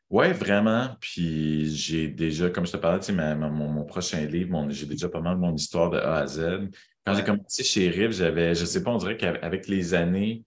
Oui, 0.10 0.34
vraiment. 0.34 0.90
Puis 1.00 1.74
j'ai 1.74 2.10
déjà, 2.10 2.50
comme 2.50 2.66
je 2.66 2.74
te 2.74 2.78
parlais, 2.78 3.00
mon, 3.14 3.50
mon, 3.50 3.86
prochain 3.86 4.26
livre, 4.26 4.68
j'ai 4.70 4.86
déjà 4.86 5.08
pas 5.08 5.22
mal 5.22 5.36
de 5.36 5.40
mon 5.40 5.56
histoire 5.56 5.90
de 5.90 5.98
A 5.98 6.18
à 6.18 6.28
Z. 6.28 6.70
Quand 7.06 7.16
j'ai 7.16 7.24
commencé 7.24 7.64
chez 7.64 7.90
Riv, 7.90 8.12
j'avais, 8.12 8.54
je 8.54 8.66
sais 8.66 8.84
pas, 8.84 8.92
on 8.92 8.98
dirait 8.98 9.16
qu'avec 9.16 9.70
les 9.70 9.94
années, 9.94 10.44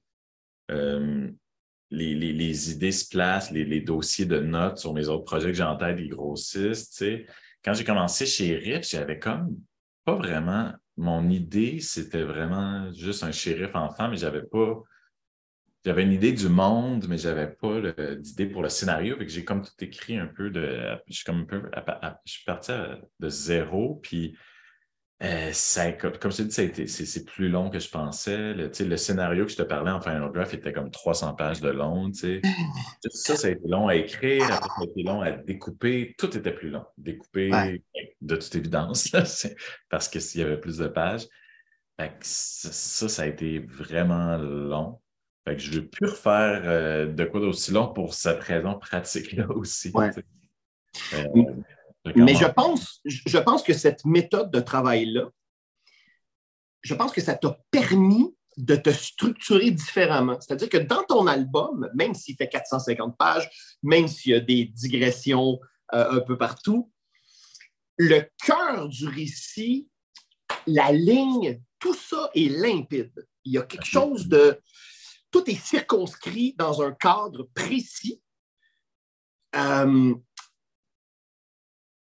euh, 0.71 1.27
les, 1.91 2.71
idées 2.71 2.93
se 2.93 3.09
placent, 3.09 3.51
les, 3.51 3.81
dossiers 3.81 4.27
de 4.27 4.41
notes 4.41 4.77
sur 4.77 4.93
mes 4.93 5.09
autres 5.09 5.25
projets 5.25 5.49
que 5.49 5.55
j'ai 5.55 5.63
en 5.63 5.77
tête, 5.77 5.97
ils 5.99 6.11
grossissent. 6.11 7.03
Quand 7.65 7.73
j'ai 7.73 7.85
commencé 7.85 8.27
chez 8.27 8.57
Riff, 8.57 8.89
j'avais 8.89 9.19
comme 9.19 9.57
pas 10.05 10.15
vraiment. 10.17 10.73
Mon 10.97 11.29
idée, 11.29 11.81
c'était 11.81 12.23
vraiment 12.23 12.93
juste 12.93 13.25
un 13.25 13.33
shérif 13.33 13.75
enfant, 13.75 14.09
mais 14.09 14.17
j'avais 14.17 14.43
pas. 14.43 14.83
j'avais 15.85 16.03
une 16.03 16.13
idée 16.13 16.33
du 16.33 16.49
monde, 16.49 17.07
mais 17.09 17.19
j'avais 17.19 17.49
pas 17.49 17.81
d'idée 18.17 18.47
pour 18.47 18.63
le 18.63 18.69
scénario. 18.69 19.17
Fait 19.17 19.29
j'ai 19.29 19.45
comme 19.45 19.63
tout 19.63 19.73
écrit 19.81 20.19
un 20.19 20.27
peu 20.27 20.51
de. 20.51 20.97
Je 21.09 21.15
suis 21.15 21.25
comme 21.25 21.41
un 21.41 21.45
peu. 21.45 21.63
Je 22.27 22.33
suis 22.33 22.45
parti 22.45 22.73
de 23.19 23.29
zéro, 23.29 23.99
puis 24.03 24.37
euh, 25.23 25.51
ça, 25.53 25.93
comme 25.93 26.33
je 26.33 26.43
t'ai 26.43 26.69
dit, 26.69 26.89
c'est 26.89 27.25
plus 27.25 27.49
long 27.49 27.71
que 27.71 27.79
je 27.79 27.89
pensais. 27.89 28.53
Le, 28.53 28.71
le, 28.81 28.97
scénario 28.97 29.47
que 29.47 29.53
je 29.53 29.57
te 29.57 29.63
parlais 29.63 29.91
en 29.91 30.01
Final 30.01 30.31
Draft 30.33 30.55
était 30.55 30.73
comme 30.73 30.91
300 30.91 31.35
pages 31.35 31.61
de 31.61 31.71
long. 31.71 32.11
ça, 32.13 33.37
ça 33.37 33.47
a 33.47 33.51
été 33.51 33.69
long 33.69 33.89
à 33.89 33.95
écrire, 33.95 34.45
ça 34.47 34.61
a 34.81 34.85
été 34.85 35.03
long 35.03 35.21
à 35.23 35.31
découper. 35.31 36.15
Tout 36.19 36.37
était 36.37 36.53
plus 36.53 36.71
long. 36.71 36.85
Découper, 36.99 37.81
de 38.21 38.37
toute 38.37 38.55
évidence, 38.57 39.11
parce 39.89 40.09
que 40.09 40.19
s'il 40.19 40.41
y 40.41 40.45
avait 40.45 40.61
plus 40.61 40.79
de 40.79 40.89
pages. 40.89 41.27
ça, 42.21 43.09
ça 43.09 43.23
a 43.23 43.27
été 43.27 43.61
vraiment 43.61 44.37
long. 44.37 45.01
Fait 45.47 45.57
que 45.57 45.63
je 45.63 45.71
ne 45.71 45.77
veux 45.77 45.87
plus 45.87 46.07
refaire 46.07 46.63
euh, 46.65 47.07
de 47.07 47.25
quoi 47.25 47.41
d'aussi 47.41 47.71
long 47.71 47.89
pour 47.93 48.15
cette 48.15 48.43
raison 48.43 48.79
pratique-là 48.79 49.47
aussi. 49.51 49.93
Euh, 51.13 51.25
mais 52.17 52.35
je 52.35 52.47
pense, 52.47 53.01
je 53.05 53.39
pense 53.39 53.63
que 53.63 53.73
cette 53.73 54.05
méthode 54.05 54.51
de 54.51 54.61
travail-là, 54.61 55.31
je 56.83 56.95
pense 56.95 57.13
que 57.13 57.21
ça 57.21 57.35
t'a 57.35 57.59
permis 57.71 58.35
de 58.57 58.77
te 58.77 58.91
structurer 58.91 59.71
différemment. 59.71 60.39
C'est-à-dire 60.41 60.69
que 60.69 60.77
dans 60.79 61.03
ton 61.05 61.27
album, 61.27 61.89
même 61.95 62.15
s'il 62.15 62.37
fait 62.37 62.49
450 62.49 63.17
pages, 63.17 63.51
même 63.83 64.07
s'il 64.07 64.33
y 64.33 64.35
a 64.35 64.41
des 64.41 64.67
digressions 64.67 65.59
euh, 65.93 66.19
un 66.19 66.21
peu 66.21 66.39
partout, 66.39 66.93
le 67.97 68.29
cœur 68.45 68.89
du 68.89 69.09
récit, 69.09 69.89
la 70.67 70.93
ligne, 70.93 71.61
tout 71.79 71.95
ça 71.95 72.31
est 72.35 72.49
limpide. 72.49 73.27
Il 73.45 73.53
y 73.53 73.59
a 73.59 73.63
quelque 73.63 73.87
chose 73.87 74.29
de... 74.29 74.61
Tout 75.31 75.49
est 75.51 75.61
circonscrit 75.61 76.55
dans 76.57 76.81
un 76.81 76.93
cadre 76.93 77.49
précis. 77.55 78.23
Euh, 79.57 80.15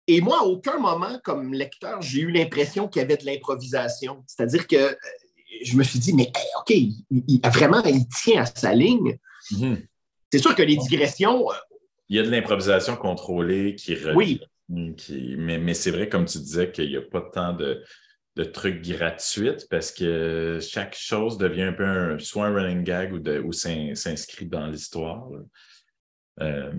et 0.09 0.21
moi, 0.21 0.41
à 0.41 0.45
aucun 0.45 0.79
moment, 0.79 1.19
comme 1.23 1.53
lecteur, 1.53 2.03
j'ai 2.03 2.21
eu 2.21 2.31
l'impression 2.31 2.89
qu'il 2.89 3.01
y 3.01 3.05
avait 3.05 3.17
de 3.17 3.25
l'improvisation. 3.25 4.25
C'est-à-dire 4.27 4.67
que 4.67 4.77
euh, 4.77 4.95
je 5.63 5.77
me 5.77 5.83
suis 5.83 5.99
dit, 5.99 6.13
mais 6.13 6.33
OK, 6.61 6.71
il, 6.71 7.41
vraiment, 7.45 7.83
il 7.85 8.09
tient 8.09 8.43
à 8.43 8.47
sa 8.47 8.75
ligne. 8.75 9.19
Mhm. 9.53 9.79
C'est 10.33 10.39
sûr 10.39 10.55
que 10.55 10.63
les 10.63 10.77
digressions. 10.77 11.51
Euh, 11.51 11.55
il 12.09 12.17
y 12.17 12.19
a 12.19 12.23
de 12.23 12.31
l'improvisation 12.31 12.97
contrôlée 12.97 13.77
qui 13.77 13.97
Oui. 14.15 14.41
mais, 14.69 15.75
c'est 15.75 15.91
vrai, 15.91 16.09
comme 16.09 16.25
tu 16.25 16.39
disais, 16.39 16.71
qu'il 16.71 16.89
n'y 16.89 16.97
a 16.97 17.03
pas 17.03 17.21
tant 17.21 17.53
de, 17.53 17.83
trucs 18.53 18.83
gratuits 18.83 19.67
parce 19.71 19.93
que 19.93 20.59
chaque 20.61 20.97
chose 20.97 21.39
devient 21.39 21.63
un 21.63 21.73
peu 21.73 22.19
soit 22.19 22.47
un 22.47 22.55
running 22.55 22.83
gag 22.83 23.13
ou, 23.13 23.21
ou 23.47 23.53
s'inscrit 23.53 24.47
dans 24.47 24.67
l'histoire. 24.67 25.29
Euh, 26.41 26.73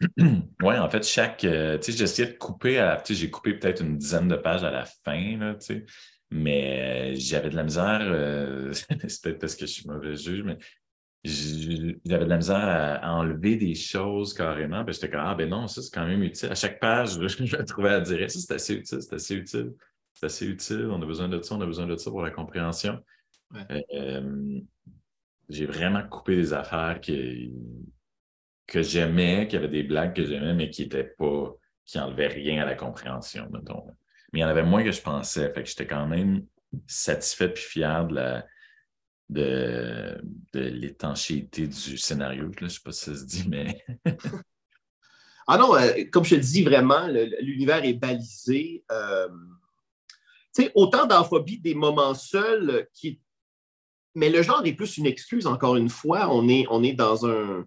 oui, 0.62 0.78
en 0.78 0.88
fait, 0.88 1.04
chaque. 1.04 1.44
Euh, 1.44 1.78
tu 1.78 1.92
sais, 1.92 1.98
j'essayais 1.98 2.32
de 2.32 2.38
couper 2.38 2.78
à 2.78 2.86
la. 2.86 2.96
Tu 3.00 3.14
sais, 3.14 3.20
j'ai 3.20 3.30
coupé 3.30 3.54
peut-être 3.54 3.82
une 3.82 3.98
dizaine 3.98 4.28
de 4.28 4.36
pages 4.36 4.64
à 4.64 4.70
la 4.70 4.84
fin, 4.84 5.36
là, 5.38 5.54
tu 5.54 5.66
sais. 5.66 5.86
Mais 6.30 7.12
euh, 7.12 7.14
j'avais 7.16 7.50
de 7.50 7.56
la 7.56 7.64
misère. 7.64 8.00
Euh, 8.02 8.72
c'est 9.08 9.22
peut-être 9.22 9.38
parce 9.38 9.56
que 9.56 9.66
je 9.66 9.72
suis 9.72 9.86
mauvais 9.86 10.16
juge, 10.16 10.42
mais 10.42 10.56
j'avais 11.22 12.24
de 12.24 12.30
la 12.30 12.36
misère 12.36 12.56
à, 13.02 13.12
enlever 13.14 13.56
des 13.56 13.74
choses 13.74 14.32
carrément. 14.32 14.84
Puis 14.84 14.94
j'étais 14.94 15.10
comme, 15.10 15.20
ah, 15.22 15.34
ben 15.34 15.48
non, 15.50 15.66
ça, 15.66 15.82
c'est 15.82 15.92
quand 15.92 16.06
même 16.06 16.22
utile. 16.22 16.50
À 16.50 16.54
chaque 16.54 16.80
page, 16.80 17.18
je, 17.20 17.28
je 17.44 17.56
me 17.56 17.64
trouvais 17.64 17.90
à 17.90 18.00
dire, 18.00 18.30
ça, 18.30 18.40
c'est 18.40 18.54
assez 18.54 18.74
utile, 18.74 19.02
c'est 19.02 19.14
assez 19.14 19.34
utile. 19.34 19.74
C'est 20.14 20.26
assez 20.26 20.46
utile. 20.46 20.88
On 20.90 21.02
a 21.02 21.06
besoin 21.06 21.28
de 21.28 21.40
ça, 21.42 21.54
on 21.54 21.60
a 21.60 21.66
besoin 21.66 21.86
de 21.86 21.96
ça 21.96 22.10
pour 22.10 22.22
la 22.22 22.30
compréhension. 22.30 22.98
j'ai 25.48 25.66
vraiment 25.66 26.02
coupé 26.08 26.36
des 26.36 26.52
affaires 26.54 27.00
qui 27.00 27.52
que 28.70 28.82
j'aimais, 28.82 29.48
qu'il 29.48 29.60
y 29.60 29.62
avait 29.62 29.68
des 29.68 29.82
blagues 29.82 30.14
que 30.14 30.24
j'aimais, 30.24 30.54
mais 30.54 30.70
qui 30.70 30.82
n'étaient 30.82 31.04
pas, 31.04 31.56
qui 31.84 31.98
n'enlevaient 31.98 32.28
rien 32.28 32.62
à 32.62 32.64
la 32.64 32.76
compréhension, 32.76 33.48
mettons. 33.52 33.84
Mais 34.32 34.38
il 34.38 34.42
y 34.42 34.44
en 34.44 34.48
avait 34.48 34.62
moins 34.62 34.84
que 34.84 34.92
je 34.92 35.02
pensais. 35.02 35.50
Fait 35.50 35.64
que 35.64 35.68
j'étais 35.68 35.88
quand 35.88 36.06
même 36.06 36.46
satisfait 36.86 37.52
puis 37.52 37.64
fier 37.64 38.06
de 38.06 38.14
la 38.14 38.46
de, 39.28 40.20
l'étanchéité 40.54 41.66
du 41.66 41.98
scénario. 41.98 42.50
Je 42.58 42.64
ne 42.64 42.68
sais 42.68 42.80
pas 42.84 42.92
si 42.92 43.04
ça 43.06 43.16
se 43.16 43.24
dit, 43.24 43.44
mais. 43.48 43.84
ah 45.48 45.58
non, 45.58 45.74
euh, 45.74 46.04
comme 46.12 46.24
je 46.24 46.36
te 46.36 46.40
dis, 46.40 46.62
vraiment, 46.62 47.08
l'univers 47.40 47.84
est 47.84 47.94
balisé. 47.94 48.84
Euh, 48.90 49.28
tu 50.54 50.62
sais, 50.64 50.72
autant 50.74 51.06
d'amphobie 51.06 51.58
des 51.58 51.74
moments 51.74 52.14
seuls 52.14 52.88
qui. 52.94 53.20
Mais 54.14 54.30
le 54.30 54.42
genre 54.42 54.64
est 54.64 54.74
plus 54.74 54.96
une 54.96 55.06
excuse, 55.06 55.46
encore 55.46 55.76
une 55.76 55.88
fois. 55.88 56.28
On 56.32 56.48
est, 56.48 56.66
on 56.70 56.82
est 56.82 56.94
dans 56.94 57.26
un 57.26 57.64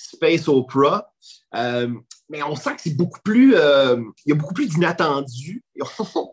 space 0.00 0.48
opera. 0.48 1.12
Euh, 1.54 1.92
mais 2.28 2.42
on 2.42 2.54
sent 2.54 2.76
que 2.76 2.82
c'est 2.82 2.96
beaucoup 2.96 3.20
plus. 3.22 3.54
Euh, 3.54 4.00
il 4.24 4.30
y 4.30 4.32
a 4.32 4.34
beaucoup 4.34 4.54
plus 4.54 4.68
d'inattendu. 4.68 5.64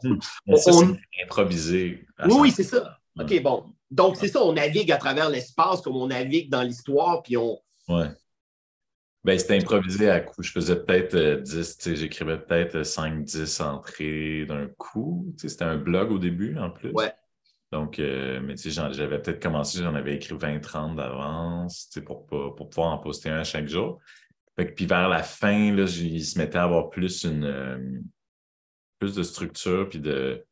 Hmm. 0.03 0.19
on... 0.47 0.97
improvisé. 1.23 2.05
Oui, 2.25 2.35
oui, 2.37 2.51
c'est 2.51 2.63
ça. 2.63 2.99
OK, 3.17 3.41
bon. 3.41 3.63
Donc, 3.89 4.17
c'est 4.17 4.27
ça, 4.27 4.43
on 4.43 4.53
navigue 4.53 4.91
à 4.91 4.97
travers 4.97 5.29
l'espace 5.29 5.81
comme 5.81 5.95
on 5.95 6.07
navigue 6.07 6.49
dans 6.49 6.61
l'histoire, 6.61 7.23
puis 7.23 7.37
on. 7.37 7.57
Ouais. 7.87 8.09
Ben, 9.23 9.39
c'était 9.39 9.57
improvisé 9.57 10.09
à 10.09 10.19
coup. 10.19 10.43
Je 10.43 10.51
faisais 10.51 10.75
peut-être 10.75 11.41
10, 11.41 11.77
euh, 11.87 11.95
j'écrivais 11.95 12.37
peut-être 12.37 12.77
5-10 12.81 13.61
entrées 13.63 14.45
d'un 14.45 14.67
coup. 14.77 15.33
C'était 15.37 15.63
un 15.63 15.77
blog 15.77 16.11
au 16.11 16.19
début, 16.19 16.57
en 16.57 16.69
plus. 16.69 16.91
Ouais. 16.91 17.13
Donc, 17.71 17.99
euh, 17.99 18.39
mais 18.41 18.55
tu 18.55 18.71
sais, 18.71 18.91
j'avais 18.93 19.21
peut-être 19.21 19.41
commencé, 19.41 19.79
j'en 19.79 19.95
avais 19.95 20.15
écrit 20.15 20.35
20-30 20.35 20.95
d'avance, 20.95 21.89
tu 21.89 21.99
sais, 21.99 22.01
pour, 22.01 22.25
pour 22.25 22.69
pouvoir 22.69 22.93
en 22.93 22.97
poster 22.97 23.29
un 23.29 23.39
à 23.39 23.43
chaque 23.43 23.67
jour. 23.67 23.99
Fait 24.55 24.67
que, 24.67 24.73
puis 24.73 24.85
vers 24.85 25.09
la 25.09 25.21
fin, 25.21 25.73
là, 25.75 25.83
il 25.83 26.25
se 26.25 26.39
mettait 26.39 26.57
à 26.57 26.63
avoir 26.63 26.89
plus 26.89 27.25
une 27.25 27.43
euh, 27.43 27.99
plus 28.99 29.13
de 29.13 29.21
structure, 29.21 29.87
puis 29.89 29.99
de 29.99 30.43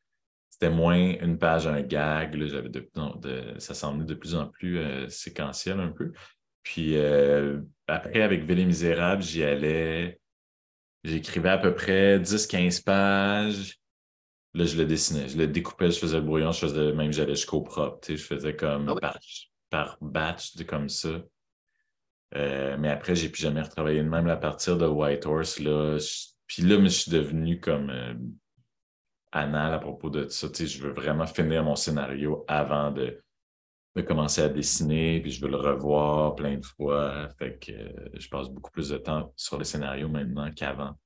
c'était 0.49 0.69
moins 0.69 1.15
une 1.19 1.37
page, 1.37 1.67
un 1.67 1.81
gag. 1.81 2.37
J'avais 2.45 2.69
de, 2.69 2.89
ça 3.57 3.73
semblait 3.73 4.05
de 4.05 4.13
plus 4.13 4.35
en 4.35 4.47
plus 4.47 4.77
euh, 4.77 5.09
séquentiel 5.09 5.79
un 5.79 5.89
peu. 5.89 6.11
Puis 6.63 6.97
après, 7.87 8.21
avec 8.21 8.43
Ville 8.43 8.65
Misérable, 8.65 9.21
j'y 9.21 9.43
allais. 9.43 10.19
J'écrivais 11.03 11.49
à 11.49 11.57
peu 11.59 11.75
près 11.75 12.19
10-15 12.19 12.83
pages. 12.83 13.77
Là, 14.55 14.63
je 14.63 14.77
le 14.77 14.85
dessinais, 14.85 15.27
je 15.27 15.37
le 15.37 15.47
découpais, 15.47 15.91
je 15.91 15.99
faisais 15.99 16.15
le 16.15 16.23
brouillon, 16.23 16.53
je 16.53 16.59
faisais 16.59 16.93
même, 16.93 17.11
j'allais 17.11 17.35
jusqu'au 17.35 17.59
propre. 17.59 17.99
Je 18.07 18.15
faisais 18.15 18.55
comme 18.55 18.97
ah 19.03 19.17
par, 19.69 19.97
batch, 19.99 20.55
comme 20.65 20.87
ça. 20.87 21.21
Euh, 22.35 22.77
mais 22.79 22.89
après, 22.89 23.15
j'ai 23.15 23.27
plus 23.27 23.41
jamais 23.41 23.61
retravaillé. 23.61 24.01
Même 24.01 24.29
à 24.29 24.37
partir 24.37 24.77
de 24.77 24.87
White 24.87 25.25
Horse, 25.25 25.59
là, 25.59 25.97
puis 26.47 26.63
là, 26.63 26.81
je 26.81 26.87
suis 26.87 27.11
devenu 27.11 27.59
comme 27.59 27.89
euh, 27.89 28.13
anal 29.33 29.73
à 29.73 29.79
propos 29.79 30.09
de 30.09 30.29
ça. 30.29 30.47
Je 30.57 30.81
veux 30.81 30.93
vraiment 30.93 31.27
finir 31.27 31.61
mon 31.61 31.75
scénario 31.75 32.45
avant 32.47 32.91
de, 32.91 33.21
de, 33.97 34.01
commencer 34.03 34.41
à 34.41 34.47
dessiner, 34.47 35.19
puis 35.19 35.31
je 35.31 35.41
veux 35.41 35.51
le 35.51 35.57
revoir 35.57 36.33
plein 36.33 36.55
de 36.55 36.65
fois. 36.65 37.27
Fait 37.37 37.59
que 37.59 37.73
euh, 37.73 38.09
je 38.13 38.29
passe 38.29 38.47
beaucoup 38.47 38.71
plus 38.71 38.87
de 38.87 38.97
temps 38.97 39.33
sur 39.35 39.57
le 39.57 39.65
scénario 39.65 40.07
maintenant 40.07 40.49
qu'avant, 40.49 40.97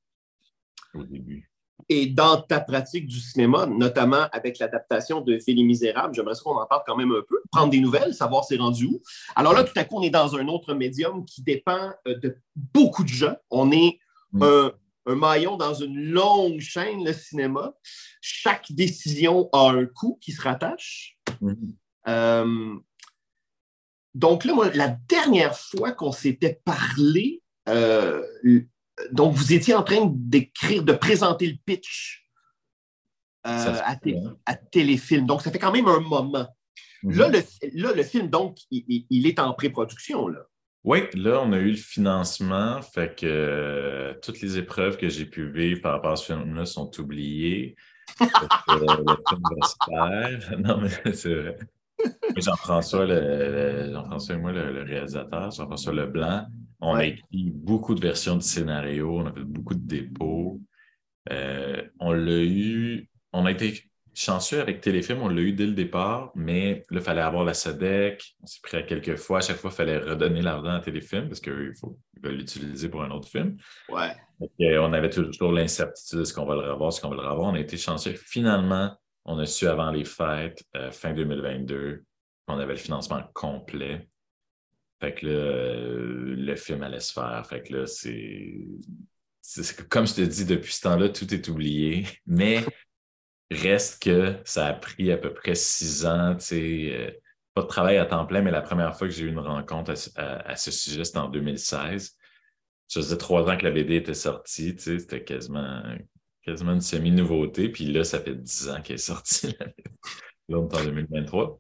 au 0.94 1.04
début. 1.04 1.49
Et 1.88 2.08
dans 2.08 2.42
ta 2.42 2.60
pratique 2.60 3.08
du 3.08 3.20
cinéma, 3.20 3.66
notamment 3.66 4.28
avec 4.32 4.60
l'adaptation 4.60 5.22
de 5.22 5.40
Philly 5.40 5.64
Misérable, 5.64 6.14
j'aimerais 6.14 6.36
qu'on 6.44 6.58
en 6.58 6.66
parle 6.66 6.84
quand 6.86 6.98
même 6.98 7.12
un 7.12 7.22
peu, 7.28 7.42
prendre 7.52 7.70
des 7.70 7.80
nouvelles, 7.80 8.14
savoir 8.14 8.44
c'est 8.44 8.58
rendu 8.58 8.86
où. 8.86 9.02
Alors 9.36 9.54
là, 9.54 9.64
tout 9.64 9.74
à 9.76 9.84
coup, 9.84 9.98
on 9.98 10.02
est 10.02 10.10
dans 10.10 10.36
un 10.36 10.48
autre 10.48 10.74
médium 10.74 11.26
qui 11.26 11.42
dépend 11.42 11.92
euh, 12.08 12.16
de 12.16 12.38
beaucoup 12.56 13.04
de 13.04 13.10
gens. 13.10 13.36
On 13.50 13.72
est 13.72 14.00
mm. 14.34 14.44
un, 14.44 14.72
maillon 15.16 15.58
dans 15.58 15.74
une 15.74 16.12
longue 16.12 16.60
chaîne, 16.60 17.04
le 17.04 17.14
cinéma. 17.14 17.74
Chaque 18.22 18.72
décision 18.72 19.50
a 19.54 19.72
un 19.72 19.86
coût 19.86 20.20
qui 20.22 20.32
se 20.32 20.42
rattache. 20.42 21.18
Mm. 21.42 21.54
Euh, 22.08 22.76
donc 24.14 24.44
là, 24.44 24.54
moi, 24.54 24.70
la 24.74 24.90
dernière 25.08 25.58
fois 25.58 25.92
qu'on 25.92 26.12
s'était 26.12 26.60
parlé, 26.66 27.42
euh, 27.68 28.24
donc, 29.12 29.36
vous 29.36 29.54
étiez 29.54 29.74
en 29.74 29.84
train 29.84 30.12
d'écrire, 30.14 30.84
de 30.84 30.94
présenter 30.94 31.48
le 31.48 31.58
pitch 31.66 32.26
euh, 33.48 33.76
à, 34.46 34.56
Téléfilm. 34.56 35.26
Donc, 35.26 35.42
ça 35.42 35.52
fait 35.52 35.60
quand 35.60 35.72
même 35.72 35.88
un 35.88 36.00
moment. 36.00 36.48
Mhm. 37.04 37.18
là, 37.18 37.30
le, 37.96 38.04
film, 38.04 38.30
donc, 38.30 38.58
il, 38.72 39.28
est 39.28 39.40
en 39.40 39.54
pré-production. 39.54 40.28
Oui, 40.84 41.04
là, 41.14 41.42
on 41.42 41.54
a 41.54 41.58
eu 41.58 41.72
le 41.72 41.78
financement. 41.78 42.82
Fait 42.82 43.16
que 43.16 43.26
euh, 43.26 44.14
toutes 44.22 44.42
les 44.42 44.58
épreuves 44.58 44.98
que 44.98 45.10
j'ai 45.10 45.26
pu 45.26 45.50
vivre 45.50 45.82
par 45.82 45.94
rapport 45.94 46.12
à 46.12 46.16
ce 46.16 46.26
film-là 46.26 46.66
sont 46.66 46.92
oubliées. 47.00 47.76
Euh, 48.22 48.26
le 48.28 49.16
film 49.30 49.42
va 49.60 49.68
se 49.68 49.76
faire. 49.86 50.58
Non, 50.60 50.82
mais 50.82 51.14
c'est 51.14 51.34
vrai. 51.34 51.58
Jean-François, 52.38 53.06
Jean-François 53.06 54.36
et 54.36 54.38
moi, 54.38 54.52
le, 54.52 54.84
réalisateur, 54.84 55.52
Jean-François 55.52 55.94
Leblanc, 55.94 56.46
on 56.82 56.96
a 56.96 57.06
écrit 57.06 57.52
beaucoup 57.52 57.96
de 57.96 58.02
versions 58.02 58.36
du 58.36 58.42
scénario, 58.42 59.20
on 59.20 59.26
a 59.26 59.34
fait 59.34 59.44
beaucoup 59.44 59.76
de 59.76 59.86
dépôts. 59.86 60.62
Euh, 61.32 61.82
on 62.00 62.14
l'a 62.14 62.44
eu, 62.44 63.10
on 63.34 63.46
a 63.46 63.52
été 63.52 63.90
chanceux 64.14 64.60
avec 64.60 64.82
Téléfilm, 64.82 65.22
on 65.22 65.30
l'a 65.30 65.42
eu 65.42 65.54
dès 65.54 65.66
le 65.66 65.74
départ, 65.74 66.32
mais 66.36 66.86
là, 66.90 67.00
il 67.00 67.02
fallait 67.02 67.22
avoir 67.22 67.44
la 67.44 67.54
SEDEC. 67.54 68.36
On 68.42 68.46
s'est 68.46 68.60
pris 68.62 68.78
à 68.78 68.84
quelques 68.84 69.16
fois. 69.16 69.40
À 69.40 69.42
chaque 69.42 69.58
fois, 69.58 69.72
il 69.72 69.76
fallait 69.76 69.98
redonner 69.98 70.42
l'argent 70.42 70.72
à 70.72 70.80
Téléfilm 70.80 71.28
parce 71.28 71.40
qu'il 71.40 71.74
faut 71.80 71.98
l'utiliser 72.24 72.90
pour 72.90 73.04
un 73.04 73.12
autre 73.12 73.28
film. 73.28 73.58
Ouais. 73.90 74.16
Euh, 74.62 74.80
on 74.82 74.94
avait 74.94 75.10
toujours 75.10 75.52
l'incertitude 75.52 76.20
est-ce 76.20 76.34
qu'on 76.34 76.46
va 76.46 76.56
le 76.56 76.72
revoir, 76.72 76.90
est-ce 76.90 77.02
qu'on 77.02 77.10
va 77.10 77.22
le 77.22 77.28
revoir. 77.28 77.52
On 77.52 77.56
a 77.56 77.60
été 77.60 77.78
chanceux. 77.78 78.14
Finalement, 78.14 78.96
on 79.26 79.38
a 79.38 79.46
su 79.46 79.68
avant 79.68 79.92
les 79.92 80.06
fêtes, 80.06 80.64
euh, 80.76 80.92
fin 80.92 81.14
2022, 81.14 82.04
qu'on 82.48 82.58
avait 82.58 82.74
le 82.74 82.80
financement 82.80 83.22
complet. 83.34 84.08
Fait 85.00 85.14
que 85.14 85.26
là, 85.26 85.32
euh, 85.32 86.36
le 86.38 86.56
film 86.56 86.84
allait 86.84 87.00
se 87.00 87.14
faire. 87.14 87.46
Fait 87.48 87.62
que 87.62 87.74
là, 87.74 87.86
c'est. 87.88 88.66
Comme 89.90 90.06
je 90.06 90.16
te 90.16 90.22
dis, 90.22 90.46
depuis 90.46 90.74
ce 90.74 90.82
temps-là, 90.82 91.10
tout 91.10 91.34
est 91.34 91.48
oublié. 91.48 92.06
Mais 92.28 92.64
Reste 93.52 94.04
que 94.04 94.36
ça 94.46 94.68
a 94.68 94.74
pris 94.74 95.12
à 95.12 95.18
peu 95.18 95.34
près 95.34 95.56
six 95.56 96.06
ans, 96.06 96.36
tu 96.36 96.46
sais, 96.46 96.90
euh, 96.94 97.12
pas 97.56 97.64
de 97.64 97.68
travail 97.68 97.98
à 97.98 98.06
temps 98.06 98.26
plein, 98.28 98.44
mais 98.44 98.52
la 98.52 98.62
première 98.62 98.96
fois 98.96 99.08
que 99.08 99.14
j'ai 99.14 99.26
eu 99.26 99.30
une 99.30 99.40
rencontre 99.40 99.94
à, 100.16 100.56
ce 100.56 100.70
sujet, 100.70 101.04
c'était 101.04 101.18
en 101.18 101.30
2016. 101.30 102.16
Ça 102.88 103.02
faisait 103.02 103.18
trois 103.18 103.50
ans 103.50 103.58
que 103.58 103.64
la 103.64 103.72
BD 103.72 103.96
était 103.96 104.14
sortie, 104.14 104.76
tu 104.76 104.84
sais, 104.84 105.00
c'était 105.00 105.24
quasiment, 105.24 105.82
quasiment 106.44 106.74
une 106.74 106.82
semi-nouveauté. 106.82 107.70
Puis 107.70 107.86
là, 107.86 108.04
ça 108.04 108.20
fait 108.20 108.36
dix 108.36 108.70
ans 108.70 108.82
qu'elle 108.84 108.96
est 108.96 108.98
sortie. 109.00 109.56
est 110.50 110.54
en 110.54 110.66
2023. 110.66 111.60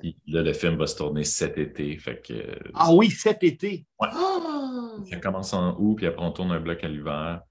Puis 0.00 0.16
là, 0.26 0.42
le 0.42 0.52
film 0.52 0.76
va 0.76 0.86
se 0.86 0.96
tourner 0.96 1.24
cet 1.24 1.58
été. 1.58 1.96
Fait 1.98 2.20
que, 2.20 2.58
ah 2.74 2.92
oui, 2.92 3.10
cet 3.10 3.42
été. 3.42 3.86
Ouais. 4.00 4.08
Ah! 4.12 4.96
Ça 5.10 5.16
commence 5.16 5.52
en 5.52 5.76
août, 5.78 5.96
puis 5.96 6.06
après 6.06 6.24
on 6.24 6.30
tourne 6.30 6.52
un 6.52 6.60
bloc 6.60 6.82
à 6.84 6.88
l'hiver. 6.88 7.42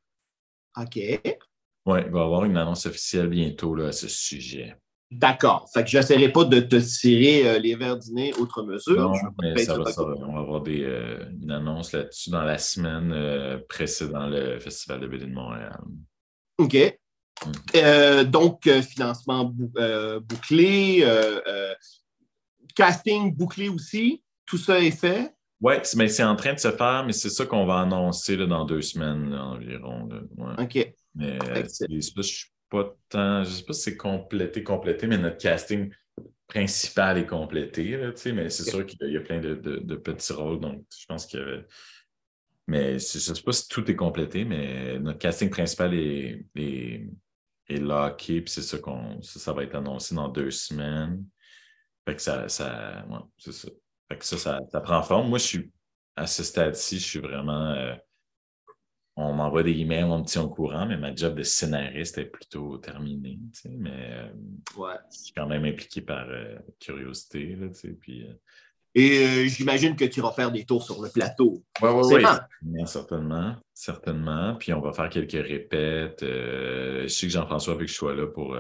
OK. 0.77 0.95
Oui, 1.85 1.99
il 2.05 2.11
va 2.11 2.19
y 2.19 2.23
avoir 2.23 2.45
une 2.45 2.57
annonce 2.57 2.85
officielle 2.85 3.27
bientôt 3.27 3.75
là, 3.75 3.87
à 3.87 3.91
ce 3.91 4.07
sujet. 4.07 4.75
D'accord. 5.11 5.69
Fait 5.71 5.83
que 5.83 5.89
je 5.89 5.97
n'essaierai 5.97 6.31
pas 6.31 6.45
de 6.45 6.59
te 6.59 6.77
tirer 6.77 7.47
euh, 7.47 7.59
les 7.59 7.75
verres 7.75 7.97
dîner 7.97 8.33
autre 8.35 8.63
mesure. 8.63 9.11
Non, 9.11 9.13
mais 9.41 9.63
ça 9.63 9.77
va, 9.77 9.91
ça, 9.91 10.01
on 10.01 10.33
va 10.33 10.39
avoir 10.39 10.61
des, 10.61 10.83
euh, 10.83 11.29
une 11.41 11.51
annonce 11.51 11.91
là-dessus 11.91 12.31
dans 12.31 12.43
la 12.43 12.57
semaine 12.57 13.11
euh, 13.13 13.59
précédant 13.69 14.27
le 14.27 14.59
Festival 14.59 15.01
de 15.01 15.07
BD 15.07 15.25
de 15.25 15.33
Montréal. 15.33 15.79
OK. 16.57 16.97
Mm. 17.75 18.23
donc, 18.23 18.69
financement 18.69 19.45
bouclé, 19.45 21.05
casting 22.75 23.35
bouclé 23.35 23.69
aussi, 23.69 24.23
tout 24.45 24.57
ça 24.57 24.79
est 24.79 24.91
fait. 24.91 25.33
Oui, 25.61 25.75
mais 25.95 26.09
c'est 26.09 26.23
en 26.23 26.35
train 26.35 26.53
de 26.53 26.59
se 26.59 26.71
faire, 26.71 27.05
mais 27.05 27.13
c'est 27.13 27.29
ça 27.29 27.45
qu'on 27.45 27.65
va 27.65 27.79
annoncer 27.79 28.35
là, 28.35 28.45
dans 28.45 28.65
deux 28.65 28.81
semaines 28.81 29.33
environ. 29.33 30.09
OK. 30.57 30.93
Mais 31.15 31.37
euh, 31.41 31.63
je 31.89 32.21
suis 32.21 32.49
pas 32.69 32.93
tant. 33.07 33.43
Je 33.43 33.51
sais 33.51 33.63
pas 33.63 33.73
si 33.73 33.81
c'est 33.81 33.97
complété, 33.97 34.63
complété, 34.63 35.07
mais 35.07 35.17
notre 35.17 35.37
casting 35.37 35.89
principal 36.47 37.17
est 37.17 37.25
complété, 37.25 37.97
mais 38.33 38.49
c'est 38.49 38.69
sûr 38.69 38.85
qu'il 38.85 39.09
y 39.09 39.17
a 39.17 39.21
plein 39.21 39.39
de, 39.39 39.95
petits 39.95 40.33
rôles, 40.33 40.59
donc 40.59 40.83
je 40.97 41.05
pense 41.05 41.25
que. 41.25 41.65
Mais 42.67 42.97
je 42.99 43.17
ne 43.17 43.35
sais 43.35 43.43
pas 43.43 43.51
si 43.51 43.67
tout 43.67 43.89
est 43.91 43.95
complété, 43.95 44.45
mais 44.45 44.97
notre 44.99 45.19
casting 45.19 45.49
principal 45.49 45.93
est, 45.93 46.45
est, 46.55 47.07
est 47.67 47.77
locké, 47.77 48.41
puis 48.41 48.53
c'est 48.53 48.61
ça 48.61 48.77
qu'on 48.77 49.21
ça, 49.21 49.51
va 49.51 49.63
être 49.63 49.75
annoncé 49.75 50.15
dans 50.15 50.29
deux 50.29 50.51
semaines. 50.51 51.25
Fait 52.05 52.15
que 52.15 52.21
ça, 52.21 52.49
ça, 52.49 53.05
c'est 53.37 53.53
ça. 53.53 53.69
Fait 54.09 54.17
que 54.17 54.25
ça, 54.25 54.37
ça, 54.37 54.81
prend 54.81 55.01
forme. 55.03 55.29
Moi, 55.29 55.37
je 55.37 55.45
suis 55.45 55.71
à 56.15 56.27
ce 56.27 56.43
stade-ci, 56.43 56.99
je 56.99 57.05
suis 57.05 57.19
vraiment 57.19 57.71
euh, 57.71 57.95
on 59.15 59.33
m'envoie 59.33 59.63
des 59.63 59.77
emails, 59.77 60.03
on 60.05 60.19
me 60.19 60.25
tient 60.25 60.41
au 60.41 60.49
courant, 60.49 60.87
mais 60.87 60.97
ma 60.97 61.13
job 61.13 61.35
de 61.35 61.43
scénariste 61.43 62.17
est 62.17 62.25
plutôt 62.25 62.77
terminée. 62.77 63.39
mais 63.65 64.11
euh, 64.13 64.27
je 65.11 65.17
suis 65.17 65.33
quand 65.33 65.47
même 65.47 65.65
impliqué 65.65 66.01
par 66.01 66.25
euh, 66.29 66.57
curiosité. 66.79 67.55
Là, 67.55 67.67
puis, 67.99 68.23
euh, 68.23 68.33
Et 68.95 69.47
j'imagine 69.49 69.95
que 69.95 70.05
tu 70.05 70.19
vas 70.19 70.31
faire 70.31 70.51
des 70.51 70.65
tours 70.65 70.83
sur 70.83 70.99
le 71.01 71.09
plateau. 71.09 71.63
Oui, 71.81 71.89
oui, 71.93 72.15
oui. 72.63 72.87
Certainement, 72.87 73.55
certainement. 73.73 74.55
Puis 74.55 74.73
on 74.73 74.81
va 74.81 74.93
faire 74.93 75.09
quelques 75.09 75.31
répètes. 75.31 76.21
je 76.21 77.07
sais 77.07 77.27
que 77.27 77.33
Jean-François 77.33 77.75
veut 77.75 77.85
que 77.85 77.91
je 77.91 77.95
sois 77.95 78.15
là 78.15 78.25
pour. 78.25 78.57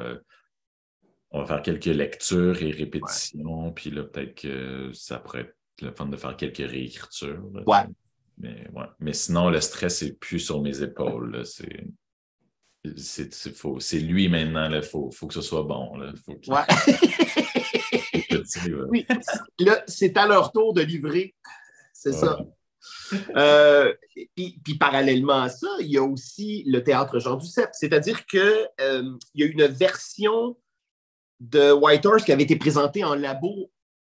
On 1.33 1.39
va 1.39 1.45
faire 1.45 1.61
quelques 1.63 1.85
lectures 1.85 2.61
et 2.61 2.71
répétitions. 2.71 3.71
Puis 3.71 3.89
là, 3.89 4.03
peut-être 4.03 4.35
que 4.35 4.91
ça 4.93 5.19
pourrait 5.19 5.41
être 5.41 5.55
le 5.81 5.91
fun 5.91 6.05
de 6.05 6.15
faire 6.15 6.37
quelques 6.37 6.69
réécritures. 6.69 7.43
ouais. 7.67 7.83
Mais, 8.39 8.67
ouais. 8.73 8.85
Mais 8.99 9.13
sinon, 9.13 9.49
le 9.49 9.61
stress 9.61 10.01
n'est 10.01 10.13
plus 10.13 10.39
sur 10.39 10.61
mes 10.61 10.81
épaules. 10.81 11.45
C'est. 11.45 11.85
C'est 13.79 13.99
lui 13.99 14.27
maintenant, 14.27 14.69
il 14.69 14.81
faut, 14.81 15.09
faut, 15.11 15.27
que 15.27 15.33
ce 15.33 15.41
soit 15.41 15.63
bon. 15.63 15.95
Là. 15.95 16.11
Faut 16.25 16.35
oui, 18.89 19.05
là, 19.59 19.83
c'est 19.87 20.17
à 20.17 20.27
leur 20.27 20.51
tour 20.51 20.73
de 20.73 20.81
livrer. 20.81 21.33
C'est 21.93 22.11
ça. 22.11 22.39
Euh, 23.37 23.93
puis, 24.35 24.77
parallèlement 24.77 25.43
à 25.43 25.49
ça, 25.49 25.69
il 25.79 25.91
y 25.91 25.97
a 25.97 26.03
aussi 26.03 26.65
le 26.67 26.83
théâtre 26.83 27.19
Jean 27.19 27.37
Duceppe. 27.37 27.69
C'est-à-dire 27.71 28.25
qu'il 28.25 28.67
euh, 28.81 29.17
y 29.35 29.43
a 29.43 29.45
une 29.45 29.67
version 29.67 30.57
de 31.43 31.71
White 31.73 32.05
Horse 32.05 32.23
qui 32.23 32.31
avait 32.31 32.43
été 32.43 32.55
présentée 32.55 33.03
en 33.03 33.15
labo 33.15 33.69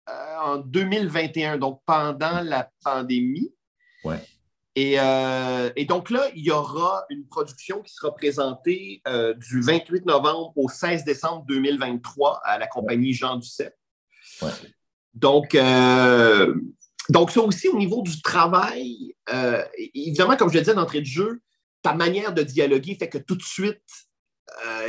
euh, 0.09 0.37
en 0.41 0.57
2021, 0.59 1.59
donc 1.59 1.83
pendant 1.85 2.41
la 2.41 2.71
pandémie. 2.85 3.53
Euh, 4.79 5.71
et, 5.75 5.87
donc 5.87 6.11
là, 6.11 6.29
il 6.35 6.45
y 6.45 6.51
aura 6.51 7.05
une 7.09 7.27
production 7.27 7.81
qui 7.81 7.95
sera 7.95 8.15
présentée 8.15 9.01
euh, 9.09 9.33
du 9.35 9.63
28 9.63 10.05
novembre 10.05 10.53
au 10.55 10.69
16 10.69 11.05
décembre 11.05 11.45
2023 11.49 12.43
à 12.45 12.59
la 12.59 12.67
compagnie 12.67 13.15
Jean 13.15 13.37
Duceppe. 13.37 13.75
Donc, 15.15 15.55
euh, 15.55 16.55
donc, 17.09 17.31
ça 17.31 17.41
aussi, 17.41 17.69
au 17.69 17.79
niveau 17.79 18.03
du 18.03 18.21
travail, 18.21 19.15
évidemment, 19.95 20.37
comme 20.37 20.51
je 20.51 20.55
le 20.55 20.61
disais 20.61 20.75
d'entrée 20.75 21.01
de 21.01 21.07
jeu, 21.07 21.41
ta 21.81 21.95
manière 21.95 22.35
de 22.35 22.43
dialoguer 22.43 22.97
fait 22.97 23.09
que 23.09 23.19
tout 23.19 23.37
de 23.37 23.43
suite, 23.43 23.83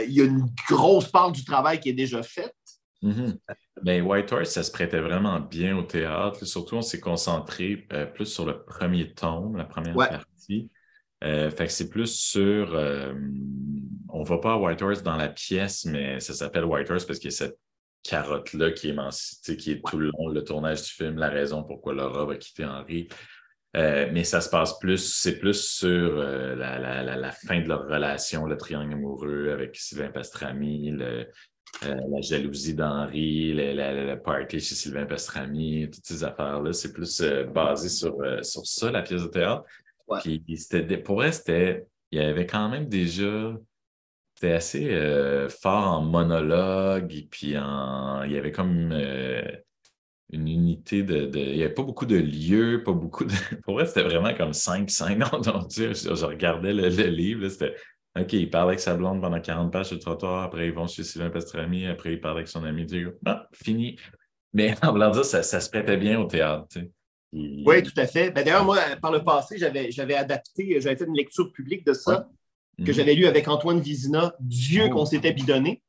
il 0.08 0.14
y 0.14 0.22
a 0.22 0.26
une 0.26 0.46
grosse 0.70 1.10
part 1.10 1.32
du 1.32 1.44
travail 1.44 1.80
qui 1.80 1.90
est 1.90 1.94
déjà 1.94 2.24
faite. 2.24 2.54
Mm-hmm. 3.04 3.38
Ben, 3.84 4.04
White 4.04 4.32
Horse, 4.32 4.50
ça 4.50 4.64
se 4.64 4.72
prêtait 4.72 5.00
vraiment 5.00 5.40
bien 5.40 5.78
au 5.78 5.84
théâtre. 5.84 6.46
Surtout, 6.46 6.78
on 6.78 6.82
s'est 6.82 7.00
concentré 7.00 7.88
euh, 7.94 8.06
plus 8.06 8.26
sur 8.26 8.46
le 8.46 8.64
premier 8.64 9.14
tome, 9.14 9.56
la 9.56 9.66
première 9.66 9.96
partie. 9.96 10.70
Euh, 11.24 11.50
fait 11.50 11.68
que 11.68 11.72
c'est 11.72 11.90
plus 11.90 12.08
sur. 12.08 12.74
Euh, 12.74 13.14
on 14.10 14.22
ne 14.22 14.26
va 14.26 14.38
pas 14.38 14.54
à 14.54 14.58
White 14.58 14.82
Horse 14.82 15.04
dans 15.04 15.16
la 15.16 15.30
pièce, 15.30 15.86
mais 15.86 16.20
ça 16.20 16.34
s'appelle 16.34 16.66
White 16.66 16.90
Horse 16.90 17.06
parce 17.06 17.20
qu'il 17.20 17.32
y 17.32 17.34
a 17.34 17.38
cette 17.38 17.60
carotte-là 18.04 18.72
qui 18.72 18.90
est, 18.90 19.58
qui 19.58 19.72
est 19.72 19.82
tout 19.86 19.98
le 19.98 20.12
long 20.12 20.30
le 20.30 20.44
tournage 20.44 20.84
du 20.84 20.90
film, 20.90 21.18
la 21.18 21.30
raison 21.30 21.64
pourquoi 21.64 21.94
Laura 21.94 22.26
va 22.26 22.36
quitter 22.36 22.66
Henri. 22.66 23.10
Mais 23.78 24.24
ça 24.24 24.42
se 24.42 24.50
passe 24.50 24.80
plus, 24.80 25.14
c'est 25.14 25.38
plus 25.38 25.62
sur 25.62 26.16
la, 26.16 27.04
la, 27.16 27.32
fin 27.32 27.62
de 27.62 27.68
leur 27.68 27.88
relation, 27.88 28.46
le 28.46 28.58
triangle 28.58 28.94
amoureux 28.94 29.52
avec 29.52 29.76
Sylvain 29.76 30.10
Pastrami, 30.10 30.92
le, 30.92 31.28
euh, 31.84 31.96
la 32.10 32.22
jalousie 32.22 32.74
d'Henri, 32.74 33.54
le, 33.54 34.16
party 34.16 34.60
chez 34.60 34.74
Sylvain 34.74 35.06
Pastrami, 35.06 35.90
toutes 35.92 36.06
ces 36.06 36.24
affaires-là. 36.24 36.74
C'est 36.74 36.92
plus 36.92 37.22
euh, 37.22 37.44
basé 37.44 37.90
sur, 37.90 38.20
euh, 38.22 38.42
sur 38.42 38.66
ça, 38.66 38.90
la 38.92 39.04
pièce 39.04 39.22
de 39.24 39.28
théâtre. 39.28 39.64
Puis, 40.22 40.42
pour 41.04 41.18
vrai, 41.18 41.32
c'était, 41.32 41.86
il 42.12 42.20
y 42.20 42.24
avait 42.24 42.48
quand 42.48 42.70
même 42.70 42.88
déjà, 42.88 43.54
c'était 44.34 44.54
assez 44.54 45.48
fort 45.50 45.88
en 45.88 46.02
monologue, 46.02 47.14
et 47.14 47.28
puis 47.30 47.58
en, 47.58 48.24
il 48.24 48.32
y 48.32 48.38
avait 48.38 48.54
comme 48.54 48.94
une 50.32 50.48
unité 50.48 51.04
de, 51.04 51.30
Il 51.34 51.56
n'y 51.56 51.64
avait 51.64 51.74
pas 51.74 51.84
beaucoup 51.84 52.06
de 52.06 52.18
lieux, 52.18 52.84
pas 52.84 52.92
beaucoup 52.92 53.24
de. 53.24 53.32
Pour 53.64 53.76
vrai, 53.76 53.86
c'était 53.86 54.04
vraiment 54.04 54.34
comme 54.34 54.54
cinq 54.54 54.90
scènes. 54.90 55.20
Donc, 55.44 55.72
je, 55.72 55.94
je 55.94 56.26
regardais 56.26 56.74
le, 56.74 56.90
le 56.90 57.08
livre, 57.08 57.48
c'était 57.48 57.76
OK, 58.20 58.34
il 58.34 58.50
parle 58.50 58.70
avec 58.70 58.80
sa 58.80 58.96
blonde 58.96 59.22
pendant 59.22 59.40
40 59.40 59.72
pages 59.72 59.88
sur 59.88 59.96
le 59.96 60.02
trottoir, 60.02 60.44
après 60.44 60.68
ils 60.68 60.74
vont 60.74 60.88
chez 60.88 61.04
Sylvain 61.04 61.30
Pastrami, 61.30 61.86
après 61.86 62.14
il 62.14 62.20
parle 62.20 62.38
avec 62.38 62.48
son 62.48 62.64
ami 62.64 62.86
Diego. 62.86 63.12
Ah, 63.26 63.48
fini. 63.54 63.98
Mais 64.54 64.74
en 64.84 64.92
voulant 64.92 65.12
dire, 65.12 65.26
ça, 65.26 65.44
se 65.44 65.70
prêtait 65.70 65.98
bien 65.98 66.20
au 66.20 66.26
théâtre. 66.26 66.80
Oui, 67.34 67.84
tout 67.84 67.94
à 67.98 68.08
fait. 68.08 68.32
Ben, 68.32 68.44
D'ailleurs, 68.44 68.66
moi, 68.66 68.80
par 69.02 69.12
le 69.12 69.24
passé, 69.24 69.58
j'avais 69.58 70.16
adapté, 70.16 70.80
j'avais 70.82 70.96
fait 70.96 71.06
une 71.06 71.16
lecture 71.16 71.52
publique 71.52 71.86
de 71.86 71.94
ça, 71.94 72.28
que 72.78 72.84
mhm. 72.84 72.94
j'avais 72.94 73.14
lu 73.14 73.28
avec 73.28 73.48
Antoine 73.48 73.82
Vizina, 73.82 74.34
Dieu 74.40 74.86
oh. 74.88 74.90
qu'on 74.90 75.06
s'était 75.06 75.34
bidonné. 75.34 75.82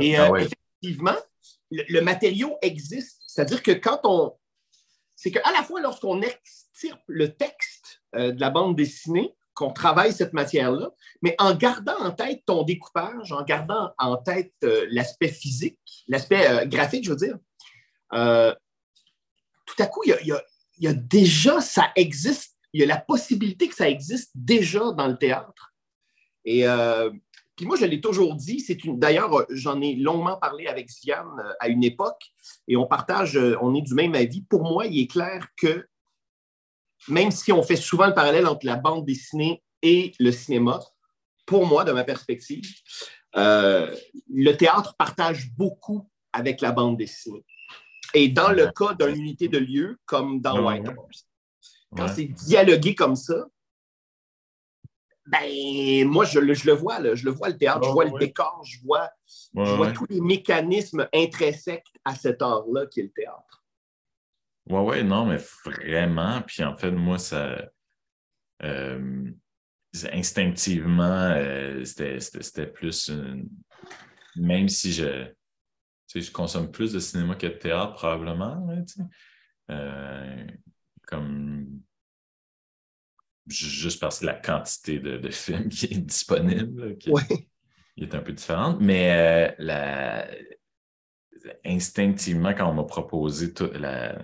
Et 0.00 0.16
ah 0.16 0.30
euh, 0.30 0.36
effectivement, 0.36 1.16
le, 1.70 2.00
matériau 2.00 2.56
existe. 2.62 3.15
C'est-à-dire 3.36 3.62
que 3.62 3.72
quand 3.72 4.00
on. 4.04 4.34
C'est 5.14 5.30
qu'à 5.30 5.50
la 5.52 5.62
fois, 5.62 5.80
lorsqu'on 5.80 6.22
extirpe 6.22 7.02
le 7.06 7.34
texte 7.34 8.02
euh, 8.14 8.32
de 8.32 8.40
la 8.40 8.48
bande 8.50 8.76
dessinée, 8.76 9.34
qu'on 9.54 9.72
travaille 9.72 10.12
cette 10.12 10.32
matière-là, 10.32 10.90
mais 11.22 11.34
en 11.38 11.54
gardant 11.54 11.98
en 11.98 12.12
tête 12.12 12.42
ton 12.46 12.62
découpage, 12.62 13.32
en 13.32 13.42
gardant 13.42 13.92
en 13.98 14.16
tête 14.16 14.54
euh, 14.64 14.86
l'aspect 14.90 15.28
physique, 15.28 15.78
l'aspect 16.08 16.46
euh, 16.48 16.64
graphique, 16.66 17.04
je 17.04 17.10
veux 17.10 17.16
dire, 17.16 17.38
tout 19.66 19.82
à 19.82 19.86
coup, 19.86 20.02
il 20.06 20.38
y, 20.78 20.86
a, 20.86 20.92
déjà, 20.94 21.60
ça 21.60 21.92
existe, 21.96 22.56
il 22.72 22.80
y 22.80 22.84
a 22.84 22.86
la 22.86 22.98
possibilité 22.98 23.68
que 23.68 23.74
ça 23.74 23.88
existe 23.88 24.30
déjà 24.34 24.92
dans 24.92 25.08
le 25.08 25.16
théâtre. 25.16 25.74
Et 26.44 26.64
puis 27.56 27.64
moi, 27.64 27.76
je 27.76 27.86
l'ai 27.86 28.00
toujours 28.00 28.34
dit, 28.34 28.60
c'est 28.60 28.84
une. 28.84 28.98
D'ailleurs, 28.98 29.46
j'en 29.48 29.80
ai 29.80 29.94
longuement 29.94 30.36
parlé 30.36 30.66
avec 30.66 30.90
Ziane 30.90 31.26
euh, 31.38 31.52
à 31.58 31.68
une 31.68 31.82
époque, 31.82 32.32
et 32.68 32.76
on 32.76 32.86
partage, 32.86 33.36
euh, 33.36 33.56
on 33.62 33.74
est 33.74 33.82
du 33.82 33.94
même 33.94 34.14
avis. 34.14 34.42
Pour 34.42 34.62
moi, 34.62 34.86
il 34.86 35.00
est 35.00 35.10
clair 35.10 35.48
que 35.56 35.88
même 37.08 37.30
si 37.30 37.52
on 37.52 37.62
fait 37.62 37.76
souvent 37.76 38.06
le 38.06 38.14
parallèle 38.14 38.46
entre 38.46 38.66
la 38.66 38.76
bande 38.76 39.06
dessinée 39.06 39.62
et 39.82 40.12
le 40.18 40.32
cinéma, 40.32 40.80
pour 41.46 41.66
moi, 41.66 41.84
de 41.84 41.92
ma 41.92 42.04
perspective, 42.04 42.68
euh, 43.36 43.94
le 44.28 44.52
théâtre 44.52 44.94
partage 44.98 45.50
beaucoup 45.56 46.10
avec 46.32 46.60
la 46.60 46.72
bande 46.72 46.98
dessinée. 46.98 47.44
Et 48.12 48.28
dans 48.28 48.50
le 48.50 48.70
cas 48.70 48.94
d'une 48.94 49.16
unité 49.16 49.48
de 49.48 49.58
lieu, 49.58 49.98
comme 50.04 50.40
dans 50.40 50.66
White 50.66 50.88
Horse, 50.88 51.26
quand 51.96 52.08
c'est 52.08 52.24
dialogué 52.24 52.94
comme 52.94 53.16
ça, 53.16 53.46
ben, 55.26 56.08
moi, 56.08 56.24
je, 56.24 56.40
je 56.54 56.66
le 56.66 56.72
vois, 56.72 57.00
là, 57.00 57.14
je 57.14 57.24
le 57.24 57.30
vois 57.30 57.48
le 57.48 57.56
théâtre, 57.56 57.84
je 57.84 57.90
vois 57.90 58.04
le 58.04 58.18
décor, 58.18 58.62
je 58.64 58.78
vois, 58.84 59.10
je 59.54 59.74
vois 59.74 59.92
tous 59.92 60.06
les 60.08 60.20
mécanismes 60.20 61.08
intrinsèques 61.12 61.86
à 62.04 62.14
cet 62.14 62.42
art-là 62.42 62.86
qui 62.86 63.00
est 63.00 63.04
le 63.04 63.10
théâtre. 63.10 63.64
Oui, 64.68 64.80
oui, 64.80 65.04
non, 65.04 65.26
mais 65.26 65.38
vraiment. 65.64 66.42
Puis 66.42 66.64
en 66.64 66.76
fait, 66.76 66.90
moi, 66.90 67.18
ça. 67.18 67.56
Euh, 68.62 69.30
instinctivement, 70.12 71.30
euh, 71.34 71.84
c'était 71.84 72.66
plus. 72.66 73.10
même 74.36 74.68
si 74.68 74.92
je, 74.92 75.26
je 76.14 76.30
consomme 76.30 76.70
plus 76.70 76.92
de 76.92 76.98
cinéma 76.98 77.34
que 77.34 77.46
de 77.46 77.52
théâtre, 77.52 77.94
probablement. 77.94 78.66
Euh, 79.70 80.46
comme 81.06 81.80
juste 83.46 84.00
parce 84.00 84.20
que 84.20 84.26
la 84.26 84.34
quantité 84.34 84.98
de, 84.98 85.30
films 85.30 85.68
qui 85.70 85.86
est 85.86 85.98
disponible 85.98 86.96
qui, 86.98 87.10
est 87.98 88.14
un 88.14 88.20
peu 88.20 88.32
différente. 88.32 88.78
Mais 88.80 89.54
la, 89.58 90.26
instinctivement, 91.64 92.54
quand 92.54 92.68
on 92.70 92.74
m'a 92.74 92.84
proposé 92.84 93.52
la, 93.74 94.18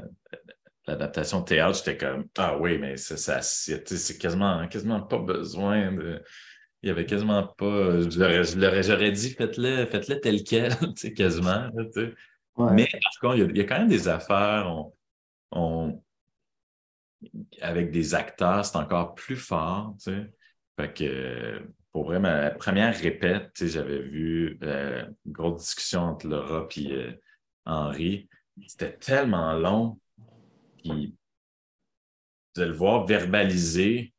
l'adaptation 0.87 1.43
théâtre, 1.43 1.79
j'étais 1.79 1.97
comme 1.97 2.27
Ah 2.37 2.59
oui, 2.59 2.79
mais 2.79 2.97
ça, 2.97 3.17
ça 3.17 3.43
c'est 3.43 4.19
quasiment, 4.19 4.67
quasiment 4.69 5.01
pas 5.01 5.19
besoin 5.19 5.93
de. 5.93 6.23
Il 6.83 6.87
n'y 6.87 6.91
avait 6.91 7.07
quasiment 7.07 7.47
pas. 7.47 8.01
J'aurais 8.11 9.13
dit 9.13 9.31
faites-le 9.31 9.87
faites 9.87 10.21
tel 10.21 10.43
quel, 10.43 10.77
quasiment. 11.17 11.71
Mais 12.57 12.89
par 12.91 13.21
contre, 13.21 13.37
il 13.37 13.57
y, 13.57 13.61
a, 13.61 13.65
quand 13.65 13.79
même 13.79 13.89
des 13.89 14.09
affaires. 14.09 14.69
On, 15.53 16.03
avec 17.61 17.91
des 17.91 18.15
acteurs, 18.15 18.65
c'est 18.65 18.77
encore 18.77 19.15
plus 19.15 19.37
fort. 19.37 19.95
Fait 20.77 20.93
que 20.93 21.63
pour 21.93 22.05
vrai, 22.05 22.19
ma 22.19 22.51
première 22.51 22.97
répète, 22.99 23.51
j'avais 23.67 24.01
vu 24.01 24.59
euh, 24.63 25.05
une 25.27 25.33
grosse 25.33 25.61
discussion 25.63 26.01
entre 26.01 26.27
Laura 26.27 26.67
et 26.77 26.93
euh, 26.93 27.13
Henri. 27.67 28.29
C'était 28.67 28.97
tellement 28.97 29.53
long 29.55 29.99
puis 30.83 31.15
de 32.57 32.65
le 32.65 32.73
voir 32.73 33.07
verbaliser 33.07 34.13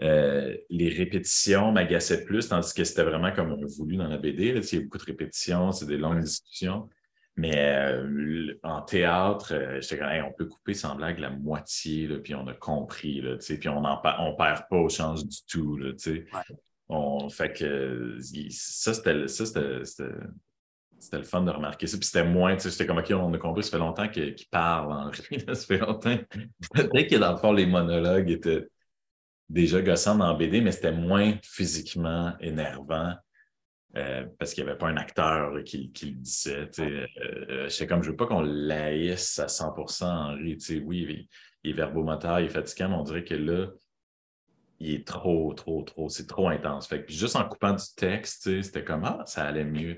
euh, 0.00 0.56
les 0.68 0.88
répétitions 0.88 1.70
m'agaçaient 1.70 2.24
plus, 2.24 2.48
tandis 2.48 2.74
que 2.74 2.82
c'était 2.82 3.04
vraiment 3.04 3.32
comme 3.32 3.64
voulu 3.66 3.96
dans 3.96 4.08
la 4.08 4.18
BD. 4.18 4.48
il 4.48 4.74
y 4.74 4.78
a 4.78 4.80
beaucoup 4.80 4.98
de 4.98 5.04
répétitions, 5.04 5.70
c'est 5.70 5.86
des 5.86 5.98
longues 5.98 6.22
discussions. 6.22 6.88
Mais 7.36 7.54
euh, 7.56 8.58
en 8.62 8.82
théâtre, 8.82 9.54
euh, 9.54 9.80
j'étais 9.80 9.98
comme, 9.98 10.08
on 10.26 10.32
peut 10.32 10.46
couper 10.46 10.74
sans 10.74 10.94
blague 10.96 11.18
la 11.18 11.30
moitié, 11.30 12.06
puis 12.22 12.34
on 12.34 12.46
a 12.46 12.52
compris, 12.52 13.22
là, 13.22 13.36
puis 13.36 13.68
on 13.68 13.80
ne 13.80 14.36
perd 14.36 14.68
pas 14.68 14.76
au 14.76 14.88
change 14.90 15.24
du 15.24 15.38
tout. 15.48 15.78
Là, 15.78 15.92
on, 16.88 17.30
fait 17.30 17.52
que 17.52 18.18
ça, 18.50 18.92
c'était 18.92 19.14
le 21.12 21.24
fun 21.24 21.42
de 21.42 21.50
remarquer 21.50 21.86
ça. 21.86 21.96
Puis 21.96 22.06
c'était 22.06 22.28
moins, 22.28 22.58
c'était 22.58 22.86
comme, 22.86 22.98
OK, 22.98 23.10
on 23.12 23.32
a 23.32 23.38
compris, 23.38 23.64
ça 23.64 23.70
fait 23.70 23.78
longtemps 23.78 24.08
qu'il 24.08 24.36
parle, 24.50 24.92
Henri. 24.92 25.22
ça 25.46 25.54
fait 25.54 25.78
longtemps. 25.78 26.18
Peut-être 26.74 27.10
que 27.10 27.16
dans 27.16 27.32
le 27.32 27.38
fond, 27.38 27.52
les 27.52 27.66
monologues 27.66 28.30
étaient 28.30 28.68
déjà 29.48 29.80
gossants 29.80 30.16
dans 30.16 30.36
BD, 30.36 30.60
mais 30.60 30.72
c'était 30.72 30.92
moins 30.92 31.34
physiquement 31.42 32.34
énervant. 32.40 33.14
Euh, 33.94 34.24
parce 34.38 34.54
qu'il 34.54 34.64
n'y 34.64 34.70
avait 34.70 34.78
pas 34.78 34.88
un 34.88 34.96
acteur 34.96 35.52
qui, 35.64 35.92
qui 35.92 36.06
le 36.06 36.12
disait. 36.12 36.70
Euh, 36.78 37.68
c'est 37.68 37.86
comme 37.86 38.02
je 38.02 38.08
ne 38.08 38.12
veux 38.12 38.16
pas 38.16 38.26
qu'on 38.26 38.40
laïsse 38.40 39.38
à 39.38 39.46
100% 39.46 40.04
Henri. 40.04 40.56
Oui, 40.84 41.06
il, 41.08 41.28
il 41.64 41.70
est 41.70 41.74
verbomoteur, 41.74 42.40
il 42.40 42.46
est 42.46 42.48
fatigant, 42.48 42.88
mais 42.88 42.94
on 42.94 43.02
dirait 43.02 43.24
que 43.24 43.34
là, 43.34 43.66
il 44.82 44.94
est 44.94 45.06
trop, 45.06 45.52
trop, 45.54 45.82
trop, 45.82 46.08
c'est 46.08 46.26
trop 46.26 46.48
intense. 46.48 46.88
Fait 46.88 47.04
que 47.04 47.12
juste 47.12 47.36
en 47.36 47.48
coupant 47.48 47.72
du 47.72 47.84
texte, 47.96 48.62
c'était 48.62 48.82
comme 48.82 49.04
Ah, 49.04 49.22
ça 49.26 49.44
allait 49.44 49.64
mieux. 49.64 49.96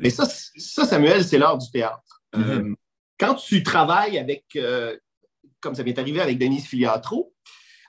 Mais 0.00 0.10
ça, 0.10 0.26
ça, 0.26 0.84
Samuel, 0.84 1.24
c'est 1.24 1.38
l'art 1.38 1.56
du 1.56 1.70
théâtre. 1.70 2.22
Mm-hmm. 2.34 2.70
Euh, 2.70 2.74
quand 3.18 3.34
tu 3.36 3.62
travailles 3.62 4.18
avec, 4.18 4.44
euh, 4.56 4.96
comme 5.60 5.74
ça 5.74 5.82
m'est 5.82 5.98
arrivé 5.98 6.20
avec 6.20 6.38
Denise 6.38 6.66
Filiatro, 6.66 7.32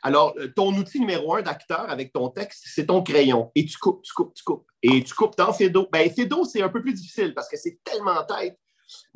alors 0.04 0.36
euh, 0.38 0.50
ton 0.54 0.74
outil 0.76 1.00
numéro 1.00 1.34
un 1.36 1.42
d'acteur 1.42 1.90
avec 1.90 2.12
ton 2.12 2.30
texte, 2.30 2.64
c'est 2.68 2.88
ton 2.88 3.02
crayon. 3.02 3.52
Et 3.56 3.66
tu 3.66 3.78
coupes, 3.78 4.04
tu 4.04 4.14
coupes, 4.14 4.34
tu 4.34 4.44
coupes. 4.44 4.68
Et 4.82 5.04
tu 5.04 5.14
coupes 5.14 5.36
dans 5.38 5.54
Fedo. 5.54 5.88
Ben, 5.92 6.10
Fedo, 6.12 6.44
c'est 6.44 6.62
un 6.62 6.70
peu 6.70 6.82
plus 6.82 6.94
difficile 6.94 7.34
parce 7.34 7.48
que 7.48 7.58
c'est 7.58 7.80
tellement 7.84 8.22
tête. 8.24 8.60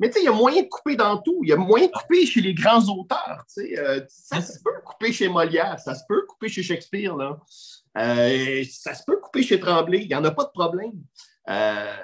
Mais 0.00 0.08
tu 0.08 0.14
sais, 0.14 0.20
il 0.22 0.24
y 0.24 0.28
a 0.28 0.32
moyen 0.32 0.62
de 0.62 0.68
couper 0.68 0.96
dans 0.96 1.18
tout. 1.18 1.40
Il 1.42 1.50
y 1.50 1.52
a 1.52 1.56
moyen 1.56 1.86
de 1.86 1.92
couper 1.92 2.26
chez 2.26 2.40
les 2.40 2.54
grands 2.54 2.82
auteurs. 2.88 3.44
Euh, 3.58 4.00
ça 4.08 4.40
se 4.40 4.58
peut 4.62 4.80
couper 4.84 5.12
chez 5.12 5.28
Molière, 5.28 5.78
ça 5.78 5.94
se 5.94 6.02
peut 6.08 6.24
couper 6.26 6.48
chez 6.48 6.62
Shakespeare. 6.62 7.14
Là. 7.16 7.38
Euh, 7.98 8.64
ça 8.70 8.94
se 8.94 9.02
peut 9.04 9.18
couper 9.18 9.42
chez 9.42 9.60
Tremblay. 9.60 10.02
Il 10.02 10.08
n'y 10.08 10.14
en 10.14 10.24
a 10.24 10.30
pas 10.30 10.44
de 10.44 10.50
problème. 10.50 10.92
Euh, 11.48 11.96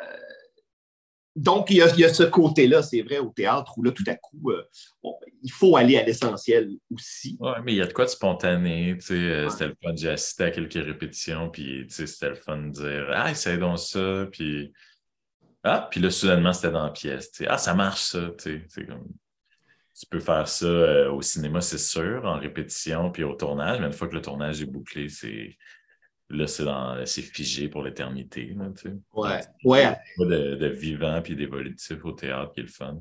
donc, 1.36 1.70
il 1.70 1.76
y, 1.78 1.82
a, 1.82 2.14
ce 2.14 2.22
côté-là, 2.22 2.82
c'est 2.82 3.02
vrai, 3.02 3.18
au 3.18 3.30
théâtre, 3.30 3.76
où 3.76 3.82
là, 3.82 3.90
tout 3.90 4.04
à 4.06 4.14
coup, 4.14 4.52
il 5.42 5.50
faut 5.50 5.76
aller 5.76 5.96
à 5.96 6.04
l'essentiel 6.04 6.70
aussi. 6.92 7.36
Oui, 7.40 7.50
mais 7.64 7.72
il 7.72 7.76
y 7.76 7.82
a 7.82 7.86
de 7.86 7.92
quoi 7.92 8.04
de 8.04 8.10
spontané. 8.10 8.96
C'était 9.00 9.66
le 9.66 9.76
fun, 9.82 9.94
j'ai 9.96 10.10
assisté 10.10 10.44
à 10.44 10.50
quelques 10.52 10.74
répétitions, 10.74 11.50
puis 11.50 11.86
c'était 11.88 12.28
le 12.28 12.36
fun 12.36 12.58
de 12.58 12.70
dire 12.70 13.06
Ah, 13.12 13.32
essaye 13.32 13.58
donc 13.58 13.80
ça, 13.80 14.26
puis 14.30 14.72
ah, 15.64 15.88
puis 15.90 15.98
là, 15.98 16.10
soudainement, 16.10 16.52
c'était 16.52 16.70
dans 16.70 16.84
la 16.84 16.90
pièce. 16.90 17.30
Ah, 17.48 17.56
ça 17.56 17.74
marche, 17.74 18.02
ça. 18.02 18.30
Comme... 18.86 19.08
Tu 19.98 20.06
peux 20.10 20.20
faire 20.20 20.46
ça 20.46 20.66
euh, 20.66 21.10
au 21.10 21.22
cinéma, 21.22 21.62
c'est 21.62 21.78
sûr, 21.78 22.22
en 22.26 22.38
répétition, 22.38 23.10
puis 23.10 23.24
au 23.24 23.34
tournage, 23.34 23.80
mais 23.80 23.86
une 23.86 23.92
fois 23.92 24.08
que 24.08 24.14
le 24.14 24.20
tournage 24.20 24.60
est 24.60 24.66
bouclé, 24.66 25.08
c'est. 25.08 25.56
Là, 26.30 26.46
c'est, 26.46 27.22
figé 27.22 27.68
pour 27.68 27.82
l'éternité. 27.82 28.56
Ouais. 29.12 29.40
ouais. 29.64 29.96
De, 30.18 30.56
de 30.56 30.66
vivant 30.68 31.20
puis 31.22 31.36
d'évolutif 31.36 32.04
au 32.04 32.12
théâtre 32.12 32.52
qui 32.52 32.60
est 32.60 32.64
le 32.64 32.68
fun. 32.68 32.98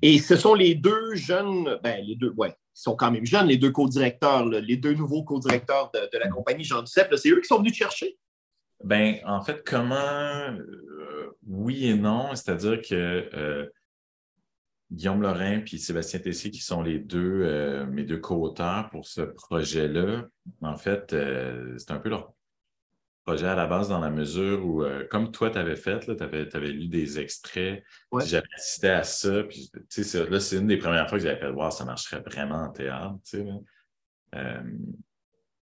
Et 0.00 0.18
ce 0.18 0.36
sont 0.36 0.54
les 0.54 0.74
deux 0.74 1.14
jeunes, 1.14 1.78
ben, 1.82 2.04
les 2.04 2.16
deux, 2.16 2.32
ouais, 2.36 2.50
ils 2.50 2.80
sont 2.80 2.96
quand 2.96 3.10
même 3.10 3.24
jeunes, 3.24 3.48
les 3.48 3.58
deux 3.58 3.70
co-directeurs, 3.70 4.44
les 4.46 4.76
deux 4.76 4.94
nouveaux 4.94 5.22
co-directeurs 5.22 5.90
de, 5.92 6.00
de, 6.12 6.18
la 6.18 6.28
mm. 6.28 6.32
compagnie 6.32 6.64
Jean 6.64 6.82
Duceppe. 6.82 7.14
C'est 7.16 7.30
eux 7.30 7.40
qui 7.40 7.46
sont 7.46 7.58
venus 7.58 7.72
te 7.72 7.78
chercher? 7.78 8.18
Ben, 8.82 9.18
en 9.24 9.42
fait, 9.42 9.62
comment 9.64 9.94
euh, 9.94 11.36
oui 11.46 11.86
et 11.86 11.94
non, 11.94 12.34
c'est-à-dire 12.34 12.80
que 12.80 13.28
euh, 13.34 13.66
Guillaume 14.92 15.22
Lorrain 15.22 15.62
et 15.70 15.78
Sébastien 15.78 16.20
Tessier, 16.20 16.50
qui 16.50 16.60
sont 16.60 16.82
les 16.82 16.98
deux, 16.98 17.42
euh, 17.42 17.86
mes 17.86 18.04
deux 18.04 18.18
co-auteurs 18.18 18.90
pour 18.90 19.06
ce 19.06 19.22
projet-là, 19.22 20.26
en 20.60 20.76
fait, 20.76 21.16
c'est 21.78 21.90
un 21.90 21.98
peu 21.98 22.10
leur 22.10 22.32
projet 23.24 23.46
à 23.46 23.54
la 23.54 23.66
base 23.66 23.88
dans 23.88 24.00
la 24.00 24.10
mesure 24.10 24.64
où, 24.66 24.84
comme 25.10 25.30
toi, 25.30 25.50
tu 25.50 25.58
avais 25.58 25.76
fait, 25.76 26.00
tu 26.00 26.10
avais, 26.22 26.72
lu 26.72 26.88
des 26.88 27.20
extraits, 27.20 27.84
j'avais 28.24 28.46
assisté 28.54 28.90
à 28.90 29.04
ça, 29.04 29.44
puis 29.44 29.70
là, 30.28 30.40
c'est 30.40 30.56
une 30.56 30.66
des 30.66 30.78
premières 30.78 31.08
fois 31.08 31.18
que 31.18 31.24
j'avais 31.24 31.40
fait 31.40 31.52
voir 31.52 31.72
ça 31.72 31.84
marcherait 31.84 32.20
vraiment 32.20 32.64
en 32.64 32.70
théâtre 32.70 33.16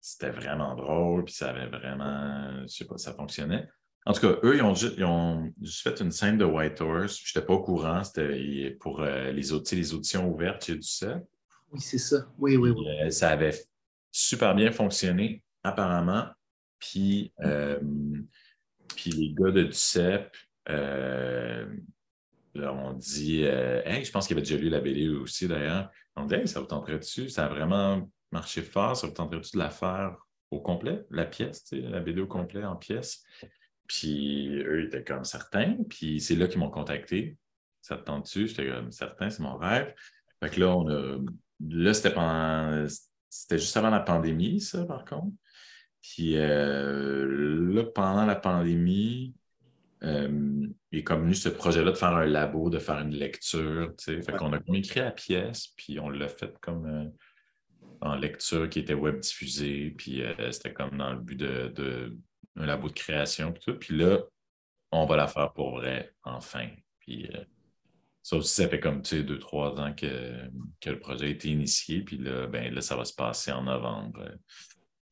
c'était 0.04 0.32
vraiment 0.32 0.76
drôle, 0.76 1.24
puis 1.24 1.34
ça 1.34 1.50
avait 1.50 1.68
vraiment, 1.68 2.62
je 2.64 2.68
sais 2.68 2.86
pas, 2.86 2.98
ça 2.98 3.14
fonctionnait. 3.14 3.66
En 4.06 4.12
tout 4.12 4.22
cas, 4.22 4.36
eux, 4.44 4.56
ils 4.56 4.62
ont 4.62 4.76
juste, 4.76 5.82
fait 5.82 6.02
une 6.02 6.12
scène 6.12 6.38
de 6.38 6.44
White 6.44 6.82
Horse. 6.82 7.22
Je 7.24 7.32
n'étais 7.38 7.46
pas 7.46 7.54
au 7.54 7.62
courant, 7.62 8.04
c'était 8.04 8.76
pour 8.80 9.02
euh, 9.02 9.32
les, 9.32 9.44
les 9.44 9.94
auditions 9.94 10.30
ouvertes 10.30 10.66
chez 10.66 10.76
Duceppe. 10.76 11.24
Oui, 11.72 11.80
c'est 11.80 11.98
ça. 11.98 12.28
Oui, 12.38 12.58
oui, 12.58 12.72
oui. 12.72 12.86
Euh, 13.02 13.10
ça 13.10 13.30
avait 13.30 13.58
super 14.12 14.56
bien 14.56 14.72
fonctionné, 14.72 15.42
apparemment. 15.64 16.26
Puis, 16.80 17.32
euh, 17.42 17.80
puis 18.96 19.12
les 19.12 19.34
gars 19.34 19.52
de 19.52 19.64
Duceppe, 19.64 20.36
on 22.56 22.94
dit, 22.94 23.44
hey, 23.44 24.04
je 24.04 24.12
pense 24.12 24.28
qu'il 24.28 24.36
avait 24.36 24.46
déjà 24.46 24.58
lu 24.58 24.68
la 24.70 24.82
BD 24.82 25.08
aussi 25.10 25.48
d'ailleurs. 25.48 25.90
On 26.18 26.26
dit, 26.26 26.36
hey, 26.36 26.48
ça 26.48 26.60
vous 26.60 26.68
tenterait 26.68 27.00
dessus? 27.00 27.30
Ça 27.30 27.46
a 27.46 27.48
vraiment 27.48 28.10
marché 28.32 28.62
fort, 28.62 28.98
ça 28.98 29.08
vous 29.08 29.14
tenterait-tu 29.14 29.54
de 29.54 29.60
la 29.60 29.70
faire 29.70 30.18
au 30.52 30.60
complet, 30.60 31.06
la 31.10 31.26
pièce, 31.26 31.66
la 31.72 32.02
BD 32.02 32.20
au 32.22 32.28
complet 32.28 32.66
en 32.66 32.76
pièce? 32.76 33.24
Puis 33.94 34.50
eux 34.66 34.86
étaient 34.86 35.04
comme 35.04 35.24
certains, 35.24 35.78
puis 35.88 36.20
c'est 36.20 36.36
là 36.36 36.48
qu'ils 36.48 36.60
m'ont 36.60 36.72
contacté. 36.72 37.38
Ça 37.80 37.96
te 37.96 38.06
tente-tu? 38.06 38.48
J'étais 38.48 38.68
comme 38.68 38.92
certain, 38.92 39.30
c'est 39.30 39.44
mon 39.44 39.56
rêve. 39.56 39.94
Fait 40.42 40.50
que 40.50 40.60
là, 40.60 40.76
on 40.76 40.90
a. 40.90 41.20
Là, 41.70 41.94
c'était 41.94 42.12
pendant. 42.12 42.88
C'était 43.30 43.60
juste 43.60 43.78
avant 43.78 43.92
la 43.92 44.00
pandémie, 44.00 44.60
ça, 44.62 44.84
par 44.86 45.06
contre. 45.06 45.32
Puis 46.02 46.34
là, 46.34 47.84
pendant 47.94 48.26
la 48.26 48.36
pandémie, 48.36 49.36
il 50.02 50.74
est 50.92 51.04
comme 51.04 51.22
venu 51.22 51.36
ce 51.36 51.50
projet-là 51.50 51.92
de 51.92 51.98
faire 51.98 52.16
un 52.16 52.26
labo, 52.26 52.72
de 52.72 52.80
faire 52.80 53.00
une 53.00 53.14
lecture. 53.14 53.94
Fait 54.00 54.36
qu'on 54.38 54.54
a 54.54 54.60
comme 54.60 54.76
écrit 54.76 55.02
la 55.02 55.12
pièce, 55.12 55.68
puis 55.78 56.00
on 56.00 56.10
l'a 56.10 56.30
fait 56.30 56.58
comme 56.62 57.12
en 58.02 58.16
lecture 58.16 58.68
qui 58.70 58.80
était 58.80 58.96
web 58.96 59.20
diffusée, 59.20 59.94
puis 59.96 60.24
c'était 60.52 60.74
comme 60.74 60.98
dans 60.98 61.14
le 61.14 61.20
but 61.20 61.40
de, 61.40 62.18
un 62.56 62.66
labo 62.66 62.88
de 62.88 62.94
création, 62.94 63.52
puis 63.52 63.62
tout. 63.66 63.78
Puis 63.78 63.98
là, 63.98 64.20
on 64.92 65.06
va 65.06 65.16
la 65.16 65.28
faire 65.28 65.54
pour 65.54 65.78
vrai, 65.78 66.14
enfin. 66.24 66.68
Puis 67.00 67.30
ça 68.24 68.38
aussi, 68.38 68.54
ça 68.54 68.70
fait 68.70 68.80
comme, 68.80 69.02
tu 69.02 69.18
sais, 69.18 69.24
deux, 69.24 69.38
trois 69.38 69.78
ans 69.80 69.94
que, 69.94 70.50
le 70.86 71.00
projet 71.00 71.26
a 71.26 71.30
été 71.30 71.50
initié. 71.50 72.02
Puis 72.02 72.18
là, 72.18 72.48
ben, 72.48 72.74
là, 72.74 72.82
ça 72.82 72.96
va 72.96 73.04
se 73.04 73.14
passer 73.14 73.52
en 73.52 73.64
novembre. 73.64 74.24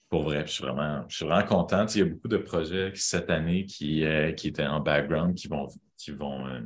Pour 0.09 0.23
vrai, 0.23 0.45
je 0.47 0.51
suis 0.51 0.63
vraiment, 0.63 1.03
je 1.09 1.17
suis 1.17 1.25
vraiment 1.25 1.45
content. 1.45 1.85
il 1.87 1.99
y 1.99 2.01
a 2.01 2.05
beaucoup 2.05 2.29
de 2.29 2.37
projets 2.37 2.91
cette 2.95 3.29
année 3.29 3.65
qui, 3.65 4.05
euh, 4.05 4.31
qui 4.31 4.47
étaient 4.47 4.65
en 4.65 4.79
background 4.79 5.35
qui 5.35 5.49
vont, 5.49 5.67
qui 5.97 6.11
vont 6.11 6.47
euh, 6.47 6.61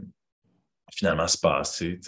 finalement 0.91 1.28
se 1.28 1.38
passer. 1.38 1.99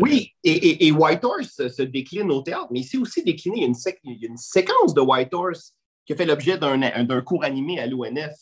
Oui, 0.00 0.34
et, 0.42 0.86
et, 0.86 0.92
White 0.92 1.24
Horse 1.24 1.68
se 1.68 1.82
décline 1.82 2.30
au 2.30 2.42
théâtre, 2.42 2.68
mais 2.70 2.80
ici 2.80 2.96
aussi 2.96 3.22
décliné. 3.22 3.58
Il 3.58 3.62
y 3.62 4.24
a 4.24 4.28
une, 4.28 4.36
séquence 4.36 4.94
de 4.94 5.00
White 5.00 5.34
Horse 5.34 5.74
qui 6.08 6.14
a 6.14 6.16
fait 6.16 6.24
l'objet 6.24 6.56
d'un 6.56 7.20
cours 7.20 7.44
animé 7.44 7.78
à 7.78 7.86
l'ONF 7.86 8.32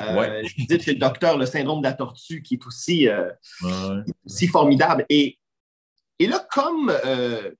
euh, 0.00 0.42
je 0.44 0.64
dis 0.64 0.82
chez 0.82 0.94
le 0.94 0.98
docteur, 0.98 1.38
le 1.38 1.46
syndrome 1.46 1.80
de 1.80 1.86
la 1.86 1.92
tortue, 1.92 2.42
qui 2.42 2.54
est 2.54 2.66
aussi, 2.66 3.08
euh, 3.08 3.30
formidable. 4.50 5.06
Et, 5.08 5.38
et 6.18 6.26
là, 6.26 6.44
comme, 6.50 6.92
euh, 7.04 7.52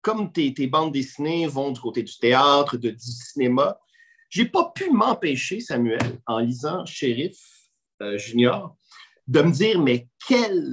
comme 0.00 0.32
tes, 0.32 0.66
bandes 0.66 0.92
dessinées 0.92 1.46
vont 1.46 1.70
du 1.70 1.80
côté 1.80 2.02
du 2.02 2.16
théâtre, 2.18 2.76
de, 2.76 2.90
du 2.90 3.00
cinéma, 3.00 3.78
j'ai 4.30 4.46
pas 4.46 4.72
pu 4.74 4.90
m'empêcher, 4.90 5.60
Samuel, 5.60 6.20
en 6.26 6.40
lisant 6.40 6.84
Sheriff 6.84 7.38
Junior, 8.16 8.76
de 9.28 9.42
me 9.42 9.52
dire, 9.52 9.80
mais 9.80 10.08
quel 10.26 10.64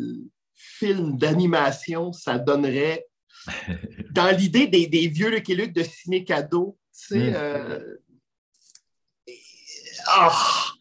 film 0.55 1.15
d'animation 1.15 2.11
ça 2.11 2.39
donnerait 2.39 3.05
dans 4.11 4.35
l'idée 4.35 4.67
des, 4.67 5.07
vieux 5.07 5.29
Lucky 5.29 5.55
Luke 5.55 5.73
de 5.73 5.83
ciné 5.83 6.23
cadeau. 6.23 6.77
Tu 6.93 7.07
sais, 7.07 7.31
mm. 7.31 7.97
Ah! 10.07 10.71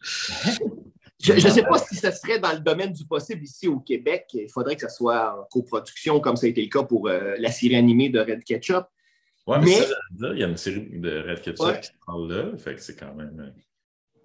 Je 1.23 1.33
ne 1.33 1.39
sais 1.39 1.63
pas 1.63 1.77
si 1.77 1.95
ce 1.95 2.11
serait 2.11 2.39
dans 2.39 2.51
le 2.51 2.59
domaine 2.59 2.91
du 2.91 3.05
possible 3.05 3.43
ici 3.43 3.67
au 3.67 3.79
Québec. 3.79 4.27
Il 4.33 4.49
faudrait 4.49 4.75
que 4.75 4.81
ce 4.81 4.93
soit 4.93 5.39
en 5.39 5.45
coproduction, 5.45 6.19
comme 6.19 6.35
ça 6.35 6.47
a 6.47 6.49
été 6.49 6.61
le 6.61 6.67
cas 6.67 6.83
pour 6.83 7.07
euh, 7.07 7.35
la 7.39 7.49
série 7.51 7.77
animée 7.77 8.09
de 8.09 8.19
Red 8.19 8.43
Ketchup. 8.43 8.85
Oui, 9.47 9.57
mais, 9.63 9.87
il 10.33 10.39
y 10.39 10.43
a 10.43 10.47
une 10.47 10.57
série 10.57 10.85
de 10.91 11.23
Red 11.29 11.41
Ketchup 11.41 11.79
qui 11.79 11.91
parle 12.05 12.31
là, 12.31 12.57
fait 12.57 12.75
que 12.75 12.81
c'est 12.81 12.95
quand 12.97 13.13
même. 13.13 13.39
Euh, 13.39 14.19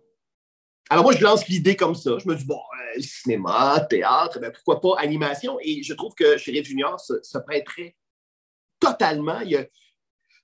Alors 0.90 1.04
moi, 1.04 1.14
je 1.14 1.22
lance 1.22 1.46
l'idée 1.46 1.76
comme 1.76 1.94
ça. 1.94 2.18
Je 2.18 2.28
me 2.28 2.34
dis, 2.34 2.44
bon, 2.44 2.58
euh, 2.96 3.00
cinéma, 3.00 3.86
théâtre, 3.88 4.40
ben, 4.40 4.50
pourquoi 4.50 4.80
pas 4.80 5.00
animation? 5.00 5.58
Et 5.62 5.84
je 5.84 5.94
trouve 5.94 6.14
que 6.14 6.36
Sheriff 6.36 6.66
Junior 6.66 6.98
se, 6.98 7.22
se 7.22 7.38
prêterait 7.38 7.96
totalement. 8.80 9.40
Il 9.40 9.50
y 9.50 9.56
a, 9.56 9.64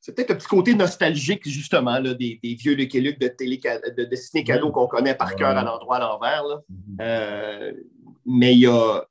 c'est 0.05 0.15
peut-être 0.15 0.33
un 0.33 0.35
petit 0.35 0.49
côté 0.49 0.75
nostalgique, 0.75 1.49
justement, 1.49 1.99
des, 1.99 2.39
vieux 2.43 2.75
Lucky 2.75 3.01
Luke 3.01 3.19
de, 3.19 3.29
télé, 3.29 3.59
de, 3.97 4.05
de 4.05 4.17
ciné 4.17 4.45
cadeau 4.45 4.71
qu'on 4.71 4.87
connaît 4.87 5.15
par 5.15 5.35
cœur 5.35 5.57
à 5.57 5.65
l'endroit 5.65 5.97
à 5.97 6.01
l'envers. 6.01 6.45
Mm-hmm. 6.45 6.97
Euh, 7.01 7.73
mais 8.27 8.53
il 8.53 8.59
y 8.59 8.67
a, 8.67 9.03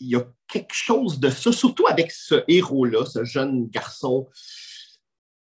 y 0.00 0.16
a 0.16 0.24
quelque 0.46 0.74
chose 0.74 1.18
de 1.18 1.30
ça, 1.30 1.50
surtout 1.50 1.86
avec 1.86 2.12
ce 2.12 2.44
héros-là, 2.46 3.06
ce 3.06 3.24
jeune 3.24 3.68
garçon, 3.68 4.28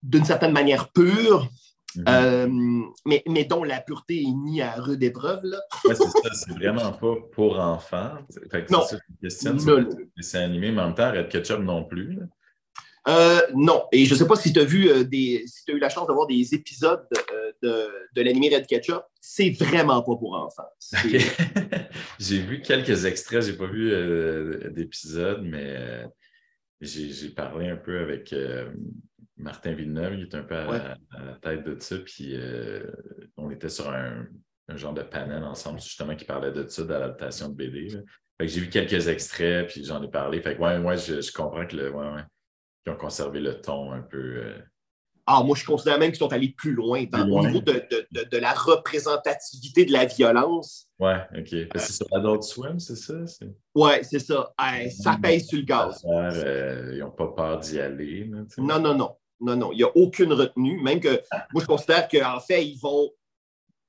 d'une 0.03 0.25
certaine 0.25 0.53
manière 0.53 0.91
pur, 0.91 1.49
mm-hmm. 1.95 2.03
euh, 2.09 2.85
mais, 3.05 3.23
mais, 3.29 3.45
dont 3.45 3.63
la 3.63 3.81
pureté 3.81 4.23
est 4.23 4.35
mise 4.35 4.63
à 4.63 4.73
rude 4.73 5.05
épreuve. 5.05 5.43
Oui, 5.85 5.95
c'est 5.97 6.03
ça, 6.03 6.35
c'est 6.35 6.53
vraiment 6.53 6.91
pas 6.91 7.15
pour 7.31 7.61
enfants. 7.61 8.19
non. 8.71 8.83
C'est 8.89 9.61
c'est 10.21 10.39
animé, 10.39 10.73
mais 10.73 10.83
en 10.83 10.87
même 10.87 10.95
temps, 10.97 11.13
Red 11.13 11.29
Ketchup 11.29 11.61
non 11.61 11.85
plus. 11.85 12.19
Euh, 13.09 13.41
non. 13.55 13.87
Et 13.93 14.05
je 14.05 14.15
ne 14.15 14.19
sais 14.19 14.27
pas 14.27 14.37
si 14.37 14.53
tu 14.53 14.61
as 14.61 14.65
vu 14.65 14.89
euh, 14.89 15.05
des, 15.05 15.45
si 15.47 15.65
tu 15.65 15.73
as 15.73 15.75
eu 15.75 15.79
la 15.79 15.89
chance 15.89 16.09
de 16.09 16.13
voir 16.13 16.27
des 16.27 16.55
épisodes 16.55 17.07
euh, 17.33 17.53
de, 17.63 17.89
de 18.15 18.23
l'animé 18.23 18.55
Red 18.55 18.67
Ketchup. 18.67 19.03
C'est 19.21 19.51
vraiment 19.51 20.03
pas 20.03 20.17
pour 20.17 20.35
enfants. 20.35 20.69
j'ai 22.19 22.39
vu 22.41 22.61
quelques 22.61 23.05
extraits, 23.05 23.43
j'ai 23.43 23.57
pas 23.57 23.67
vu 23.67 23.91
d'épisodes, 24.73 25.43
mais 25.43 26.05
j'ai 26.81 27.31
parlé 27.31 27.69
un 27.69 27.77
peu 27.77 27.99
avec 27.99 28.35
Martin 29.37 29.73
Villeneuve, 29.73 30.15
il 30.15 30.23
est 30.23 30.35
un 30.35 30.43
peu 30.43 30.55
à, 30.55 30.97
la 31.13 31.35
tête 31.43 31.65
de 31.65 31.79
ça, 31.81 31.97
puis 31.99 32.37
on 33.37 33.51
était 33.51 33.69
sur 33.69 33.91
un, 33.91 34.27
genre 34.75 34.95
de 34.95 35.03
panel 35.03 35.43
ensemble, 35.43 35.81
justement, 35.81 36.15
qui 36.15 36.25
parlait 36.25 36.53
de 36.53 36.67
ça, 36.69 36.85
d'adaptation 36.85 37.49
de 37.49 37.55
BD. 37.55 37.89
j'ai 38.41 38.61
vu 38.61 38.69
quelques 38.69 39.09
extraits, 39.09 39.69
puis 39.69 39.85
j'en 39.85 40.03
ai 40.03 40.09
parlé. 40.09 40.41
Fait 40.41 40.57
que 40.57 40.61
ouais, 40.61 40.79
ouais, 40.79 40.97
je, 40.97 41.33
comprends 41.33 41.67
que 41.67 41.77
le. 41.77 41.91
Ouais, 41.91 42.23
qui 42.87 42.93
ont 42.93 42.97
conservé 42.97 43.41
le 43.41 43.61
ton 43.61 43.93
un 43.93 44.01
peu. 44.01 44.45
Euh, 44.45 44.59
ah, 45.27 45.43
moi, 45.43 45.57
je 45.57 45.65
considère 45.65 45.99
même 45.99 46.13
qu'ils 46.13 46.21
sont 46.21 46.33
allés 46.33 46.55
plus 46.57 46.73
loin, 46.73 47.05
dans, 47.11 47.29
au 47.29 47.45
niveau 47.45 47.61
de, 47.61 47.85
de, 48.13 48.37
la 48.37 48.53
représentativité 48.53 49.85
de 49.85 49.93
la 49.93 50.05
violence. 50.05 50.89
Ouais, 51.01 51.21
OK. 51.37 51.49
c'est 51.75 51.93
sur 51.93 52.07
Adult 52.13 52.45
Swim, 52.45 52.79
c'est 52.79 52.95
ça? 52.95 53.15
Ouais, 53.75 54.05
c'est 54.05 54.21
ça. 54.21 54.55
ça 55.03 55.19
pèse 55.21 55.49
sur 55.49 55.59
le 55.59 55.65
gaz. 55.65 56.01
Euh, 56.09 56.93
ils 56.95 57.01
n'ont 57.01 57.11
pas 57.11 57.27
peur 57.27 57.59
d'y 57.59 57.81
aller. 57.81 58.31
non, 58.59 58.79
non, 58.79 58.95
non. 58.95 59.17
Non, 59.41 59.57
non. 59.57 59.73
Il 59.73 59.79
n'y 59.79 59.83
a 59.83 59.95
aucune 59.97 60.33
retenue. 60.33 60.81
Même 60.81 61.01
que 61.01 61.21
moi, 61.53 61.61
je 61.61 61.67
considère 61.67 62.07
qu'en 62.09 62.39
fait, 62.39 62.65
ils 62.65 62.79
vont. 62.79 63.11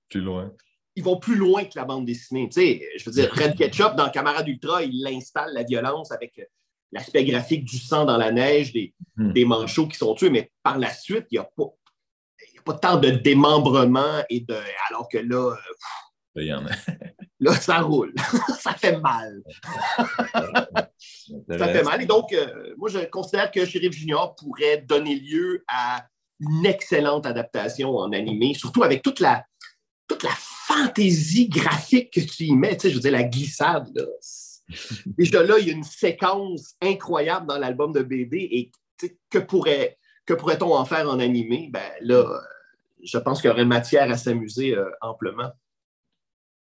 Plus 0.09 0.21
loin. 0.21 0.51
Ils 0.95 1.03
vont 1.03 1.17
plus 1.17 1.35
loin 1.35 1.65
que 1.65 1.73
la 1.75 1.85
bande 1.85 2.05
dessinée. 2.05 2.49
Tu 2.49 2.61
sais, 2.61 2.89
je 2.97 3.05
veux 3.05 3.11
dire, 3.11 3.31
Red 3.31 3.55
Ketchup, 3.55 3.95
dans 3.95 4.09
Camarade 4.09 4.47
Ultra, 4.47 4.83
il 4.83 5.07
installe 5.07 5.53
la 5.53 5.63
violence 5.63 6.11
avec 6.11 6.39
l'aspect 6.91 7.25
graphique 7.25 7.65
du 7.65 7.77
sang 7.77 8.05
dans 8.05 8.17
la 8.17 8.31
neige, 8.31 8.73
des, 8.73 8.93
hmm. 9.17 9.33
des 9.33 9.45
manchots 9.45 9.87
qui 9.87 9.97
sont 9.97 10.15
tués, 10.15 10.29
mais 10.29 10.51
par 10.63 10.77
la 10.77 10.91
suite, 10.91 11.25
il 11.31 11.35
n'y 11.35 11.39
a 11.39 11.49
pas 11.55 11.71
pas 12.67 12.73
tant 12.73 12.97
de 12.97 13.09
démembrement 13.09 14.23
et 14.29 14.41
de. 14.41 14.57
Alors 14.89 15.07
que 15.09 15.17
là. 15.17 15.55
il 16.35 16.45
y 16.45 16.53
en 16.53 16.65
a. 16.65 16.71
là, 17.39 17.53
ça 17.55 17.79
roule. 17.79 18.13
ça 18.59 18.73
fait 18.73 18.97
mal. 18.97 19.41
ça 21.49 21.67
fait 21.67 21.83
mal. 21.83 22.01
Et 22.01 22.05
donc, 22.05 22.33
euh, 22.33 22.73
moi, 22.77 22.89
je 22.89 22.99
considère 23.05 23.49
que 23.51 23.65
Sheriff 23.65 23.93
Junior 23.93 24.35
pourrait 24.35 24.83
donner 24.87 25.15
lieu 25.15 25.63
à 25.67 26.05
une 26.39 26.65
excellente 26.65 27.25
adaptation 27.25 27.95
en 27.95 28.11
animé, 28.11 28.53
surtout 28.53 28.83
avec 28.83 29.01
toute 29.01 29.19
la, 29.19 29.45
toute 30.07 30.23
la 30.23 30.35
fantaisie 30.37 31.49
graphique 31.49 32.13
que 32.13 32.19
tu 32.19 32.43
y 32.43 32.55
mets. 32.55 32.75
Tu 32.75 32.81
sais, 32.81 32.89
je 32.89 32.95
veux 32.95 33.01
dire, 33.01 33.11
la 33.11 33.23
glissade, 33.23 33.89
là 33.95 34.05
Déjà 35.05 35.43
là, 35.43 35.57
il 35.59 35.67
y 35.67 35.71
a 35.71 35.73
une 35.73 35.83
séquence 35.83 36.75
incroyable 36.81 37.47
dans 37.47 37.57
l'album 37.57 37.93
de 37.93 38.01
BD 38.01 38.37
et 38.37 38.71
que 39.29 39.37
pourrait 39.39 39.97
que 40.25 40.33
pourrait-on 40.33 40.73
en 40.73 40.85
faire 40.85 41.09
en 41.09 41.19
animé? 41.19 41.69
Ben 41.71 41.89
là, 42.01 42.25
je 43.01 43.17
pense 43.17 43.41
qu'il 43.41 43.49
y 43.49 43.53
aurait 43.53 43.65
matière 43.65 44.11
à 44.11 44.17
s'amuser 44.17 44.75
euh, 44.75 44.89
amplement. 45.01 45.51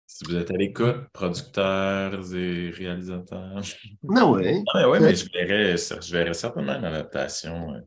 Si 0.07 0.25
vous 0.25 0.35
êtes 0.35 0.51
à 0.51 0.57
l'écoute, 0.57 1.07
producteurs 1.13 2.35
et 2.35 2.69
réalisateurs. 2.71 3.61
Non, 4.03 4.33
oui. 4.33 4.61
Ah, 4.73 4.89
oui, 4.89 4.97
mais 4.99 5.15
je 5.15 5.25
verrais, 5.31 5.77
je 5.77 6.11
verrais 6.11 6.33
certainement 6.33 6.73
une 6.73 6.85
adaptation. 6.85 7.81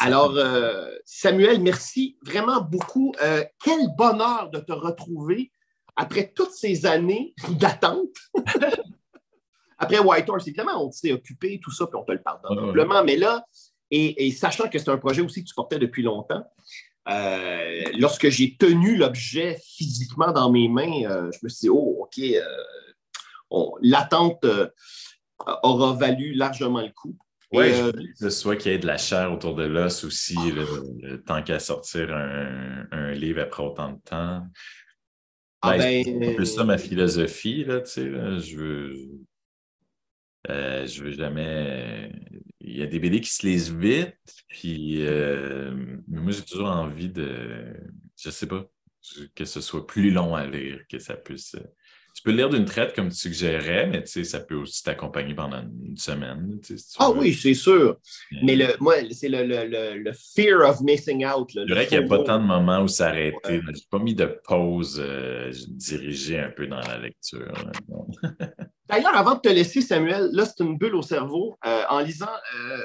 Alors, 0.00 0.36
euh, 0.36 0.90
Samuel, 1.06 1.60
merci 1.60 2.18
vraiment 2.22 2.60
beaucoup. 2.60 3.14
Euh, 3.22 3.42
quel 3.64 3.88
bonheur 3.96 4.50
de 4.50 4.58
te 4.58 4.72
retrouver 4.72 5.50
après 5.98 6.32
toutes 6.34 6.52
ces 6.52 6.86
années 6.86 7.34
d'attente, 7.50 8.14
après 9.78 9.98
Whitehorse, 9.98 10.46
évidemment, 10.46 10.86
on 10.86 10.92
s'est 10.92 11.12
occupé, 11.12 11.60
tout 11.62 11.72
ça, 11.72 11.86
puis 11.86 11.96
on 11.96 12.04
te 12.04 12.12
le 12.12 12.22
pardonne 12.22 12.56
simplement. 12.56 13.04
Mais 13.04 13.16
là, 13.16 13.44
et, 13.90 14.30
sachant 14.32 14.68
que 14.68 14.78
c'est 14.78 14.90
un 14.90 14.98
projet 14.98 15.22
aussi 15.22 15.42
que 15.42 15.48
tu 15.48 15.54
portais 15.54 15.78
depuis 15.78 16.02
longtemps, 16.02 16.44
euh, 17.08 17.84
lorsque 17.98 18.28
j'ai 18.28 18.56
tenu 18.56 18.96
l'objet 18.96 19.58
physiquement 19.64 20.30
dans 20.30 20.52
mes 20.52 20.68
mains, 20.68 21.04
euh, 21.04 21.30
je 21.32 21.38
me 21.42 21.48
suis 21.48 21.62
dit, 21.62 21.68
oh, 21.70 22.02
OK, 22.02 22.18
euh, 22.18 23.64
l'attente 23.80 24.46
aura 25.62 25.94
valu 25.94 26.34
largement 26.34 26.82
le 26.82 26.90
coup. 26.90 27.16
Oui, 27.50 27.72
soit 28.28 28.56
qu'il 28.56 28.72
y 28.72 28.74
ait 28.74 28.78
de 28.78 28.86
la 28.86 28.98
chair 28.98 29.32
autour 29.32 29.54
de 29.54 29.64
l'os 29.64 30.04
aussi, 30.04 30.36
tant 31.26 31.42
qu'à 31.42 31.58
sortir 31.58 32.14
un, 32.14 32.84
un, 32.92 33.12
livre 33.12 33.40
après 33.40 33.62
autant 33.62 33.92
de 33.92 34.00
temps. 34.04 34.42
Ah 35.60 35.76
ben, 35.76 36.04
c'est 36.04 36.28
un 36.28 36.34
peu 36.34 36.44
ça 36.44 36.64
ma 36.64 36.78
philosophie, 36.78 37.64
là, 37.64 37.80
tu 37.80 37.90
sais, 37.90 38.04
je 38.04 38.56
veux... 38.56 38.94
Euh, 40.50 40.86
je 40.86 41.04
veux 41.04 41.10
jamais. 41.12 42.12
Il 42.60 42.78
y 42.78 42.82
a 42.82 42.86
des 42.86 42.98
BD 42.98 43.20
qui 43.20 43.30
se 43.30 43.46
lisent 43.46 43.72
vite, 43.72 44.16
puis 44.48 45.04
euh, 45.06 45.74
moi 46.06 46.32
j'ai 46.32 46.42
toujours 46.42 46.68
envie 46.68 47.10
de. 47.10 47.74
Je 48.16 48.30
sais 48.30 48.46
pas. 48.46 48.64
que 49.34 49.44
ce 49.44 49.60
soit 49.60 49.86
plus 49.86 50.10
long 50.10 50.34
à 50.34 50.46
lire, 50.46 50.80
que 50.88 50.98
ça 50.98 51.16
puisse. 51.16 51.56
Euh, 52.18 52.20
tu 52.20 52.22
peux 52.22 52.30
le 52.30 52.36
lire 52.36 52.48
d'une 52.48 52.64
traite 52.64 52.94
comme 52.94 53.10
tu 53.10 53.16
suggérais, 53.16 53.86
mais 53.86 54.04
ça 54.06 54.40
peut 54.40 54.56
aussi 54.56 54.82
t'accompagner 54.82 55.34
pendant 55.34 55.62
une 55.62 55.96
semaine. 55.96 56.60
ah 56.98 57.10
oui, 57.10 57.32
c'est 57.32 57.54
sûr. 57.54 57.96
Mais 58.42 58.56
le, 58.56 58.66
moi, 58.80 58.94
c'est 59.12 59.28
le, 59.28 59.44
le, 59.44 59.98
le, 59.98 60.12
fear 60.12 60.68
of 60.68 60.80
missing 60.80 61.24
out. 61.24 61.50
C'est 61.52 61.66
vrai 61.66 61.86
qu'il 61.86 61.98
n'y 61.98 62.04
a 62.04 62.08
pas 62.08 62.22
tant 62.24 62.40
de 62.40 62.44
moments 62.44 62.82
où 62.82 62.88
s'arrêter. 62.88 63.36
Ouais. 63.44 63.60
Je 63.66 63.70
n'ai 63.70 63.86
pas 63.90 63.98
mis 63.98 64.14
de 64.14 64.26
pause 64.44 65.00
euh, 65.02 65.52
dirigée 65.68 66.40
un 66.40 66.50
peu 66.50 66.66
dans 66.66 66.80
la 66.80 66.98
lecture. 66.98 67.52
D'ailleurs, 68.88 69.16
avant 69.16 69.34
de 69.34 69.40
te 69.40 69.48
laisser, 69.48 69.82
Samuel, 69.82 70.30
là, 70.32 70.44
c'est 70.46 70.64
une 70.64 70.78
bulle 70.78 70.94
au 70.94 71.02
cerveau. 71.02 71.58
Euh, 71.66 71.82
en 71.90 72.00
lisant 72.00 72.26
euh, 72.26 72.78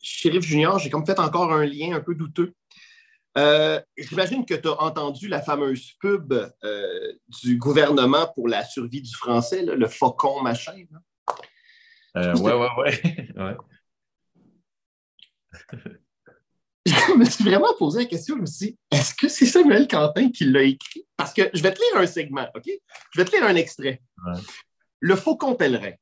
Sheriff 0.00 0.44
Junior, 0.44 0.78
j'ai 0.78 0.88
comme 0.88 1.04
fait 1.04 1.18
encore 1.18 1.52
un 1.52 1.64
lien 1.64 1.94
un 1.94 2.00
peu 2.00 2.14
douteux. 2.14 2.52
Euh, 3.38 3.80
j'imagine 3.96 4.44
que 4.44 4.54
tu 4.54 4.68
as 4.68 4.82
entendu 4.82 5.28
la 5.28 5.40
fameuse 5.40 5.92
pub 6.00 6.32
euh, 6.32 7.12
du 7.42 7.56
gouvernement 7.56 8.30
pour 8.34 8.48
la 8.48 8.64
survie 8.64 9.00
du 9.00 9.14
français, 9.14 9.62
le 9.64 9.88
faucon 9.88 10.42
machin. 10.42 10.74
Oui, 10.74 10.86
Euh, 12.16 12.36
ouais, 12.36 12.52
ouais, 12.52 12.70
ouais, 13.36 13.56
je 16.86 17.16
me 17.16 17.24
suis 17.24 17.44
vraiment 17.44 17.74
posé 17.78 18.00
la 18.00 18.04
question 18.04 18.36
aussi 18.36 18.76
est-ce 18.90 19.14
que 19.14 19.28
c'est 19.28 19.46
Samuel 19.46 19.88
Quentin 19.88 20.30
qui 20.30 20.44
l'a 20.44 20.62
écrit? 20.62 21.06
Parce 21.16 21.32
que 21.32 21.50
je 21.52 21.62
vais 21.62 21.72
te 21.72 21.80
lire 21.80 21.96
un 21.96 22.06
segment, 22.06 22.46
OK? 22.54 22.70
Je 23.10 23.20
vais 23.20 23.24
te 23.24 23.34
lire 23.34 23.44
un 23.44 23.56
extrait. 23.56 24.02
Le 25.00 25.16
faucon 25.16 25.54
pèlerin, 25.54 25.92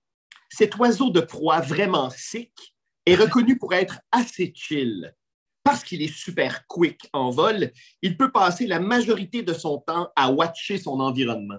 cet 0.51 0.77
oiseau 0.77 1.11
de 1.11 1.21
proie 1.21 1.61
vraiment 1.61 2.11
sick, 2.11 2.75
est 3.07 3.15
reconnu 3.15 3.57
pour 3.57 3.73
être 3.73 4.01
assez 4.13 4.53
chill 4.55 5.15
parce 5.63 5.85
qu'il 5.85 6.03
est 6.03 6.13
super 6.13 6.67
quick 6.67 7.09
en 7.13 7.31
vol, 7.31 7.71
il 8.03 8.17
peut 8.17 8.31
passer 8.31 8.67
la 8.67 8.81
majorité 8.81 9.43
de 9.43 9.53
son 9.53 9.79
temps 9.79 10.11
à 10.17 10.31
watcher 10.31 10.79
son 10.79 11.01
environnement. 11.01 11.59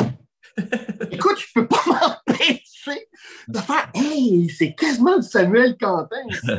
Écoute, 1.10 1.38
je 1.38 1.46
peux 1.54 1.66
pas 1.66 1.82
m'empêcher 2.28 3.08
de 3.48 3.58
faire 3.58 3.90
Hey, 3.94 4.48
c'est 4.50 4.74
quasiment 4.74 5.18
du 5.18 5.26
Samuel 5.26 5.76
Quentin, 5.78 6.26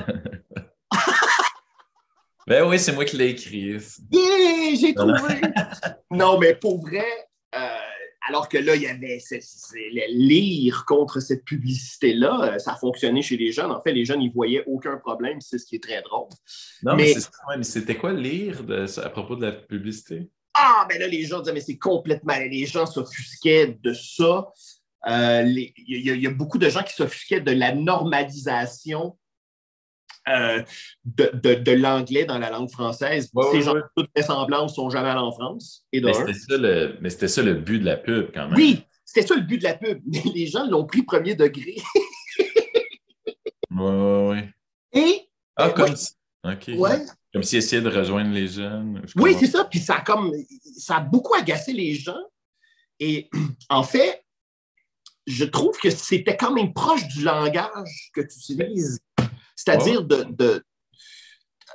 ben 2.47 2.67
oui, 2.67 2.77
c'est 2.79 2.91
moi 2.93 3.05
qui 3.05 3.17
l'ai 3.17 3.29
écrit. 3.29 3.77
Yeah, 4.11 4.75
j'ai 4.79 4.93
trouvé. 4.93 5.41
non, 6.11 6.37
mais 6.39 6.55
pour 6.55 6.79
vrai, 6.81 7.05
euh, 7.55 7.77
alors 8.27 8.49
que 8.49 8.57
là, 8.57 8.75
il 8.75 8.81
y 8.81 8.87
avait 8.87 9.19
le 9.21 10.13
lire 10.13 10.83
contre 10.85 11.19
cette 11.19 11.45
publicité-là, 11.45 12.53
euh, 12.53 12.59
ça 12.59 12.73
a 12.73 12.75
fonctionné 12.75 13.21
chez 13.21 13.37
les 13.37 13.51
jeunes. 13.51 13.71
En 13.71 13.81
fait, 13.81 13.91
les 13.91 14.05
jeunes, 14.05 14.21
ils 14.21 14.31
voyaient 14.31 14.63
aucun 14.65 14.97
problème, 14.97 15.41
c'est 15.41 15.59
ce 15.59 15.65
qui 15.65 15.75
est 15.75 15.83
très 15.83 16.01
drôle. 16.01 16.29
Non, 16.83 16.95
mais, 16.95 17.13
c'était 17.61 17.95
quoi 17.95 18.13
lire 18.13 18.63
à 19.03 19.09
propos 19.09 19.35
de 19.35 19.45
la 19.45 19.51
publicité? 19.51 20.27
Ah, 20.53 20.87
ben 20.89 20.99
là, 20.99 21.07
les 21.07 21.23
gens 21.25 21.39
disaient, 21.39 21.53
mais 21.53 21.61
c'est 21.61 21.77
complètement. 21.77 22.33
Les 22.39 22.65
gens 22.65 22.85
s'offusquaient 22.85 23.77
de 23.81 23.93
ça. 23.93 24.47
Euh, 25.07 25.43
il 25.45 26.21
y, 26.21 26.27
a 26.27 26.31
beaucoup 26.31 26.57
de 26.57 26.69
gens 26.69 26.81
qui 26.81 26.93
s'offusquaient 26.93 27.41
de 27.41 27.51
la 27.51 27.75
normalisation 27.75 29.17
euh, 30.27 30.63
de, 31.05 31.71
l'anglais 31.71 32.25
dans 32.25 32.39
la 32.39 32.49
langue 32.49 32.69
française. 32.69 33.31
Ces 33.51 33.61
gens, 33.61 33.75
toutes 33.95 34.09
les 34.15 34.23
semblances 34.23 34.75
sont 34.75 34.89
jamais 34.89 35.09
allés 35.09 35.19
en 35.19 35.31
France. 35.31 35.85
mais 35.93 36.13
c'était 37.09 37.27
ça, 37.27 37.41
le 37.41 37.53
but 37.53 37.79
de 37.79 37.85
la 37.85 37.97
pub, 37.97 38.31
quand 38.33 38.47
même. 38.47 38.57
Oui, 38.57 38.83
c'était 39.03 39.27
ça 39.27 39.35
le 39.35 39.41
but 39.41 39.59
de 39.59 39.63
la 39.63 39.75
pub. 39.75 40.01
Mais 40.05 40.21
les 40.35 40.47
gens 40.47 40.65
l'ont 40.67 40.85
pris 40.85 41.03
premier 41.03 41.35
degré. 41.35 41.75
oui, 42.39 43.77
oui, 43.79 44.29
oui. 44.29 44.39
Et. 44.93 45.29
Ah, 45.55 45.69
comme. 45.69 45.93
OK. 46.43 46.69
Ouais. 46.75 47.05
Comme 47.33 47.43
s'ils 47.43 47.59
essayaient 47.59 47.81
de 47.81 47.89
rejoindre 47.89 48.33
les 48.33 48.47
jeunes. 48.47 49.05
Oui, 49.15 49.35
c'est 49.39 49.47
ça. 49.47 49.65
Puis 49.65 49.79
ça 49.79 49.95
a, 49.95 50.01
comme, 50.01 50.31
ça 50.77 50.97
a 50.97 50.99
beaucoup 51.01 51.33
agacé 51.33 51.73
les 51.73 51.93
gens. 51.93 52.21
Et 52.99 53.29
en 53.69 53.83
fait, 53.83 54.23
je 55.27 55.43
trouve 55.43 55.77
que 55.77 55.89
c'était 55.89 56.37
quand 56.37 56.53
même 56.53 56.73
proche 56.73 57.07
du 57.07 57.23
langage 57.23 58.11
que 58.13 58.21
tu 58.21 58.53
utilises 58.53 58.99
c'est-à-dire 59.65 60.03
de, 60.03 60.63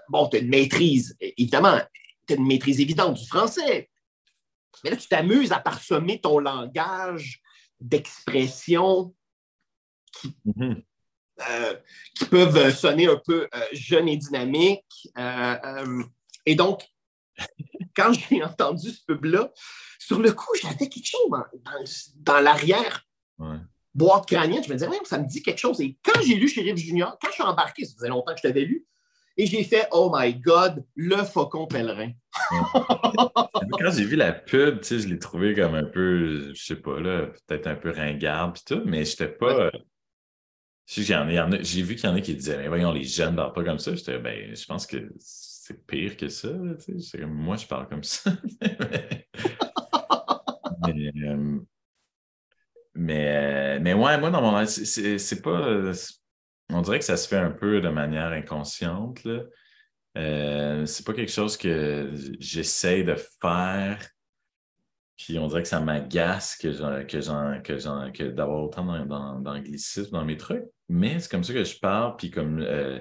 Bon, 0.09 0.28
tu 0.28 0.36
as 0.36 0.41
une 0.41 0.49
maîtrise, 0.49 1.16
évidemment, 1.20 1.80
tu 2.26 2.34
as 2.34 2.36
une 2.36 2.47
maîtrise 2.47 2.80
évidente 2.80 3.14
du 3.14 3.26
français. 3.26 3.88
Mais 4.82 4.91
là, 4.91 4.97
tu 4.97 5.09
t'amuses 5.09 5.53
à 5.53 5.61
parsemer 5.61 6.20
ton 6.20 6.38
langage 6.38 7.41
d'expression 7.80 9.14
qui, 10.12 10.34
mm-hmm. 10.47 10.82
euh, 11.49 11.74
peuvent 12.28 12.74
sonner 12.74 13.07
un 13.07 13.20
peu 13.24 13.49
euh, 13.55 13.66
jeune 13.72 14.09
et 14.09 14.16
dynamique. 14.16 15.09
Euh, 15.16 16.03
et 16.45 16.57
donc, 16.57 16.88
quand 17.97 18.12
j'ai 18.12 18.43
entendu 18.43 18.91
ce 18.91 19.05
pub-là, 19.07 19.53
sur 19.99 20.18
le 20.18 20.32
coup, 20.32 20.53
j'avais 20.61 20.88
quelque 20.88 21.07
chose 21.07 21.30
dans, 22.16 22.41
l'arrière 22.41 23.07
boîte 23.95 24.26
crânienne, 24.26 24.62
je 24.62 24.68
me 24.68 24.74
disais, 24.74 24.88
même, 24.88 25.05
ça 25.05 25.18
me 25.18 25.26
dit 25.26 25.43
quelque 25.43 25.59
chose. 25.59 25.80
Et 25.80 25.97
quand 26.03 26.20
j'ai 26.22 26.34
lu 26.34 26.49
Sheriff 26.49 26.76
Junior, 26.76 27.16
quand 27.20 27.28
je 27.28 27.34
suis 27.34 27.43
embarqué, 27.43 27.84
ça 27.84 27.95
faisait 27.95 28.09
longtemps 28.09 28.32
que 28.32 28.38
je 28.38 28.49
t'avais 28.49 28.64
lu, 28.64 28.86
et 29.36 29.47
j'ai 29.47 29.64
fait 29.64 29.88
Oh 29.93 30.12
my 30.14 30.34
God, 30.34 30.84
le 30.97 31.16
faucon 31.16 31.66
pèlerin. 31.66 32.12
quand 32.51 33.91
j'ai 33.91 34.05
vu 34.05 34.16
la 34.16 34.32
pub, 34.32 34.80
tu 34.80 34.86
sais, 34.86 34.99
je 34.99 35.09
l'ai 35.09 35.18
trouvé 35.18 35.55
comme 35.55 35.74
un 35.74 35.84
peu, 35.84 36.53
je 36.53 36.62
sais 36.62 36.76
pas, 36.76 37.01
là, 37.01 37.28
peut-être 37.47 37.66
un 37.66 37.74
peu 37.74 37.91
ringarde 37.91 38.55
puis 38.55 38.62
tout, 38.66 38.82
mais 38.84 39.05
j'étais 39.05 39.28
pas. 39.28 39.70
J'ai 40.86 41.03
vu 41.82 41.95
qu'il 41.95 42.05
y 42.05 42.12
en 42.12 42.16
a 42.16 42.20
qui 42.20 42.34
disaient, 42.34 42.59
mais 42.59 42.68
voyons, 42.68 42.93
les 42.93 43.05
jeunes 43.05 43.32
ne 43.32 43.36
parlent 43.36 43.53
pas 43.53 43.64
comme 43.64 43.78
ça. 43.78 43.95
J'étais, 43.95 44.18
ben, 44.18 44.55
je 44.55 44.66
pense 44.66 44.86
que 44.86 45.11
c'est 45.18 45.86
pire 45.86 46.16
que 46.16 46.28
ça. 46.28 46.51
Tu 46.84 47.01
sais. 47.01 47.24
Moi, 47.24 47.57
je 47.57 47.66
parle 47.66 47.88
comme 47.88 48.03
ça. 48.03 48.32
mais, 50.86 51.12
euh, 51.24 51.61
mais, 52.95 53.78
mais 53.80 53.95
ouais, 53.95 54.18
moi, 54.18 54.30
dans 54.30 54.43
mon 54.43 54.66
c'est 54.66 55.43
pas. 55.43 55.93
On 56.72 56.82
dirait 56.82 56.99
que 56.99 57.05
ça 57.05 57.16
se 57.16 57.28
fait 57.28 57.36
un 57.36 57.51
peu 57.51 57.80
de 57.80 57.88
manière 57.88 58.32
inconsciente. 58.32 59.24
Là. 59.24 59.43
Euh, 60.18 60.86
c'est 60.86 61.07
pas 61.07 61.12
quelque 61.12 61.32
chose 61.32 61.57
que 61.57 62.11
j'essaie 62.38 63.03
de 63.03 63.16
faire. 63.41 63.99
Puis 65.16 65.38
on 65.38 65.49
dirait 65.49 65.62
que 65.62 65.68
ça 65.68 65.80
m'agace 65.80 66.57
que, 66.57 66.68
que, 66.68 67.18
que, 67.59 68.11
que 68.11 68.22
d'avoir 68.24 68.62
autant 68.62 68.84
d'anglicisme 69.38 70.12
dans, 70.12 70.24
mes 70.24 70.36
trucs. 70.36 70.64
Mais 70.88 71.20
c'est 71.20 71.30
comme 71.30 71.45
ça 71.45 71.53
que 71.53 71.64
je 71.64 71.78
parle, 71.78 72.16
puis 72.16 72.30
comme 72.30 72.61
euh, 72.61 72.99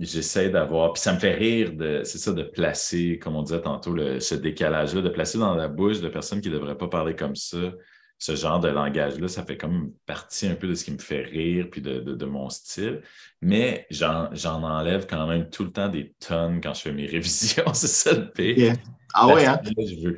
j'essaie 0.00 0.50
d'avoir. 0.50 0.92
Puis 0.94 1.02
ça 1.02 1.12
me 1.12 1.18
fait 1.18 1.34
rire 1.34 1.72
de, 1.72 2.02
c'est 2.04 2.18
ça, 2.18 2.32
de 2.32 2.42
placer, 2.42 3.18
comme 3.18 3.36
on 3.36 3.42
disait 3.42 3.60
tantôt, 3.60 3.96
ce 4.18 4.34
décalage-là, 4.34 5.02
de 5.02 5.08
placer 5.08 5.38
dans 5.38 5.54
la 5.54 5.68
bouche 5.68 6.00
de 6.00 6.08
personnes 6.08 6.40
qui 6.40 6.48
ne 6.48 6.54
devraient 6.54 6.78
pas 6.78 6.88
parler 6.88 7.14
comme 7.14 7.36
ça 7.36 7.72
ce 8.18 8.34
genre 8.34 8.58
de 8.58 8.68
langage-là, 8.68 9.28
ça 9.28 9.44
fait 9.44 9.56
comme 9.56 9.92
partie 10.04 10.48
un 10.48 10.56
peu 10.56 10.66
de 10.66 10.74
ce 10.74 10.84
qui 10.84 10.90
me 10.90 10.98
fait 10.98 11.22
rire 11.22 11.68
puis 11.70 11.80
de, 11.80 12.24
mon 12.24 12.50
style. 12.50 13.02
Mais 13.40 13.86
j'en 13.90 14.28
enlève 14.62 15.06
quand 15.06 15.26
même 15.28 15.48
tout 15.50 15.64
le 15.64 15.70
temps 15.70 15.88
des 15.88 16.12
tonnes 16.18 16.60
quand 16.60 16.74
je 16.74 16.82
fais 16.82 16.92
mes 16.92 17.06
révisions. 17.06 17.72
c'est 17.74 17.86
ça 17.86 18.12
le 18.12 18.30
pire. 18.30 18.74
Ah 19.14 19.28
ouais, 19.28 19.46
hein? 19.46 19.60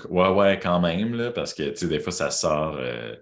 Ouais, 0.09 0.29
ouais, 0.31 0.59
quand 0.61 0.81
même, 0.81 1.15
là, 1.15 1.31
parce 1.31 1.55
que, 1.55 1.71
tu 1.71 1.77
sais, 1.77 1.89
des 1.89 2.01
fois, 2.01 2.13
ça 2.13 2.31
sort... 2.31 2.77
Euh, 2.79 3.15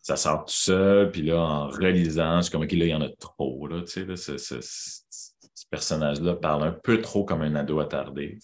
ça 0.00 0.16
sort 0.16 0.46
tout 0.46 0.52
seul, 0.52 1.12
puis 1.12 1.22
là, 1.22 1.38
en 1.40 1.68
relisant, 1.68 2.38
je 2.38 2.42
suis 2.42 2.50
comme, 2.50 2.64
OK, 2.64 2.72
là, 2.72 2.84
il 2.86 2.90
y 2.90 2.94
en 2.94 3.02
a 3.02 3.08
trop, 3.08 3.68
là, 3.68 3.82
tu 3.82 4.04
sais, 4.16 4.38
ce, 4.38 5.66
personnage-là 5.70 6.34
parle 6.34 6.64
un 6.64 6.72
peu 6.72 7.00
trop 7.00 7.24
comme 7.24 7.42
un 7.42 7.54
ado 7.54 7.78
attardé, 7.78 8.38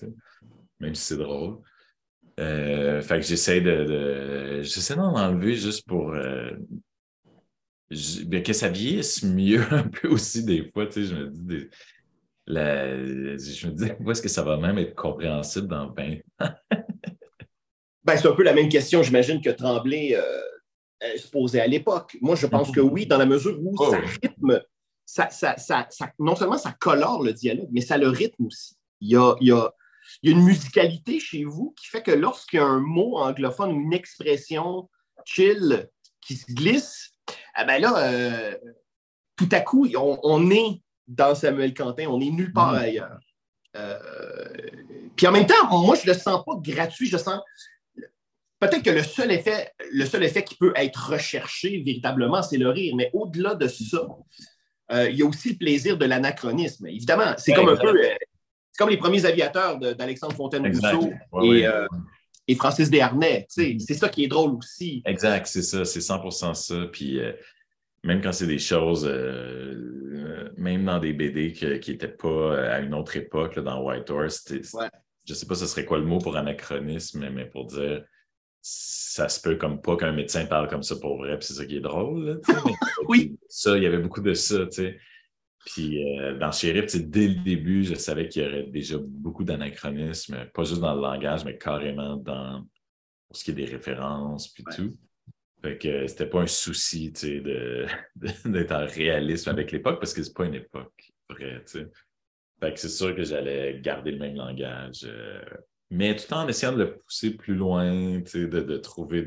même 0.78 0.94
si 0.94 1.02
c'est 1.02 1.16
drôle. 1.16 1.58
Euh, 2.38 3.02
fait 3.02 3.20
que 3.20 3.26
j'essaie 3.26 3.60
de, 3.60 4.60
j'essaie 4.62 4.94
d'en 4.94 5.14
enlever 5.14 5.54
juste 5.54 5.86
pour 5.88 6.12
euh, 6.14 6.52
que 7.90 8.52
ça 8.52 8.68
vieillisse 8.68 9.24
mieux 9.24 9.64
un 9.72 9.84
peu 9.84 10.08
aussi 10.08 10.44
des 10.44 10.70
fois. 10.72 10.86
Tu 10.86 11.04
sais, 11.04 11.04
je 11.04 11.14
me 11.14 11.30
dis 11.30 11.68
la, 12.46 12.96
je 12.96 13.66
me 13.66 13.72
dis 13.72 13.84
est-ce 14.10 14.22
que 14.22 14.28
ça 14.28 14.42
va 14.42 14.56
même 14.56 14.78
être 14.78 14.94
compréhensible 14.94 15.66
dans 15.66 15.92
20 15.92 16.18
ans? 16.40 16.50
ben, 18.04 18.16
c'est 18.16 18.28
un 18.28 18.34
peu 18.34 18.44
la 18.44 18.54
même 18.54 18.68
question, 18.68 19.02
j'imagine, 19.02 19.40
que 19.40 19.50
Tremblay 19.50 20.16
euh, 20.16 21.16
se 21.16 21.28
posait 21.28 21.60
à 21.60 21.66
l'époque. 21.66 22.16
Moi, 22.20 22.36
je 22.36 22.46
pense 22.46 22.70
que 22.70 22.80
oui, 22.80 23.06
dans 23.06 23.18
la 23.18 23.26
mesure 23.26 23.58
où 23.60 23.74
oh. 23.78 23.90
ça 23.90 23.98
rythme, 23.98 24.62
ça, 25.04 25.28
ça, 25.30 25.56
ça, 25.58 25.88
non 26.18 26.36
seulement 26.36 26.58
ça 26.58 26.72
colore 26.78 27.22
le 27.24 27.32
dialogue, 27.32 27.68
mais 27.72 27.80
ça 27.80 27.98
le 27.98 28.08
rythme 28.08 28.46
aussi. 28.46 28.76
Il 29.00 29.10
y 29.10 29.16
a, 29.16 29.34
il 29.40 29.48
y 29.48 29.52
a 29.52 29.72
il 30.22 30.30
y 30.30 30.34
a 30.34 30.36
une 30.36 30.44
musicalité 30.44 31.20
chez 31.20 31.44
vous 31.44 31.74
qui 31.78 31.86
fait 31.86 32.02
que 32.02 32.10
lorsqu'il 32.10 32.58
y 32.58 32.62
a 32.62 32.66
un 32.66 32.80
mot 32.80 33.18
anglophone 33.18 33.72
ou 33.72 33.80
une 33.80 33.92
expression 33.92 34.88
chill 35.24 35.88
qui 36.20 36.36
se 36.36 36.52
glisse, 36.52 37.10
eh 37.60 37.64
ben 37.64 37.80
là, 37.80 37.96
euh, 37.98 38.54
tout 39.36 39.48
à 39.52 39.60
coup, 39.60 39.88
on, 39.94 40.50
est 40.50 40.82
dans 41.06 41.34
Samuel 41.34 41.74
Quentin, 41.74 42.06
on 42.08 42.20
est 42.20 42.30
nulle 42.30 42.52
part 42.52 42.72
mm. 42.72 42.76
ailleurs. 42.76 43.18
Euh, 43.76 43.98
puis 45.16 45.26
en 45.26 45.32
même 45.32 45.46
temps, 45.46 45.78
moi, 45.78 45.96
je 45.96 46.08
ne 46.08 46.14
le 46.14 46.18
sens 46.18 46.44
pas 46.44 46.52
gratuit, 46.60 47.08
je 47.08 47.16
sens. 47.16 47.40
Peut-être 48.60 48.82
que 48.82 48.90
le 48.90 49.04
seul 49.04 49.30
effet, 49.30 49.72
le 49.92 50.04
seul 50.04 50.24
effet 50.24 50.42
qui 50.42 50.56
peut 50.56 50.72
être 50.74 51.10
recherché 51.10 51.80
véritablement, 51.84 52.42
c'est 52.42 52.56
le 52.56 52.70
rire. 52.70 52.94
Mais 52.96 53.10
au-delà 53.12 53.54
de 53.54 53.68
ça, 53.68 54.08
euh, 54.90 55.08
il 55.10 55.16
y 55.16 55.22
a 55.22 55.26
aussi 55.26 55.50
le 55.50 55.56
plaisir 55.56 55.96
de 55.96 56.06
l'anachronisme. 56.06 56.86
Évidemment, 56.86 57.34
c'est 57.36 57.52
comme 57.52 57.68
un 57.68 57.76
peu 57.76 57.94
comme 58.78 58.88
les 58.88 58.96
premiers 58.96 59.24
aviateurs 59.24 59.78
d'Alexandre 59.78 60.34
Fontaine-Rousseau 60.34 61.12
et, 61.42 61.66
euh, 61.66 61.86
et, 62.46 62.54
Francis 62.54 62.88
Desharnais. 62.88 63.46
Mm-hmm. 63.50 63.80
C'est 63.80 63.94
ça 63.94 64.08
qui 64.08 64.24
est 64.24 64.28
drôle 64.28 64.54
aussi. 64.54 65.02
Exact, 65.04 65.46
c'est 65.46 65.62
ça, 65.62 65.84
c'est 65.84 66.00
100% 66.00 66.54
ça. 66.54 66.86
Puis 66.92 67.18
euh, 67.18 67.32
même 68.04 68.22
quand 68.22 68.32
c'est 68.32 68.46
des 68.46 68.58
choses, 68.58 69.04
même 70.56 70.84
dans 70.84 71.00
des 71.00 71.12
BD 71.12 71.52
qui 71.52 71.90
n'étaient 71.90 72.08
pas 72.08 72.72
à 72.72 72.80
une 72.80 72.94
autre 72.94 73.16
époque, 73.16 73.58
dans 73.58 73.82
White 73.82 74.08
Horse, 74.10 74.44
je 74.48 75.32
ne 75.32 75.34
sais 75.34 75.46
pas 75.46 75.54
ce 75.56 75.66
serait 75.66 75.84
quoi 75.84 75.98
le 75.98 76.04
mot 76.04 76.18
pour 76.18 76.36
anachronisme, 76.36 77.28
mais 77.30 77.44
pour 77.44 77.66
dire 77.66 78.04
ça 78.62 79.28
se 79.28 79.40
peut 79.40 79.56
comme 79.56 79.80
pas 79.80 79.96
qu'un 79.96 80.12
médecin 80.12 80.46
parle 80.46 80.68
comme 80.68 80.82
ça 80.82 80.96
pour 80.96 81.16
vrai, 81.18 81.38
puis 81.38 81.46
c'est 81.46 81.54
ça 81.54 81.66
qui 81.66 81.76
est 81.76 81.80
drôle. 81.80 82.40
oui. 83.08 83.36
Ça, 83.48 83.76
il 83.76 83.82
y 83.82 83.86
avait 83.86 83.98
beaucoup 83.98 84.20
de 84.20 84.34
ça, 84.34 84.66
tu 84.66 84.72
sais. 84.72 84.98
Puis 85.68 86.18
euh, 86.18 86.38
dans 86.38 86.50
Sheriff, 86.50 86.96
dès 86.96 87.28
le 87.28 87.34
début, 87.34 87.84
je 87.84 87.94
savais 87.94 88.26
qu'il 88.28 88.42
y 88.42 88.46
aurait 88.46 88.62
déjà 88.62 88.96
beaucoup 88.98 89.44
d'anachronismes, 89.44 90.46
pas 90.54 90.64
juste 90.64 90.80
dans 90.80 90.94
le 90.94 91.02
langage, 91.02 91.44
mais 91.44 91.58
carrément 91.58 92.16
dans 92.16 92.64
pour 93.26 93.36
ce 93.36 93.44
qui 93.44 93.50
est 93.50 93.54
des 93.54 93.66
références, 93.66 94.48
puis 94.48 94.64
tout. 94.74 94.96
Fait 95.60 95.76
que 95.76 96.06
c'était 96.06 96.24
pas 96.24 96.40
un 96.40 96.46
souci, 96.46 97.12
tu 97.12 97.42
sais, 97.42 97.86
d'être 98.46 98.72
en 98.72 98.86
réalisme 98.86 99.50
avec 99.50 99.70
l'époque, 99.70 100.00
parce 100.00 100.14
que 100.14 100.22
c'est 100.22 100.34
pas 100.34 100.46
une 100.46 100.54
époque 100.54 101.12
vraie, 101.28 101.62
tu 101.66 101.80
sais. 101.80 101.86
Fait 102.60 102.72
que 102.72 102.80
c'est 102.80 102.88
sûr 102.88 103.14
que 103.14 103.22
j'allais 103.22 103.78
garder 103.80 104.12
le 104.12 104.18
même 104.18 104.36
langage. 104.36 105.04
Euh, 105.04 105.42
mais 105.90 106.16
tout 106.16 106.32
en 106.32 106.48
essayant 106.48 106.72
de 106.72 106.78
le 106.78 106.96
pousser 106.96 107.36
plus 107.36 107.54
loin, 107.54 108.20
de, 108.20 108.46
de 108.46 108.76
trouver 108.78 109.26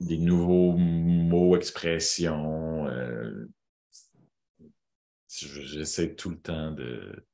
des 0.00 0.18
nouveaux 0.18 0.76
mots, 0.76 1.56
expressions. 1.56 2.87
Euh, 5.28 5.62
j'essaie 5.64 6.14
tout 6.14 6.30
le 6.30 6.38
temps 6.38 6.70
de, 6.72 7.24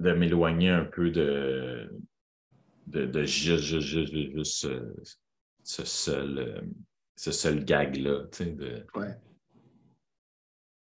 de 0.00 0.12
m'éloigner 0.12 0.70
un 0.70 0.84
peu 0.84 1.10
de, 1.10 1.90
de, 2.86 3.06
de 3.06 3.24
juste, 3.24 3.62
ce, 4.44 5.84
seul, 5.84 6.68
ce 7.16 7.32
seul 7.32 7.64
gag-là, 7.64 8.24
de, 8.40 8.86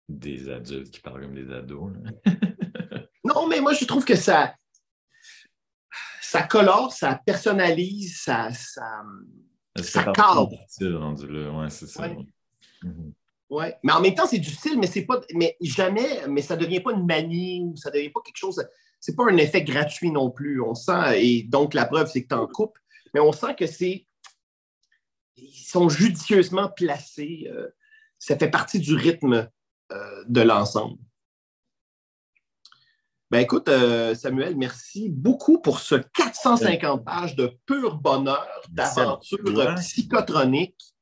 des 0.10 0.50
adultes 0.50 0.92
qui 0.92 1.00
parlent 1.00 1.22
comme 1.22 1.36
des 1.36 1.52
ados. 1.52 1.94
Non, 3.26 3.48
mais 3.48 3.60
moi, 3.60 3.74
je 3.74 3.86
trouve 3.86 4.06
que 4.06 4.16
ça, 4.16 4.54
ça 6.22 6.44
colore, 6.44 6.94
ça 6.94 7.20
personnalise, 7.26 8.22
ça, 8.22 8.54
ça, 8.54 9.04
ça 9.82 10.04
cadre. 10.12 10.52
Ouais, 11.58 11.70
c'est 11.72 11.88
ça. 11.88 12.08
Mhm. 12.84 13.14
Ouais. 13.50 13.78
Mais 13.84 13.94
en 13.94 14.02
même 14.02 14.16
temps, 14.16 14.26
c'est 14.26 14.40
du 14.40 14.50
style, 14.50 14.80
mais 14.80 14.88
c'est 14.88 15.06
pas. 15.06 15.22
Mais 15.34 15.56
jamais, 15.62 16.28
mais 16.28 16.42
ça 16.42 16.56
devient 16.56 16.80
pas 16.80 16.94
une 16.94 17.06
manie 17.06 17.62
ou 17.64 17.76
ça 17.76 17.92
devient 17.92 18.10
pas 18.10 18.22
quelque 18.26 18.38
chose. 18.38 18.66
C'est 19.00 19.16
pas 19.16 19.26
un 19.30 19.38
effet 19.38 19.64
gratuit 19.64 20.12
non 20.12 20.32
plus. 20.32 20.62
On 20.62 20.74
sent, 20.74 21.24
et 21.24 21.44
donc 21.44 21.74
la 21.74 21.86
preuve, 21.86 22.10
c'est 22.10 22.24
que 22.24 22.30
tu 22.30 22.36
en 22.36 22.48
coupes, 22.48 22.78
mais 23.14 23.20
on 23.20 23.32
sent 23.32 23.56
que 23.58 23.68
c'est. 23.68 24.08
Ils 25.38 25.66
sont 25.66 25.90
judicieusement 25.90 26.70
placés. 26.70 27.48
Euh, 27.52 27.70
ça 28.18 28.38
fait 28.38 28.50
partie 28.50 28.80
du 28.80 28.96
rythme 28.96 29.50
euh, 29.92 30.24
de 30.28 30.42
l'ensemble. 30.42 30.98
Ben 33.32 33.40
écoute, 33.40 33.68
euh, 33.70 34.16
Samuel, 34.16 34.56
merci 34.56 35.10
beaucoup 35.10 35.60
pour 35.60 35.80
ce 35.80 35.96
450 35.96 37.04
pages 37.04 37.36
de 37.36 37.58
pur 37.66 37.98
bonheur, 37.98 38.48
d'aventure 38.70 39.76
psychotronique. 39.76 40.95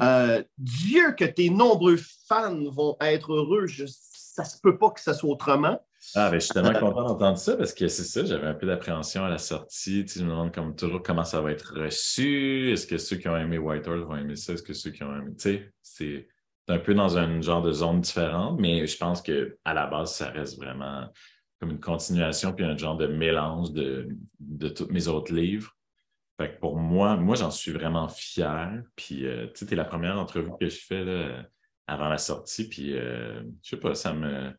Euh, 0.00 0.42
Dieu 0.58 1.12
que 1.12 1.24
tes 1.24 1.50
nombreux 1.50 1.98
fans 2.28 2.70
vont 2.70 2.96
être 3.00 3.32
heureux. 3.32 3.66
ça 3.68 4.44
se 4.44 4.60
peut 4.60 4.78
pas 4.78 4.90
que 4.90 5.00
ça 5.00 5.14
soit 5.14 5.30
autrement. 5.30 5.80
Ah, 6.14 6.30
ben, 6.30 6.38
je 6.38 6.44
suis 6.44 6.54
tellement 6.54 6.78
content 6.78 7.06
d'entendre 7.06 7.38
ça 7.38 7.56
parce 7.56 7.74
que 7.74 7.88
c'est 7.88 8.04
ça, 8.04 8.24
j'avais 8.24 8.46
un 8.46 8.54
peu 8.54 8.66
d'appréhension 8.66 9.24
à 9.24 9.28
la 9.28 9.38
sortie. 9.38 10.04
Tu 10.04 10.20
je 10.20 10.24
me 10.24 10.30
demande 10.30 10.54
comme 10.54 10.76
toujours 10.76 11.02
comment 11.02 11.24
ça 11.24 11.40
va 11.40 11.50
être 11.50 11.74
reçu. 11.74 12.70
Est-ce 12.72 12.86
que 12.86 12.98
ceux 12.98 13.16
qui 13.16 13.28
ont 13.28 13.36
aimé 13.36 13.58
White 13.58 13.88
Horse 13.88 14.06
vont 14.06 14.16
aimer 14.16 14.36
ça? 14.36 14.52
Est-ce 14.52 14.62
que 14.62 14.74
ceux 14.74 14.90
qui 14.90 15.02
ont 15.02 15.14
aimé. 15.14 15.32
Tu 15.36 15.42
sais, 15.42 15.72
c'est 15.82 16.28
un 16.68 16.78
peu 16.78 16.94
dans 16.94 17.18
un 17.18 17.40
genre 17.40 17.62
de 17.62 17.72
zone 17.72 18.00
différente, 18.00 18.60
mais 18.60 18.86
je 18.86 18.96
pense 18.96 19.22
qu'à 19.22 19.32
la 19.66 19.86
base, 19.86 20.14
ça 20.14 20.30
reste 20.30 20.56
vraiment 20.58 21.08
comme 21.60 21.70
une 21.70 21.80
continuation 21.80 22.52
puis 22.52 22.64
un 22.64 22.76
genre 22.76 22.96
de 22.96 23.08
mélange 23.08 23.72
de, 23.72 24.08
de 24.38 24.68
tous 24.68 24.86
mes 24.90 25.08
autres 25.08 25.32
livres. 25.32 25.74
Fait 26.38 26.54
que 26.54 26.60
pour 26.60 26.76
moi, 26.76 27.16
moi, 27.16 27.34
j'en 27.34 27.50
suis 27.50 27.72
vraiment 27.72 28.08
fier. 28.08 28.82
Puis, 28.94 29.26
euh, 29.26 29.46
tu 29.48 29.52
sais, 29.56 29.66
t'es 29.66 29.76
la 29.76 29.84
première 29.84 30.16
entrevue 30.18 30.50
que 30.60 30.68
je 30.68 30.78
fais 30.78 31.04
là, 31.04 31.42
avant 31.86 32.08
la 32.08 32.18
sortie. 32.18 32.68
Puis, 32.68 32.96
euh, 32.96 33.42
je 33.62 33.70
sais 33.70 33.76
pas, 33.76 33.96
ça 33.96 34.12
me, 34.12 34.52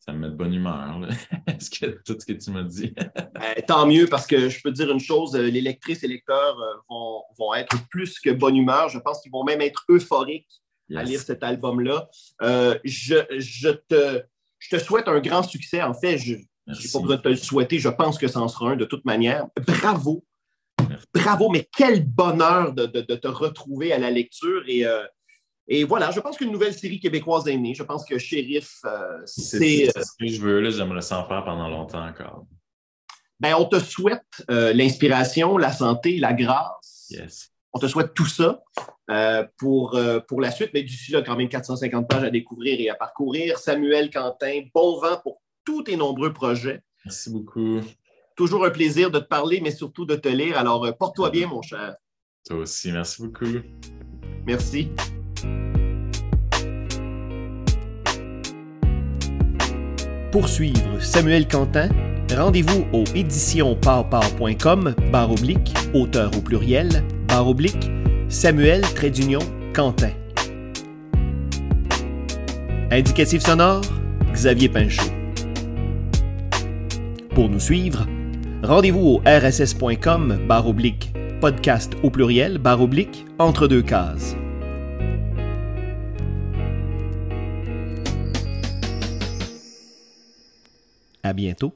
ça 0.00 0.12
me 0.12 0.18
met 0.18 0.28
de 0.28 0.34
bonne 0.34 0.52
humeur. 0.52 1.00
ce 1.60 1.70
que, 1.70 1.86
tout 2.04 2.14
ce 2.18 2.26
que 2.26 2.34
tu 2.34 2.50
m'as 2.50 2.62
dit? 2.62 2.94
Ben, 3.34 3.54
tant 3.66 3.86
mieux, 3.86 4.06
parce 4.06 4.26
que 4.26 4.48
je 4.48 4.60
peux 4.62 4.70
te 4.70 4.76
dire 4.76 4.90
une 4.90 5.00
chose, 5.00 5.34
euh, 5.36 5.48
les 5.48 5.60
lectrices 5.60 6.02
et 6.02 6.08
lecteurs 6.08 6.56
vont, 6.90 7.22
vont 7.38 7.54
être 7.54 7.88
plus 7.88 8.18
que 8.18 8.30
bonne 8.30 8.56
humeur. 8.56 8.88
Je 8.88 8.98
pense 8.98 9.20
qu'ils 9.22 9.32
vont 9.32 9.44
même 9.44 9.60
être 9.60 9.84
euphoriques 9.88 10.60
à 10.94 11.04
lire 11.04 11.20
cet 11.20 11.42
album-là. 11.42 12.08
je, 12.40 13.38
je 13.38 13.68
te 13.68 14.22
je 14.58 14.76
te 14.76 14.82
souhaite 14.82 15.08
un 15.08 15.20
grand 15.20 15.42
succès. 15.42 15.82
En 15.82 15.94
fait, 15.94 16.18
je 16.18 16.34
n'ai 16.34 16.90
pas 16.92 17.00
besoin 17.00 17.16
de 17.16 17.22
te 17.22 17.28
le 17.28 17.36
souhaiter. 17.36 17.78
Je 17.78 17.88
pense 17.88 18.18
que 18.18 18.28
ça 18.28 18.40
en 18.40 18.48
sera 18.48 18.70
un 18.70 18.76
de 18.76 18.84
toute 18.84 19.04
manière. 19.04 19.46
Bravo. 19.66 20.24
Bravo, 21.14 21.48
mais 21.48 21.68
quel 21.76 22.04
bonheur 22.04 22.72
de, 22.72 22.86
te 22.86 23.28
retrouver 23.28 23.92
à 23.92 23.98
la 23.98 24.10
lecture. 24.10 24.62
Et, 24.66 24.86
euh, 24.86 25.04
et 25.66 25.84
voilà, 25.84 26.10
je 26.10 26.20
pense 26.20 26.36
qu'une 26.36 26.52
nouvelle 26.52 26.74
série 26.74 27.00
québécoise 27.00 27.46
est 27.48 27.56
née. 27.56 27.74
Je 27.74 27.82
pense 27.82 28.04
que 28.04 28.18
Shérif, 28.18 28.80
euh, 28.84 29.18
c'est. 29.26 29.86
ce 29.86 30.12
que 30.18 30.26
je 30.26 30.40
veux. 30.40 30.70
J'aimerais 30.70 31.02
s'en 31.02 31.26
faire 31.26 31.44
pendant 31.44 31.68
longtemps 31.68 32.06
encore. 32.06 32.46
Ben, 33.40 33.54
on 33.54 33.64
te 33.64 33.78
souhaite 33.78 34.44
euh, 34.50 34.72
l'inspiration, 34.72 35.58
la 35.58 35.72
santé, 35.72 36.18
la 36.18 36.32
grâce. 36.32 37.06
Yes. 37.10 37.52
On 37.72 37.78
te 37.78 37.86
souhaite 37.86 38.14
tout 38.14 38.26
ça. 38.26 38.62
Pour, 39.56 39.98
pour 40.26 40.40
la 40.42 40.50
suite. 40.50 40.70
Mais 40.74 40.82
d'ici 40.82 41.12
là, 41.12 41.22
quand 41.22 41.34
même 41.34 41.48
450 41.48 42.06
pages 42.06 42.24
à 42.24 42.30
découvrir 42.30 42.78
et 42.78 42.90
à 42.90 42.94
parcourir. 42.94 43.58
Samuel 43.58 44.10
Quentin, 44.10 44.64
bon 44.74 45.00
vent 45.00 45.18
pour 45.22 45.40
tous 45.64 45.84
tes 45.84 45.96
nombreux 45.96 46.32
projets. 46.32 46.82
Merci 47.06 47.30
beaucoup. 47.30 47.80
Toujours 48.38 48.64
un 48.64 48.70
plaisir 48.70 49.10
de 49.10 49.18
te 49.18 49.24
parler, 49.24 49.60
mais 49.60 49.72
surtout 49.72 50.04
de 50.04 50.14
te 50.14 50.28
lire. 50.28 50.56
Alors, 50.56 50.84
euh, 50.86 50.92
porte-toi 50.92 51.30
bien, 51.30 51.48
mon 51.48 51.60
cher. 51.60 51.96
Toi 52.46 52.58
aussi, 52.58 52.92
merci 52.92 53.20
beaucoup. 53.20 53.46
Merci. 54.46 54.92
Pour 60.30 60.48
suivre 60.48 61.00
Samuel 61.00 61.48
Quentin, 61.48 61.88
rendez-vous 62.32 62.86
au 62.92 63.02
éditionparpar.com 63.12 64.94
barre 65.10 65.32
oblique, 65.32 65.74
auteur 65.92 66.30
au 66.36 66.40
pluriel, 66.40 67.02
barre 67.26 67.48
oblique, 67.48 67.90
Samuel 68.28 68.82
Trédunion 68.82 69.40
Quentin. 69.74 70.12
Indicatif 72.92 73.42
sonore, 73.42 73.82
Xavier 74.32 74.68
Pinchot. 74.68 75.10
Pour 77.34 77.48
nous 77.48 77.60
suivre, 77.60 78.06
rendez-vous 78.62 79.00
au 79.00 79.22
rss.com 79.24 80.46
barre 80.46 80.68
oblique, 80.68 81.12
podcast 81.40 81.92
au 82.02 82.10
pluriel 82.10 82.58
barre 82.58 82.82
oblique, 82.82 83.26
entre 83.38 83.68
deux 83.68 83.82
cases. 83.82 84.36
À 91.22 91.32
bientôt. 91.32 91.74